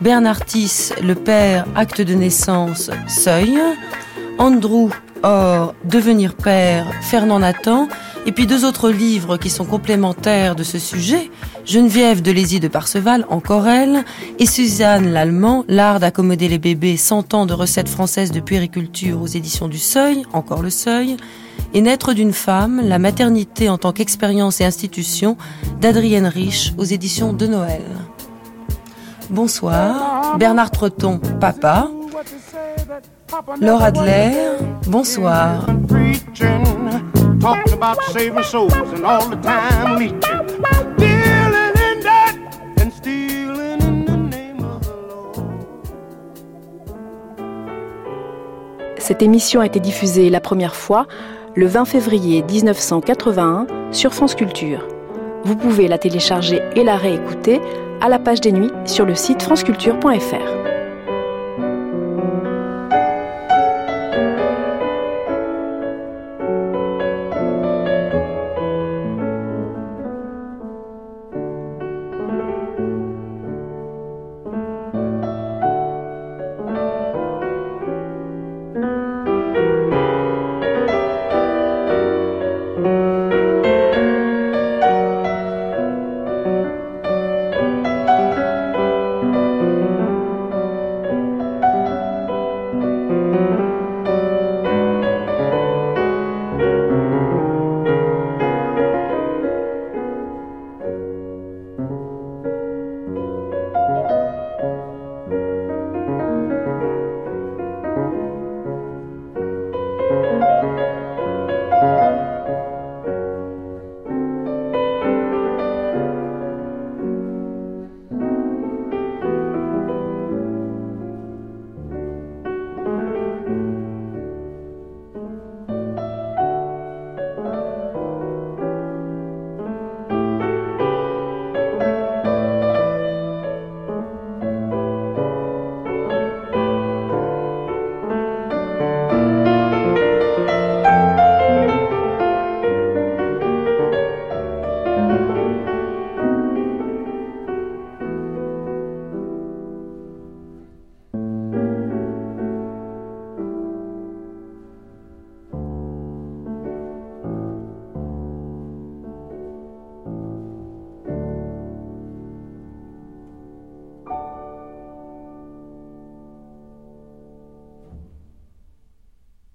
[0.00, 3.58] Bernard Tiss, Le père, acte de naissance, Seuil.
[4.38, 4.88] Andrew
[5.22, 7.88] Or, Devenir père, Fernand Nathan.
[8.26, 11.30] Et puis deux autres livres qui sont complémentaires de ce sujet,
[11.64, 14.04] Geneviève de Lézy de Parseval, encore elle,
[14.40, 19.28] et Suzanne Lallemand, L'art d'accommoder les bébés, 100 ans de recettes françaises de puériculture aux
[19.28, 21.16] éditions du Seuil, encore le Seuil,
[21.72, 25.36] et Naître d'une femme, la maternité en tant qu'expérience et institution,
[25.80, 27.82] d'Adrienne Rich aux éditions de Noël.
[29.30, 31.88] Bonsoir, Bernard Treton, papa,
[33.60, 34.32] Laure Adler,
[34.88, 35.66] bonsoir.
[48.98, 51.06] Cette émission a été diffusée la première fois
[51.54, 54.86] le 20 février 1981 sur France Culture.
[55.44, 57.60] Vous pouvez la télécharger et la réécouter
[58.00, 60.75] à la page des nuits sur le site franceculture.fr.